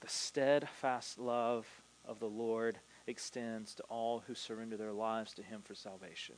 The 0.00 0.08
steadfast 0.08 1.18
love 1.18 1.66
of 2.06 2.18
the 2.18 2.26
Lord 2.26 2.78
extends 3.06 3.74
to 3.74 3.82
all 3.84 4.22
who 4.26 4.34
surrender 4.34 4.76
their 4.76 4.92
lives 4.92 5.34
to 5.34 5.42
Him 5.42 5.60
for 5.62 5.74
salvation. 5.74 6.36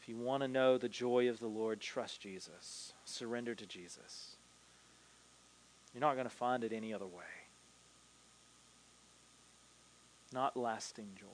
If 0.00 0.08
you 0.08 0.16
want 0.16 0.42
to 0.42 0.48
know 0.48 0.78
the 0.78 0.88
joy 0.88 1.28
of 1.28 1.38
the 1.38 1.48
Lord, 1.48 1.80
trust 1.80 2.20
Jesus. 2.20 2.92
Surrender 3.04 3.54
to 3.54 3.66
Jesus. 3.66 4.37
You're 5.92 6.00
not 6.00 6.14
going 6.14 6.28
to 6.28 6.34
find 6.34 6.64
it 6.64 6.72
any 6.72 6.92
other 6.92 7.06
way. 7.06 7.24
Not 10.32 10.56
lasting 10.56 11.08
joy. 11.18 11.26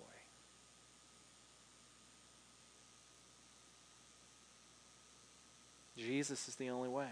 Jesus 5.97 6.49
is 6.49 6.57
the 6.57 6.71
only 6.71 6.89
way. 6.89 7.11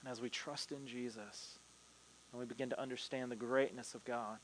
And 0.00 0.10
as 0.10 0.20
we 0.20 0.28
trust 0.28 0.72
in 0.72 0.86
Jesus 0.86 1.58
and 2.32 2.40
we 2.40 2.46
begin 2.46 2.70
to 2.70 2.80
understand 2.80 3.30
the 3.30 3.36
greatness 3.36 3.94
of 3.94 4.04
God, 4.04 4.38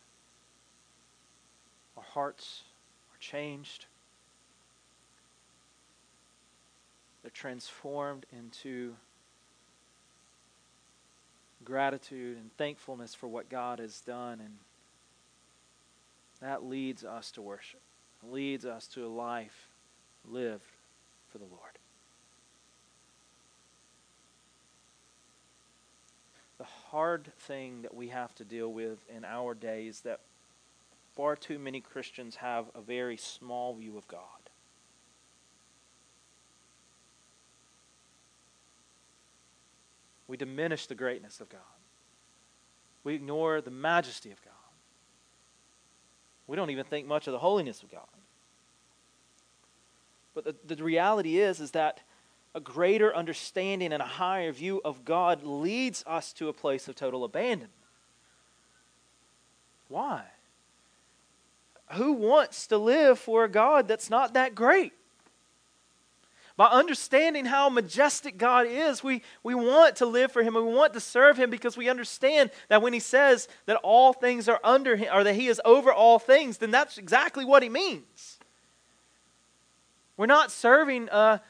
our 1.96 2.02
hearts 2.02 2.62
are 3.12 3.18
changed. 3.18 3.86
They're 7.22 7.30
transformed 7.30 8.26
into 8.36 8.94
gratitude 11.64 12.36
and 12.36 12.50
thankfulness 12.56 13.14
for 13.14 13.28
what 13.28 13.48
God 13.48 13.78
has 13.78 14.00
done. 14.00 14.40
And 14.40 14.54
that 16.40 16.64
leads 16.64 17.04
us 17.04 17.30
to 17.32 17.42
worship, 17.42 17.80
leads 18.22 18.64
us 18.64 18.86
to 18.88 19.06
a 19.06 19.08
life 19.08 19.68
lived 20.24 20.62
for 21.30 21.38
the 21.38 21.44
Lord. 21.44 21.78
the 26.58 26.64
hard 26.64 27.32
thing 27.38 27.82
that 27.82 27.94
we 27.94 28.08
have 28.08 28.34
to 28.34 28.44
deal 28.44 28.72
with 28.72 28.98
in 29.08 29.24
our 29.24 29.54
day 29.54 29.86
is 29.86 30.00
that 30.00 30.20
far 31.14 31.36
too 31.36 31.58
many 31.58 31.80
Christians 31.80 32.36
have 32.36 32.66
a 32.74 32.80
very 32.80 33.16
small 33.16 33.74
view 33.74 33.96
of 33.96 34.06
God. 34.08 34.47
We 40.28 40.36
diminish 40.36 40.86
the 40.86 40.94
greatness 40.94 41.40
of 41.40 41.48
God. 41.48 41.60
We 43.02 43.14
ignore 43.14 43.60
the 43.60 43.70
majesty 43.70 44.30
of 44.30 44.40
God. 44.44 44.52
We 46.46 46.56
don't 46.56 46.70
even 46.70 46.84
think 46.84 47.06
much 47.06 47.26
of 47.26 47.32
the 47.32 47.38
holiness 47.38 47.82
of 47.82 47.90
God. 47.90 48.06
But 50.34 50.44
the, 50.44 50.74
the 50.74 50.84
reality 50.84 51.38
is, 51.38 51.60
is 51.60 51.72
that 51.72 52.00
a 52.54 52.60
greater 52.60 53.14
understanding 53.14 53.92
and 53.92 54.02
a 54.02 54.06
higher 54.06 54.52
view 54.52 54.80
of 54.84 55.04
God 55.04 55.42
leads 55.42 56.04
us 56.06 56.32
to 56.34 56.48
a 56.48 56.52
place 56.52 56.88
of 56.88 56.94
total 56.94 57.24
abandonment. 57.24 57.72
Why? 59.88 60.24
Who 61.92 62.12
wants 62.12 62.66
to 62.68 62.78
live 62.78 63.18
for 63.18 63.44
a 63.44 63.48
God 63.48 63.88
that's 63.88 64.10
not 64.10 64.34
that 64.34 64.54
great? 64.54 64.92
By 66.58 66.66
understanding 66.66 67.44
how 67.44 67.68
majestic 67.68 68.36
God 68.36 68.66
is, 68.66 69.04
we, 69.04 69.22
we 69.44 69.54
want 69.54 69.94
to 69.96 70.06
live 70.06 70.32
for 70.32 70.42
Him 70.42 70.56
and 70.56 70.66
we 70.66 70.74
want 70.74 70.92
to 70.94 71.00
serve 71.00 71.38
Him 71.38 71.50
because 71.50 71.76
we 71.76 71.88
understand 71.88 72.50
that 72.68 72.82
when 72.82 72.92
He 72.92 72.98
says 72.98 73.46
that 73.66 73.76
all 73.76 74.12
things 74.12 74.48
are 74.48 74.58
under 74.64 74.96
Him 74.96 75.08
or 75.14 75.22
that 75.22 75.36
He 75.36 75.46
is 75.46 75.60
over 75.64 75.92
all 75.92 76.18
things, 76.18 76.58
then 76.58 76.72
that's 76.72 76.98
exactly 76.98 77.44
what 77.44 77.62
He 77.62 77.68
means. 77.68 78.40
We're 80.16 80.26
not 80.26 80.50
serving 80.50 81.08
a, 81.12 81.40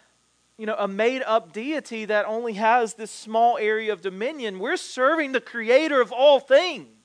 you 0.58 0.66
know, 0.66 0.76
a 0.78 0.86
made 0.86 1.22
up 1.22 1.54
deity 1.54 2.04
that 2.04 2.26
only 2.26 2.52
has 2.52 2.92
this 2.92 3.10
small 3.10 3.56
area 3.56 3.94
of 3.94 4.02
dominion. 4.02 4.58
We're 4.58 4.76
serving 4.76 5.32
the 5.32 5.40
creator 5.40 6.02
of 6.02 6.12
all 6.12 6.38
things. 6.38 6.97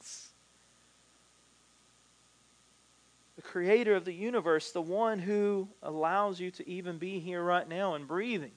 Creator 3.53 3.93
of 3.93 4.03
the 4.03 4.15
universe, 4.15 4.71
the 4.71 4.81
one 4.81 5.19
who 5.19 5.67
allows 5.83 6.39
you 6.39 6.49
to 6.49 6.67
even 6.67 6.97
be 6.97 7.19
here 7.19 7.43
right 7.43 7.69
now 7.69 7.93
and 7.93 8.07
breathing. 8.07 8.49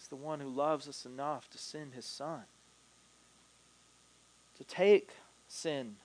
Is 0.00 0.06
the 0.06 0.14
one 0.14 0.38
who 0.38 0.48
loves 0.48 0.86
us 0.86 1.04
enough 1.04 1.50
to 1.50 1.58
send 1.58 1.94
his 1.94 2.04
son 2.04 2.42
to 4.56 4.62
take 4.62 5.10
sin 5.48 5.96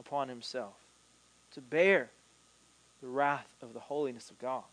upon 0.00 0.30
himself, 0.30 0.78
to 1.52 1.60
bear 1.60 2.08
the 3.02 3.08
wrath 3.08 3.52
of 3.60 3.74
the 3.74 3.80
holiness 3.80 4.30
of 4.30 4.38
God. 4.38 4.64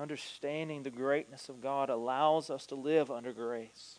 Understanding 0.00 0.82
the 0.82 0.90
greatness 0.90 1.48
of 1.48 1.60
God 1.60 1.90
allows 1.90 2.50
us 2.50 2.66
to 2.66 2.74
live 2.74 3.10
under 3.10 3.32
grace. 3.32 3.98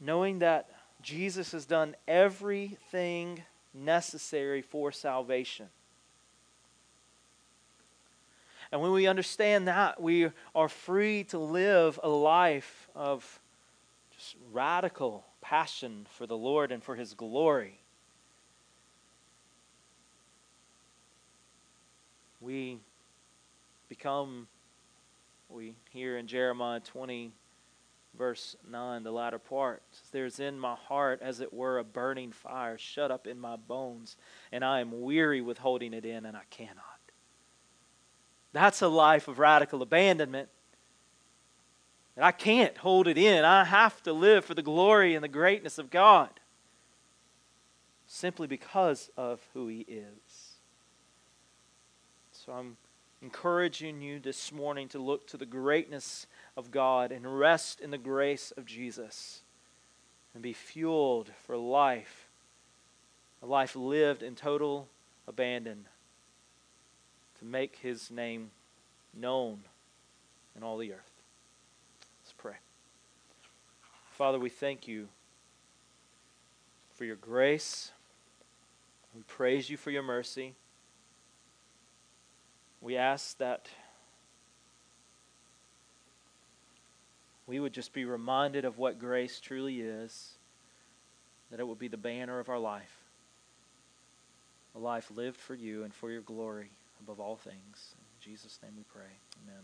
Knowing 0.00 0.38
that 0.38 0.70
Jesus 1.02 1.52
has 1.52 1.66
done 1.66 1.94
everything 2.06 3.42
necessary 3.74 4.62
for 4.62 4.90
salvation. 4.90 5.68
And 8.72 8.80
when 8.80 8.92
we 8.92 9.06
understand 9.06 9.68
that, 9.68 10.00
we 10.00 10.30
are 10.54 10.68
free 10.68 11.24
to 11.24 11.38
live 11.38 11.98
a 12.02 12.08
life 12.08 12.88
of 12.94 13.40
just 14.16 14.36
radical 14.52 15.24
passion 15.40 16.06
for 16.10 16.26
the 16.26 16.36
Lord 16.36 16.72
and 16.72 16.82
for 16.82 16.96
His 16.96 17.14
glory. 17.14 17.80
We 22.40 22.78
become, 23.98 24.46
we 25.48 25.74
hear 25.90 26.18
in 26.18 26.28
Jeremiah 26.28 26.78
20, 26.78 27.32
verse 28.16 28.54
9, 28.70 29.02
the 29.02 29.10
latter 29.10 29.40
part. 29.40 29.82
There's 30.12 30.38
in 30.38 30.56
my 30.56 30.76
heart, 30.76 31.18
as 31.20 31.40
it 31.40 31.52
were, 31.52 31.78
a 31.78 31.84
burning 31.84 32.30
fire 32.30 32.78
shut 32.78 33.10
up 33.10 33.26
in 33.26 33.40
my 33.40 33.56
bones, 33.56 34.16
and 34.52 34.64
I 34.64 34.80
am 34.80 35.02
weary 35.02 35.40
with 35.40 35.58
holding 35.58 35.94
it 35.94 36.04
in, 36.04 36.26
and 36.26 36.36
I 36.36 36.42
cannot. 36.48 36.84
That's 38.52 38.82
a 38.82 38.88
life 38.88 39.26
of 39.26 39.40
radical 39.40 39.82
abandonment. 39.82 40.48
And 42.14 42.24
I 42.24 42.32
can't 42.32 42.78
hold 42.78 43.08
it 43.08 43.18
in. 43.18 43.44
I 43.44 43.64
have 43.64 44.00
to 44.04 44.12
live 44.12 44.44
for 44.44 44.54
the 44.54 44.62
glory 44.62 45.16
and 45.16 45.24
the 45.24 45.28
greatness 45.28 45.76
of 45.76 45.90
God 45.90 46.30
simply 48.06 48.46
because 48.46 49.10
of 49.16 49.40
who 49.54 49.66
He 49.66 49.80
is. 49.80 50.58
So 52.30 52.52
I'm 52.52 52.76
encouraging 53.22 54.00
you 54.00 54.20
this 54.20 54.52
morning 54.52 54.88
to 54.88 54.98
look 54.98 55.26
to 55.26 55.36
the 55.36 55.46
greatness 55.46 56.26
of 56.56 56.70
God 56.70 57.10
and 57.10 57.38
rest 57.38 57.80
in 57.80 57.90
the 57.90 57.98
grace 57.98 58.52
of 58.56 58.64
Jesus 58.64 59.42
and 60.34 60.42
be 60.42 60.52
fueled 60.52 61.30
for 61.46 61.56
life, 61.56 62.28
a 63.42 63.46
life 63.46 63.74
lived 63.74 64.22
in 64.22 64.34
total 64.34 64.88
abandon 65.26 65.86
to 67.38 67.44
make 67.44 67.76
his 67.76 68.10
name 68.10 68.50
known 69.14 69.60
in 70.56 70.62
all 70.62 70.76
the 70.76 70.92
earth. 70.92 71.22
Let's 72.22 72.34
pray. 72.36 72.56
Father, 74.12 74.38
we 74.38 74.48
thank 74.48 74.86
you 74.86 75.08
for 76.94 77.04
your 77.04 77.16
grace. 77.16 77.92
We 79.14 79.22
praise 79.22 79.70
you 79.70 79.76
for 79.76 79.90
your 79.90 80.02
mercy. 80.02 80.54
We 82.80 82.96
ask 82.96 83.36
that 83.38 83.68
we 87.46 87.58
would 87.58 87.72
just 87.72 87.92
be 87.92 88.04
reminded 88.04 88.64
of 88.64 88.78
what 88.78 88.98
grace 88.98 89.40
truly 89.40 89.80
is, 89.80 90.32
that 91.50 91.60
it 91.60 91.66
would 91.66 91.78
be 91.78 91.88
the 91.88 91.96
banner 91.96 92.38
of 92.38 92.48
our 92.48 92.58
life, 92.58 92.94
a 94.74 94.78
life 94.78 95.10
lived 95.14 95.38
for 95.38 95.54
you 95.54 95.82
and 95.82 95.92
for 95.92 96.10
your 96.10 96.20
glory 96.20 96.70
above 97.00 97.20
all 97.20 97.36
things. 97.36 97.94
In 97.96 98.32
Jesus' 98.32 98.58
name 98.62 98.72
we 98.76 98.84
pray. 98.84 99.10
Amen. 99.42 99.62